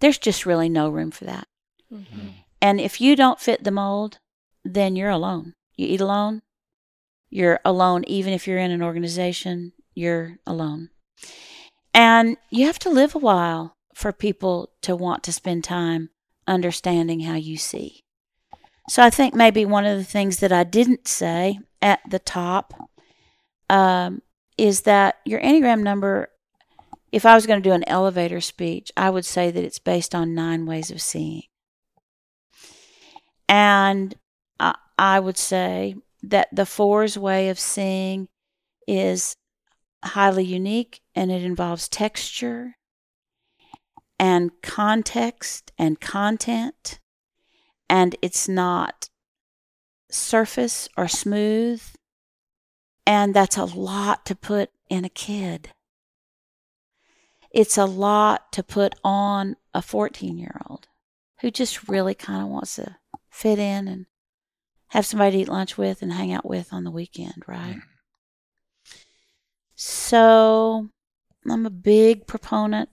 There's 0.00 0.18
just 0.18 0.46
really 0.46 0.68
no 0.68 0.88
room 0.88 1.10
for 1.10 1.24
that. 1.24 1.46
Mm-hmm. 1.92 2.28
And 2.60 2.80
if 2.80 3.00
you 3.00 3.16
don't 3.16 3.40
fit 3.40 3.64
the 3.64 3.70
mold, 3.70 4.18
then 4.64 4.96
you're 4.96 5.10
alone. 5.10 5.54
You 5.76 5.86
eat 5.86 6.00
alone, 6.00 6.42
you're 7.28 7.60
alone. 7.64 8.04
Even 8.06 8.32
if 8.32 8.46
you're 8.46 8.58
in 8.58 8.70
an 8.70 8.82
organization, 8.82 9.72
you're 9.94 10.38
alone. 10.46 10.90
And 11.92 12.36
you 12.50 12.66
have 12.66 12.78
to 12.80 12.90
live 12.90 13.14
a 13.14 13.18
while 13.18 13.76
for 13.94 14.12
people 14.12 14.70
to 14.82 14.96
want 14.96 15.22
to 15.24 15.32
spend 15.32 15.64
time 15.64 16.10
understanding 16.46 17.20
how 17.20 17.34
you 17.34 17.56
see. 17.56 18.04
So 18.88 19.02
I 19.02 19.10
think 19.10 19.34
maybe 19.34 19.64
one 19.64 19.86
of 19.86 19.96
the 19.96 20.04
things 20.04 20.38
that 20.38 20.52
I 20.52 20.64
didn't 20.64 21.08
say 21.08 21.58
at 21.80 22.00
the 22.08 22.18
top 22.18 22.74
um, 23.70 24.22
is 24.58 24.82
that 24.82 25.16
your 25.24 25.40
Enneagram 25.40 25.82
number, 25.82 26.28
if 27.14 27.24
I 27.24 27.36
was 27.36 27.46
going 27.46 27.62
to 27.62 27.68
do 27.68 27.72
an 27.72 27.88
elevator 27.88 28.40
speech, 28.40 28.90
I 28.96 29.08
would 29.08 29.24
say 29.24 29.52
that 29.52 29.62
it's 29.62 29.78
based 29.78 30.16
on 30.16 30.34
nine 30.34 30.66
ways 30.66 30.90
of 30.90 31.00
seeing. 31.00 31.44
And 33.48 34.16
I, 34.98 35.20
would 35.20 35.38
say 35.38 35.94
that 36.24 36.48
the 36.50 36.66
four's 36.66 37.16
way 37.16 37.50
of 37.50 37.58
seeing 37.60 38.26
is 38.88 39.36
highly 40.04 40.44
unique 40.44 41.02
and 41.14 41.30
it 41.30 41.44
involves 41.44 41.88
texture 41.88 42.74
and 44.18 44.50
context 44.60 45.70
and 45.78 46.00
content. 46.00 46.98
And 47.88 48.16
it's 48.22 48.48
not 48.48 49.08
surface 50.10 50.88
or 50.96 51.06
smooth. 51.06 51.80
And 53.06 53.34
that's 53.34 53.56
a 53.56 53.66
lot 53.66 54.26
to 54.26 54.34
put 54.34 54.70
in 54.90 55.04
a 55.04 55.08
kid. 55.08 55.70
It's 57.54 57.78
a 57.78 57.84
lot 57.84 58.50
to 58.52 58.64
put 58.64 58.96
on 59.04 59.54
a 59.72 59.80
14 59.80 60.36
year 60.36 60.60
old 60.68 60.88
who 61.40 61.52
just 61.52 61.88
really 61.88 62.14
kind 62.14 62.42
of 62.42 62.48
wants 62.48 62.74
to 62.74 62.96
fit 63.30 63.60
in 63.60 63.86
and 63.86 64.06
have 64.88 65.06
somebody 65.06 65.36
to 65.36 65.42
eat 65.42 65.48
lunch 65.48 65.78
with 65.78 66.02
and 66.02 66.12
hang 66.12 66.32
out 66.32 66.44
with 66.44 66.72
on 66.72 66.82
the 66.82 66.90
weekend, 66.90 67.44
right? 67.46 67.76
So 69.76 70.88
I'm 71.48 71.64
a 71.64 71.70
big 71.70 72.26
proponent 72.26 72.88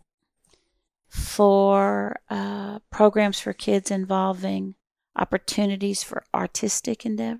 for 1.09 2.18
uh, 2.30 2.80
programs 2.91 3.39
for 3.39 3.53
kids 3.53 3.89
involving 3.89 4.76
opportunities 5.16 6.03
for 6.03 6.24
artistic 6.36 7.03
endeavor. 7.03 7.39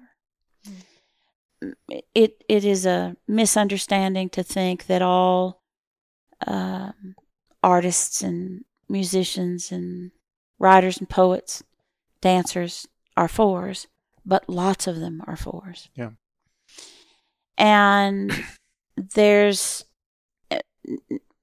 It 2.16 2.44
it 2.50 2.66
is 2.66 2.88
a 2.88 3.16
misunderstanding 3.28 4.30
to 4.30 4.42
think 4.42 4.88
that 4.88 5.04
all 5.04 5.61
um, 6.48 7.16
artists 7.64 8.22
and 8.22 8.64
musicians 8.90 9.72
and 9.72 10.12
writers 10.60 10.98
and 10.98 11.10
poets, 11.10 11.64
dancers 12.22 12.88
are 13.18 13.28
fours, 13.28 13.88
but 14.26 14.48
lots 14.50 14.88
of 14.88 15.00
them 15.00 15.22
are 15.28 15.36
fours. 15.36 15.90
Yeah. 15.96 16.12
And 17.58 18.32
there's 18.96 19.86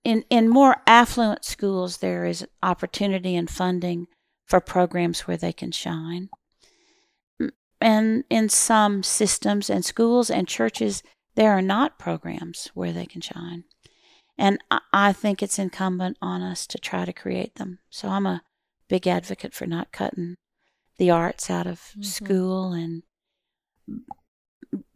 in 0.04 0.24
in 0.30 0.48
more 0.48 0.76
affluent 0.86 1.44
schools 1.44 1.98
there 1.98 2.24
is 2.24 2.46
opportunity 2.62 3.36
and 3.36 3.50
funding 3.50 4.06
for 4.46 4.60
programs 4.60 5.20
where 5.20 5.36
they 5.36 5.52
can 5.52 5.70
shine 5.70 6.28
and 7.80 8.24
in 8.30 8.48
some 8.48 9.02
systems 9.02 9.70
and 9.70 9.84
schools 9.84 10.30
and 10.30 10.48
churches 10.48 11.02
there 11.34 11.52
are 11.52 11.62
not 11.62 11.98
programs 11.98 12.70
where 12.74 12.92
they 12.92 13.06
can 13.06 13.20
shine 13.20 13.64
and 14.38 14.58
I, 14.92 15.12
think 15.12 15.42
it's 15.42 15.58
incumbent 15.58 16.16
on 16.22 16.42
us 16.42 16.66
to 16.68 16.78
try 16.78 17.04
to 17.04 17.12
create 17.12 17.56
them 17.56 17.80
so 17.90 18.08
i'm 18.08 18.26
a 18.26 18.42
big 18.88 19.06
advocate 19.06 19.52
for 19.52 19.66
not 19.66 19.92
cutting 19.92 20.36
the 20.98 21.10
arts 21.10 21.50
out 21.50 21.66
of 21.66 21.92
Mhm. 21.96 22.04
school 22.04 22.72
and 22.72 23.02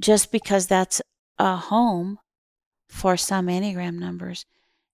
just 0.00 0.32
because 0.32 0.66
that's 0.66 1.00
a 1.38 1.56
home 1.56 2.18
for 2.88 3.16
some 3.16 3.46
Enneagram 3.46 3.98
numbers 3.98 4.44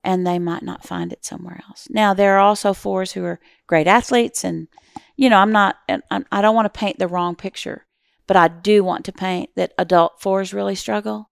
and 0.04 0.26
they 0.26 0.38
might 0.38 0.62
not 0.62 0.84
find 0.86 1.12
it 1.12 1.24
somewhere 1.24 1.60
else. 1.68 1.88
Now, 1.90 2.14
there 2.14 2.36
are 2.36 2.40
also 2.40 2.72
fours 2.72 3.12
who 3.12 3.24
are 3.24 3.40
great 3.66 3.88
athletes, 3.88 4.44
and, 4.44 4.68
you 5.16 5.28
know, 5.28 5.38
I'm 5.38 5.50
not, 5.50 5.76
I 5.88 6.40
don't 6.40 6.54
want 6.54 6.72
to 6.72 6.78
paint 6.78 6.98
the 6.98 7.08
wrong 7.08 7.34
picture, 7.34 7.86
but 8.26 8.36
I 8.36 8.46
do 8.48 8.84
want 8.84 9.04
to 9.06 9.12
paint 9.12 9.50
that 9.56 9.72
adult 9.76 10.20
fours 10.20 10.54
really 10.54 10.76
struggle. 10.76 11.30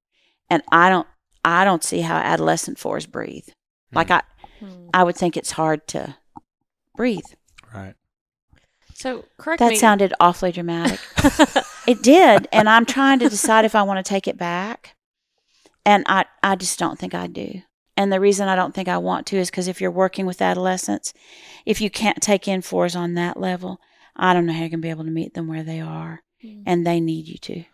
And 0.51 0.62
I 0.73 0.91
don't, 0.91 1.07
I 1.47 1.64
don't 1.64 1.82
see 1.84 2.01
how 2.01 2.16
adolescent 2.16 2.78
fours 2.78 3.07
breathe. 3.07 3.49
Like, 3.92 4.11
I, 4.11 4.22
Hmm. 4.61 4.88
I 4.94 5.05
would 5.05 5.16
think 5.16 5.36
it's 5.36 5.51
hard 5.53 5.86
to 5.88 6.16
breathe. 6.97 7.26
Right. 7.74 7.94
So 8.94 9.26
correct 9.36 9.59
That 9.61 9.70
me. 9.70 9.76
sounded 9.76 10.14
awfully 10.20 10.53
dramatic. 10.53 10.99
It 11.86 12.03
did, 12.03 12.49
and 12.51 12.68
I'm 12.68 12.84
trying 12.84 13.20
to 13.20 13.28
decide 13.28 13.64
if 13.64 13.76
I 13.76 13.82
want 13.84 14.05
to 14.05 14.09
take 14.09 14.26
it 14.26 14.36
back. 14.36 14.97
And 15.84 16.03
I, 16.09 16.24
I 16.42 16.57
just 16.57 16.80
don't 16.80 16.99
think 16.99 17.14
I 17.14 17.28
do. 17.28 17.62
And 17.97 18.12
the 18.12 18.18
reason 18.18 18.49
I 18.49 18.57
don't 18.57 18.74
think 18.74 18.88
I 18.88 18.99
want 18.99 19.24
to 19.28 19.36
is 19.36 19.51
because 19.51 19.68
if 19.68 19.80
you're 19.80 19.92
working 19.92 20.26
with 20.26 20.42
adolescents, 20.42 21.14
if 21.64 21.80
you 21.80 21.88
can't 21.90 22.20
take 22.20 22.49
in 22.49 22.61
fours 22.62 22.97
on 22.97 23.14
that 23.14 23.38
level, 23.38 23.78
I 24.16 24.34
don't 24.34 24.47
know 24.47 24.53
how 24.53 24.61
you're 24.61 24.68
going 24.70 24.80
to 24.80 24.86
be 24.86 24.90
able 24.90 25.05
to 25.05 25.11
meet 25.12 25.34
them 25.34 25.47
where 25.47 25.62
they 25.62 25.80
are. 25.80 26.22
Hmm. 26.42 26.62
And 26.66 26.84
they 26.84 26.99
need 26.99 27.28
you 27.28 27.38
to. 27.38 27.64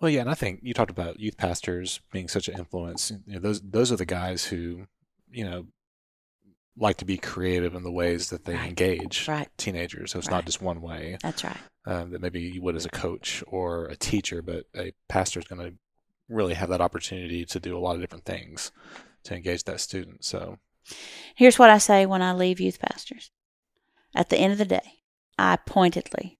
Well, 0.00 0.10
yeah, 0.10 0.20
and 0.20 0.30
I 0.30 0.34
think 0.34 0.60
you 0.62 0.72
talked 0.72 0.90
about 0.90 1.20
youth 1.20 1.36
pastors 1.36 2.00
being 2.10 2.28
such 2.28 2.48
an 2.48 2.58
influence. 2.58 3.10
You 3.26 3.34
know, 3.34 3.40
those 3.40 3.60
those 3.60 3.92
are 3.92 3.96
the 3.96 4.06
guys 4.06 4.46
who, 4.46 4.86
you 5.30 5.44
know, 5.44 5.66
like 6.76 6.96
to 6.98 7.04
be 7.04 7.18
creative 7.18 7.74
in 7.74 7.82
the 7.82 7.92
ways 7.92 8.30
that 8.30 8.44
they 8.44 8.54
Right. 8.54 8.68
engage 8.70 9.28
Right. 9.28 9.48
teenagers. 9.58 10.12
So 10.12 10.18
it's 10.18 10.28
Right. 10.28 10.36
not 10.36 10.46
just 10.46 10.62
one 10.62 10.80
way 10.80 11.18
That's 11.22 11.44
right. 11.44 11.60
um, 11.86 12.10
that 12.10 12.22
maybe 12.22 12.40
you 12.40 12.62
would 12.62 12.76
as 12.76 12.86
a 12.86 12.90
coach 12.90 13.44
or 13.46 13.86
a 13.86 13.96
teacher, 13.96 14.40
but 14.40 14.64
a 14.74 14.92
pastor 15.08 15.40
is 15.40 15.46
going 15.46 15.60
to 15.70 15.76
really 16.28 16.54
have 16.54 16.70
that 16.70 16.80
opportunity 16.80 17.44
to 17.44 17.60
do 17.60 17.76
a 17.76 17.80
lot 17.80 17.94
of 17.96 18.00
different 18.00 18.24
things 18.24 18.72
to 19.24 19.34
engage 19.34 19.64
that 19.64 19.80
student. 19.80 20.24
So 20.24 20.58
Here's 21.34 21.58
what 21.58 21.70
I 21.70 21.78
say 21.78 22.06
when 22.06 22.22
I 22.22 22.32
leave 22.32 22.58
youth 22.60 22.78
pastors. 22.80 23.30
At 24.14 24.28
the 24.30 24.38
end 24.38 24.52
of 24.52 24.58
the 24.58 24.64
day, 24.64 25.02
I 25.38 25.56
pointedly 25.56 26.38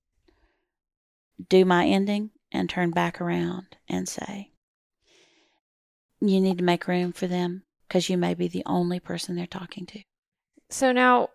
do 1.48 1.64
my 1.64 1.86
ending 1.86 2.30
and 2.52 2.68
turn 2.68 2.90
back 2.90 3.20
around 3.20 3.76
and 3.88 4.08
say, 4.08 4.50
you 6.20 6.40
need 6.40 6.58
to 6.58 6.64
make 6.64 6.86
room 6.86 7.12
for 7.12 7.26
them 7.26 7.62
because 7.88 8.08
you 8.08 8.16
may 8.16 8.34
be 8.34 8.48
the 8.48 8.62
only 8.66 9.00
person 9.00 9.36
they're 9.36 9.46
talking 9.46 9.86
to. 9.86 10.00
So 10.68 10.92
now 10.92 11.30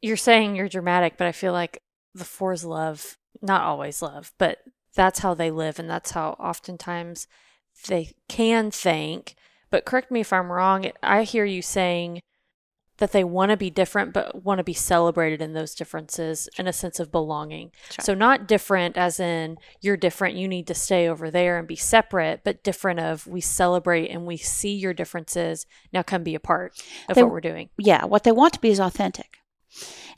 you're 0.00 0.16
saying 0.16 0.56
you're 0.56 0.68
dramatic, 0.68 1.16
but 1.16 1.26
I 1.26 1.32
feel 1.32 1.52
like 1.52 1.82
the 2.14 2.24
fours 2.24 2.64
love, 2.64 3.16
not 3.42 3.62
always 3.62 4.00
love, 4.00 4.32
but 4.38 4.58
that's 4.94 5.20
how 5.20 5.34
they 5.34 5.50
live 5.50 5.78
and 5.78 5.90
that's 5.90 6.12
how 6.12 6.30
oftentimes 6.40 7.26
they 7.88 8.12
can 8.28 8.70
think. 8.70 9.34
But 9.70 9.84
correct 9.84 10.10
me 10.10 10.20
if 10.20 10.32
I'm 10.32 10.50
wrong. 10.50 10.90
I 11.02 11.24
hear 11.24 11.44
you 11.44 11.62
saying 11.62 12.20
that 12.98 13.12
they 13.12 13.24
want 13.24 13.50
to 13.50 13.56
be 13.56 13.70
different, 13.70 14.12
but 14.12 14.44
want 14.44 14.58
to 14.58 14.64
be 14.64 14.74
celebrated 14.74 15.40
in 15.40 15.52
those 15.54 15.74
differences 15.74 16.48
in 16.58 16.66
a 16.66 16.72
sense 16.72 17.00
of 17.00 17.10
belonging. 17.10 17.70
Right. 17.98 18.04
So, 18.04 18.14
not 18.14 18.46
different 18.46 18.96
as 18.96 19.18
in 19.18 19.56
you're 19.80 19.96
different, 19.96 20.36
you 20.36 20.46
need 20.48 20.66
to 20.66 20.74
stay 20.74 21.08
over 21.08 21.30
there 21.30 21.58
and 21.58 21.66
be 21.66 21.76
separate, 21.76 22.42
but 22.44 22.62
different 22.62 23.00
of 23.00 23.26
we 23.26 23.40
celebrate 23.40 24.08
and 24.08 24.26
we 24.26 24.36
see 24.36 24.74
your 24.74 24.92
differences. 24.92 25.66
Now 25.92 26.02
come 26.02 26.22
be 26.22 26.34
a 26.34 26.40
part 26.40 26.72
of 27.08 27.14
They- 27.14 27.22
what 27.22 27.32
we're 27.32 27.40
doing. 27.40 27.70
Yeah, 27.78 28.04
what 28.04 28.24
they 28.24 28.32
want 28.32 28.52
to 28.54 28.60
be 28.60 28.70
is 28.70 28.80
authentic. 28.80 29.38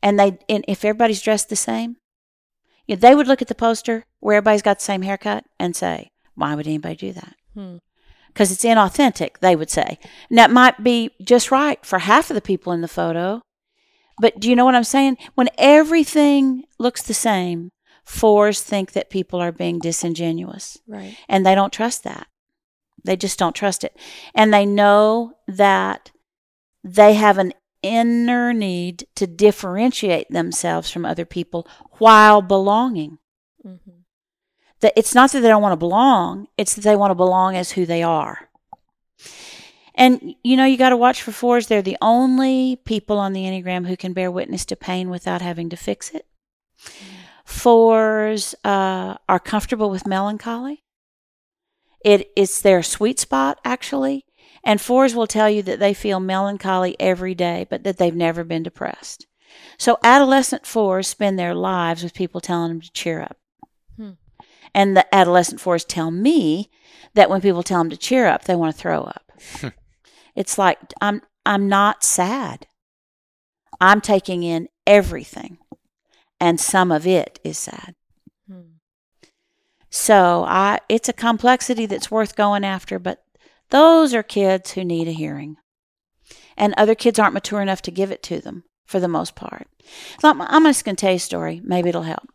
And 0.02 0.18
they 0.18 0.38
and 0.48 0.64
if 0.66 0.84
everybody's 0.84 1.20
dressed 1.22 1.48
the 1.50 1.56
same, 1.56 1.96
you 2.86 2.96
know, 2.96 3.00
they 3.00 3.14
would 3.14 3.26
look 3.28 3.42
at 3.42 3.48
the 3.48 3.54
poster 3.54 4.06
where 4.20 4.36
everybody's 4.36 4.62
got 4.62 4.78
the 4.78 4.84
same 4.84 5.02
haircut 5.02 5.44
and 5.58 5.76
say, 5.76 6.10
why 6.34 6.54
would 6.54 6.66
anybody 6.66 6.96
do 6.96 7.12
that? 7.12 7.34
Hmm. 7.54 7.76
Because 8.32 8.50
it's 8.52 8.64
inauthentic, 8.64 9.38
they 9.40 9.54
would 9.56 9.70
say. 9.70 9.98
And 10.28 10.38
that 10.38 10.50
might 10.50 10.82
be 10.82 11.10
just 11.22 11.50
right 11.50 11.84
for 11.84 11.98
half 12.00 12.30
of 12.30 12.34
the 12.34 12.40
people 12.40 12.72
in 12.72 12.80
the 12.80 12.88
photo. 12.88 13.42
But 14.20 14.38
do 14.40 14.48
you 14.50 14.56
know 14.56 14.64
what 14.64 14.74
I'm 14.74 14.84
saying? 14.84 15.16
When 15.34 15.48
everything 15.58 16.64
looks 16.78 17.02
the 17.02 17.14
same, 17.14 17.70
fours 18.04 18.62
think 18.62 18.92
that 18.92 19.10
people 19.10 19.40
are 19.40 19.52
being 19.52 19.78
disingenuous 19.78 20.78
Right. 20.86 21.16
and 21.28 21.44
they 21.44 21.54
don't 21.54 21.72
trust 21.72 22.04
that. 22.04 22.26
They 23.04 23.16
just 23.16 23.38
don't 23.38 23.54
trust 23.56 23.82
it. 23.84 23.96
And 24.34 24.52
they 24.52 24.66
know 24.66 25.32
that 25.48 26.10
they 26.84 27.14
have 27.14 27.38
an 27.38 27.52
inner 27.82 28.52
need 28.52 29.06
to 29.14 29.26
differentiate 29.26 30.28
themselves 30.30 30.90
from 30.90 31.06
other 31.06 31.24
people 31.24 31.66
while 31.98 32.42
belonging 32.42 33.18
Mm-hmm. 33.66 33.90
That 34.80 34.92
it's 34.96 35.14
not 35.14 35.32
that 35.32 35.40
they 35.40 35.48
don't 35.48 35.62
want 35.62 35.72
to 35.72 35.76
belong, 35.76 36.48
it's 36.56 36.74
that 36.74 36.82
they 36.82 36.96
want 36.96 37.10
to 37.10 37.14
belong 37.14 37.56
as 37.56 37.72
who 37.72 37.86
they 37.86 38.02
are. 38.02 38.48
And 39.94 40.34
you 40.42 40.56
know, 40.56 40.64
you 40.64 40.76
got 40.76 40.90
to 40.90 40.96
watch 40.96 41.22
for 41.22 41.32
fours. 41.32 41.66
They're 41.66 41.82
the 41.82 41.98
only 42.00 42.76
people 42.84 43.18
on 43.18 43.32
the 43.32 43.44
Enneagram 43.44 43.86
who 43.86 43.96
can 43.96 44.12
bear 44.12 44.30
witness 44.30 44.64
to 44.66 44.76
pain 44.76 45.10
without 45.10 45.42
having 45.42 45.68
to 45.70 45.76
fix 45.76 46.10
it. 46.10 46.26
Fours 47.44 48.54
uh, 48.64 49.16
are 49.28 49.40
comfortable 49.40 49.90
with 49.90 50.06
melancholy. 50.06 50.84
It, 52.04 52.30
it's 52.36 52.62
their 52.62 52.82
sweet 52.82 53.20
spot, 53.20 53.60
actually. 53.64 54.24
And 54.62 54.80
fours 54.80 55.14
will 55.14 55.26
tell 55.26 55.50
you 55.50 55.62
that 55.62 55.80
they 55.80 55.94
feel 55.94 56.20
melancholy 56.20 56.96
every 57.00 57.34
day, 57.34 57.66
but 57.68 57.82
that 57.84 57.98
they've 57.98 58.14
never 58.14 58.44
been 58.44 58.62
depressed. 58.62 59.26
So 59.78 59.98
adolescent 60.02 60.66
fours 60.66 61.08
spend 61.08 61.38
their 61.38 61.54
lives 61.54 62.02
with 62.02 62.14
people 62.14 62.40
telling 62.40 62.68
them 62.70 62.80
to 62.82 62.92
cheer 62.92 63.20
up. 63.20 63.36
And 64.74 64.96
the 64.96 65.12
adolescent 65.14 65.60
fours 65.60 65.84
tell 65.84 66.10
me 66.10 66.70
that 67.14 67.30
when 67.30 67.40
people 67.40 67.62
tell 67.62 67.80
them 67.80 67.90
to 67.90 67.96
cheer 67.96 68.26
up, 68.26 68.44
they 68.44 68.54
want 68.54 68.74
to 68.74 68.80
throw 68.80 69.02
up. 69.02 69.32
it's 70.36 70.58
like 70.58 70.78
I'm 71.00 71.22
I'm 71.44 71.68
not 71.68 72.04
sad. 72.04 72.66
I'm 73.80 74.00
taking 74.00 74.42
in 74.42 74.68
everything, 74.86 75.58
and 76.38 76.60
some 76.60 76.92
of 76.92 77.06
it 77.06 77.40
is 77.42 77.58
sad. 77.58 77.94
Hmm. 78.46 78.74
So 79.88 80.44
I 80.46 80.80
it's 80.88 81.08
a 81.08 81.14
complexity 81.14 81.86
that's 81.86 82.10
worth 82.10 82.36
going 82.36 82.64
after, 82.64 82.98
but 82.98 83.24
those 83.70 84.14
are 84.14 84.22
kids 84.22 84.72
who 84.72 84.84
need 84.84 85.08
a 85.08 85.12
hearing. 85.12 85.56
And 86.56 86.74
other 86.76 86.94
kids 86.94 87.18
aren't 87.18 87.34
mature 87.34 87.62
enough 87.62 87.80
to 87.82 87.90
give 87.90 88.10
it 88.10 88.22
to 88.24 88.40
them 88.40 88.64
for 88.84 89.00
the 89.00 89.08
most 89.08 89.34
part. 89.34 89.66
So 90.20 90.28
I'm, 90.28 90.42
I'm 90.42 90.64
just 90.64 90.84
going 90.84 90.96
to 90.96 91.00
tell 91.00 91.12
you 91.12 91.16
a 91.16 91.20
story. 91.20 91.60
Maybe 91.64 91.88
it'll 91.88 92.02
help. 92.02 92.28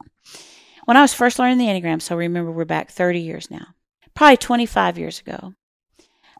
When 0.85 0.97
I 0.97 1.01
was 1.01 1.13
first 1.13 1.39
learning 1.39 1.57
the 1.57 1.65
Enneagram, 1.65 2.01
so 2.01 2.15
remember 2.15 2.51
we're 2.51 2.65
back 2.65 2.89
30 2.89 3.19
years 3.19 3.49
now, 3.49 3.67
probably 4.13 4.37
25 4.37 4.97
years 4.99 5.19
ago, 5.19 5.53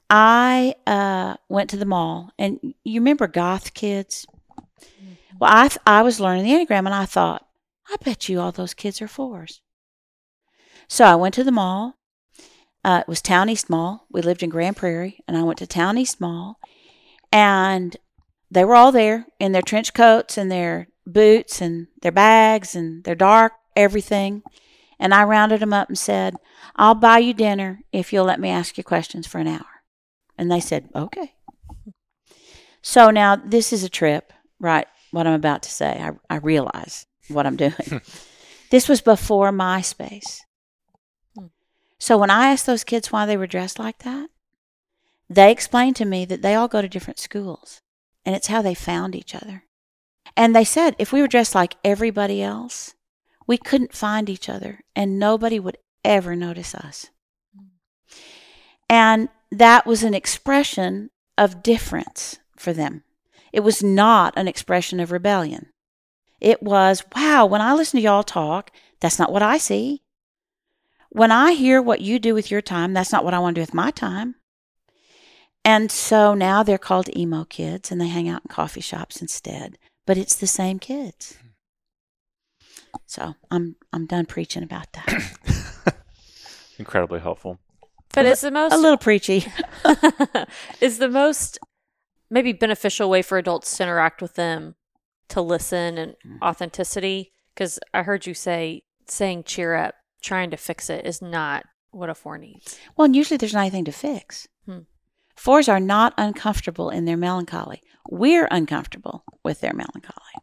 I 0.08 0.76
uh, 0.86 1.36
went 1.50 1.72
to 1.72 1.78
the 1.78 1.86
mall. 1.86 2.32
And 2.38 2.76
you 2.84 3.02
remember 3.02 3.28
goth 3.28 3.74
kids? 3.74 4.28
Well, 5.40 5.52
I, 5.52 5.68
th- 5.68 5.80
I 5.88 6.04
was 6.04 6.20
learning 6.20 6.46
the 6.46 6.52
Enneagram 6.52 6.86
and 6.86 6.94
I 6.94 7.06
thought, 7.06 7.48
I 7.90 7.96
bet 8.04 8.30
you 8.30 8.40
all 8.40 8.52
those 8.52 8.76
kids 8.76 9.02
are 9.02 9.08
fours. 9.08 9.62
So 10.88 11.06
I 11.06 11.16
went 11.16 11.34
to 11.36 11.44
the 11.44 11.52
mall. 11.52 11.96
Uh, 12.84 13.00
it 13.02 13.08
was 13.08 13.22
Town 13.24 13.50
East 13.50 13.68
Mall. 13.68 14.06
We 14.12 14.22
lived 14.22 14.44
in 14.44 14.52
Grand 14.52 14.78
Prairie, 14.78 15.20
and 15.28 15.36
I 15.36 15.42
went 15.42 15.58
to 15.58 15.66
Town 15.66 15.98
East 15.98 16.22
Mall, 16.22 16.60
and 17.32 17.98
they 18.52 18.64
were 18.64 18.76
all 18.76 18.92
there 18.92 19.26
in 19.40 19.54
their 19.54 19.64
trench 19.64 19.96
coats 19.96 20.38
and 20.38 20.52
their 20.52 20.90
boots 21.08 21.62
and 21.62 21.88
their 22.04 22.12
bags 22.12 22.76
and 22.76 23.04
their 23.04 23.16
dark 23.16 23.54
everything. 23.76 24.44
And 25.00 25.14
I 25.14 25.24
rounded 25.24 25.60
them 25.60 25.74
up 25.74 25.90
and 25.90 25.98
said, 25.98 26.36
I'll 26.76 26.96
buy 26.96 27.20
you 27.20 27.34
dinner 27.34 27.82
if 27.92 28.14
you'll 28.14 28.26
let 28.26 28.40
me 28.40 28.50
ask 28.50 28.78
you 28.78 28.84
questions 28.84 29.28
for 29.28 29.40
an 29.40 29.48
hour. 29.48 29.66
And 30.38 30.52
they 30.52 30.60
said, 30.60 30.90
okay. 30.96 31.34
So 32.82 33.10
now 33.10 33.36
this 33.36 33.74
is 33.74 33.84
a 33.84 33.90
trip, 33.90 34.32
right? 34.60 34.88
What 35.12 35.28
I'm 35.28 35.34
about 35.34 35.64
to 35.64 35.72
say. 35.72 36.00
I, 36.00 36.12
I 36.30 36.38
realize 36.38 37.06
what 37.30 37.46
I'm 37.46 37.56
doing. 37.56 37.74
Hmm. 37.74 37.98
this 38.70 38.88
was 38.88 39.02
before 39.02 39.52
MySpace. 39.52 40.42
Hmm. 41.38 41.48
So 41.98 42.18
when 42.18 42.30
I 42.30 42.52
asked 42.52 42.66
those 42.66 42.84
kids 42.84 43.12
why 43.12 43.26
they 43.26 43.38
were 43.38 43.48
dressed 43.48 43.80
like 43.80 44.00
that, 44.00 44.30
they 45.30 45.52
explained 45.52 45.96
to 45.98 46.06
me 46.06 46.26
that 46.26 46.42
they 46.42 46.56
all 46.56 46.68
go 46.68 46.82
to 46.82 46.90
different 46.90 47.20
schools 47.20 47.82
and 48.26 48.36
it's 48.36 48.48
how 48.48 48.62
they 48.62 48.76
found 48.76 49.16
each 49.16 49.36
other. 49.36 49.64
And 50.38 50.56
they 50.56 50.66
said 50.66 50.96
if 51.00 51.12
we 51.12 51.22
were 51.22 51.28
dressed 51.28 51.56
like 51.56 51.78
everybody 51.84 52.42
else, 52.42 52.95
we 53.48 53.58
couldn't 53.58 53.94
find 53.94 54.30
each 54.30 54.50
other 54.50 54.82
and 54.96 55.20
nobody 55.20 55.60
would 55.60 55.78
ever 56.04 56.36
notice 56.36 56.74
us. 56.76 57.10
And 58.90 59.30
that 59.52 59.86
was 59.86 60.04
an 60.04 60.14
expression 60.14 61.10
of 61.38 61.64
difference 61.64 62.40
for 62.56 62.74
them. 62.74 63.04
It 63.52 63.62
was 63.62 63.84
not 63.84 64.34
an 64.38 64.48
expression 64.48 65.00
of 65.00 65.12
rebellion. 65.12 65.68
It 66.42 66.62
was, 66.62 67.04
wow, 67.16 67.46
when 67.46 67.62
I 67.62 67.74
listen 67.74 68.00
to 68.00 68.04
y'all 68.04 68.24
talk, 68.24 68.72
that's 69.00 69.18
not 69.18 69.32
what 69.32 69.42
I 69.42 69.58
see. 69.58 70.04
When 71.10 71.32
I 71.32 71.54
hear 71.54 71.82
what 71.82 72.02
you 72.02 72.20
do 72.20 72.34
with 72.34 72.52
your 72.52 72.62
time, 72.62 72.94
that's 72.94 73.12
not 73.12 73.24
what 73.24 73.34
I 73.34 73.40
want 73.40 73.56
to 73.56 73.60
do 73.60 73.64
with 73.64 73.74
my 73.74 73.92
time. 73.92 74.36
And 75.64 75.92
so 75.92 76.34
now 76.34 76.62
they're 76.62 76.78
called 76.78 77.16
emo 77.16 77.46
kids 77.46 77.92
and 77.92 78.00
they 78.00 78.08
hang 78.08 78.28
out 78.28 78.44
in 78.46 78.50
coffee 78.50 78.82
shops 78.82 79.22
instead. 79.22 79.78
But 80.06 80.18
it's 80.18 80.36
the 80.36 80.48
same 80.48 80.78
kids. 80.78 81.38
So 83.06 83.36
I'm 83.52 83.76
I'm 83.94 84.06
done 84.06 84.26
preaching 84.26 84.64
about 84.64 84.88
that. 84.94 85.96
Incredibly 86.80 87.20
helpful. 87.20 87.60
But 88.14 88.26
it's 88.26 88.42
the 88.42 88.52
most 88.52 88.74
A 88.74 88.78
little 88.78 88.98
preachy. 88.98 89.46
is 90.82 91.00
the 91.00 91.10
most 91.10 91.60
maybe 92.30 92.54
beneficial 92.54 93.10
way 93.10 93.22
for 93.22 93.38
adults 93.38 93.76
to 93.78 93.84
interact 93.84 94.22
with 94.22 94.36
them 94.36 94.76
to 95.30 95.42
listen 95.42 95.98
and 95.98 96.12
Mm-hmm. 96.26 96.44
authenticity. 96.44 97.32
Because 97.54 97.80
I 97.94 98.04
heard 98.04 98.26
you 98.26 98.34
say 98.34 98.84
saying 99.08 99.44
cheer 99.46 99.76
up, 99.76 99.96
trying 100.22 100.50
to 100.52 100.58
fix 100.58 100.90
it 100.90 101.06
is 101.06 101.22
not 101.22 101.66
what 101.92 102.10
a 102.10 102.16
four 102.16 102.38
needs. 102.38 102.78
Well, 102.98 103.06
and 103.06 103.16
usually 103.16 103.38
there's 103.38 103.54
not 103.54 103.62
anything 103.62 103.86
to 103.86 103.92
fix. 103.94 104.48
Hmm. 104.66 104.80
Fours 105.38 105.70
are 105.70 105.80
not 105.80 106.14
uncomfortable 106.18 106.90
in 106.90 107.06
their 107.06 107.16
melancholy. 107.18 107.82
We're 108.10 108.48
uncomfortable 108.52 109.24
with 109.44 109.62
their 109.62 109.74
melancholy. 109.74 110.34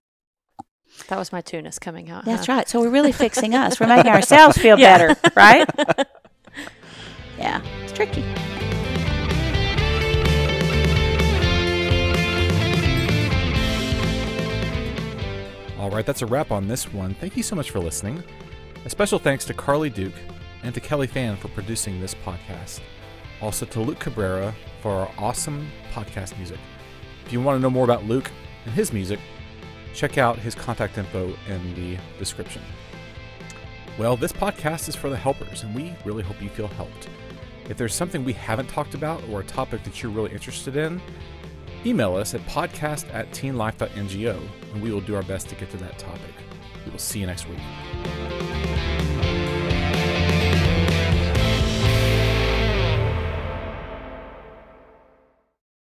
That 1.08 1.18
was 1.18 1.32
my 1.32 1.40
tunis 1.40 1.78
coming 1.78 2.10
out. 2.10 2.24
That's 2.24 2.46
huh? 2.46 2.54
right. 2.54 2.68
So 2.68 2.80
we're 2.80 2.90
really 2.90 3.12
fixing 3.12 3.54
us. 3.54 3.80
We're 3.80 3.86
making 3.88 4.12
ourselves 4.12 4.56
feel 4.56 4.78
Yeah. 4.78 4.96
better, 5.14 5.30
right? 5.36 5.68
yeah, 7.38 7.60
it's 7.82 7.92
tricky. 7.92 8.24
All 15.78 15.90
right, 15.90 16.06
that's 16.06 16.22
a 16.22 16.26
wrap 16.26 16.52
on 16.52 16.68
this 16.68 16.92
one. 16.92 17.14
Thank 17.14 17.36
you 17.36 17.42
so 17.42 17.56
much 17.56 17.72
for 17.72 17.80
listening. 17.80 18.22
A 18.84 18.90
special 18.90 19.18
thanks 19.18 19.44
to 19.46 19.54
Carly 19.54 19.90
Duke 19.90 20.14
and 20.62 20.72
to 20.74 20.80
Kelly 20.80 21.08
Fan 21.08 21.36
for 21.36 21.48
producing 21.48 22.00
this 22.00 22.14
podcast. 22.14 22.80
Also 23.40 23.66
to 23.66 23.80
Luke 23.80 23.98
Cabrera 23.98 24.54
for 24.80 24.92
our 24.92 25.10
awesome 25.18 25.68
podcast 25.92 26.36
music. 26.36 26.58
If 27.26 27.32
you 27.32 27.40
want 27.40 27.56
to 27.56 27.60
know 27.62 27.70
more 27.70 27.82
about 27.82 28.04
Luke 28.04 28.30
and 28.64 28.72
his 28.74 28.92
music, 28.92 29.18
check 29.94 30.18
out 30.18 30.38
his 30.38 30.54
contact 30.54 30.98
info 30.98 31.34
in 31.48 31.74
the 31.74 31.98
description. 32.18 32.62
Well, 33.98 34.16
this 34.16 34.32
podcast 34.32 34.88
is 34.88 34.96
for 34.96 35.10
the 35.10 35.16
helpers, 35.16 35.62
and 35.62 35.74
we 35.74 35.94
really 36.04 36.22
hope 36.22 36.40
you 36.40 36.48
feel 36.48 36.68
helped. 36.68 37.08
If 37.68 37.76
there's 37.76 37.94
something 37.94 38.24
we 38.24 38.32
haven't 38.32 38.68
talked 38.68 38.94
about 38.94 39.22
or 39.28 39.40
a 39.40 39.44
topic 39.44 39.84
that 39.84 40.02
you're 40.02 40.10
really 40.12 40.32
interested 40.32 40.76
in, 40.76 41.00
email 41.84 42.16
us 42.16 42.34
at 42.34 42.40
podcast 42.42 43.12
at 43.14 43.30
teenlife.ngo, 43.30 44.48
and 44.72 44.82
we 44.82 44.90
will 44.90 45.00
do 45.00 45.14
our 45.14 45.22
best 45.22 45.48
to 45.50 45.54
get 45.54 45.70
to 45.70 45.76
that 45.78 45.98
topic. 45.98 46.34
We 46.84 46.90
will 46.90 46.98
see 46.98 47.20
you 47.20 47.26
next 47.26 47.48
week. 47.48 47.60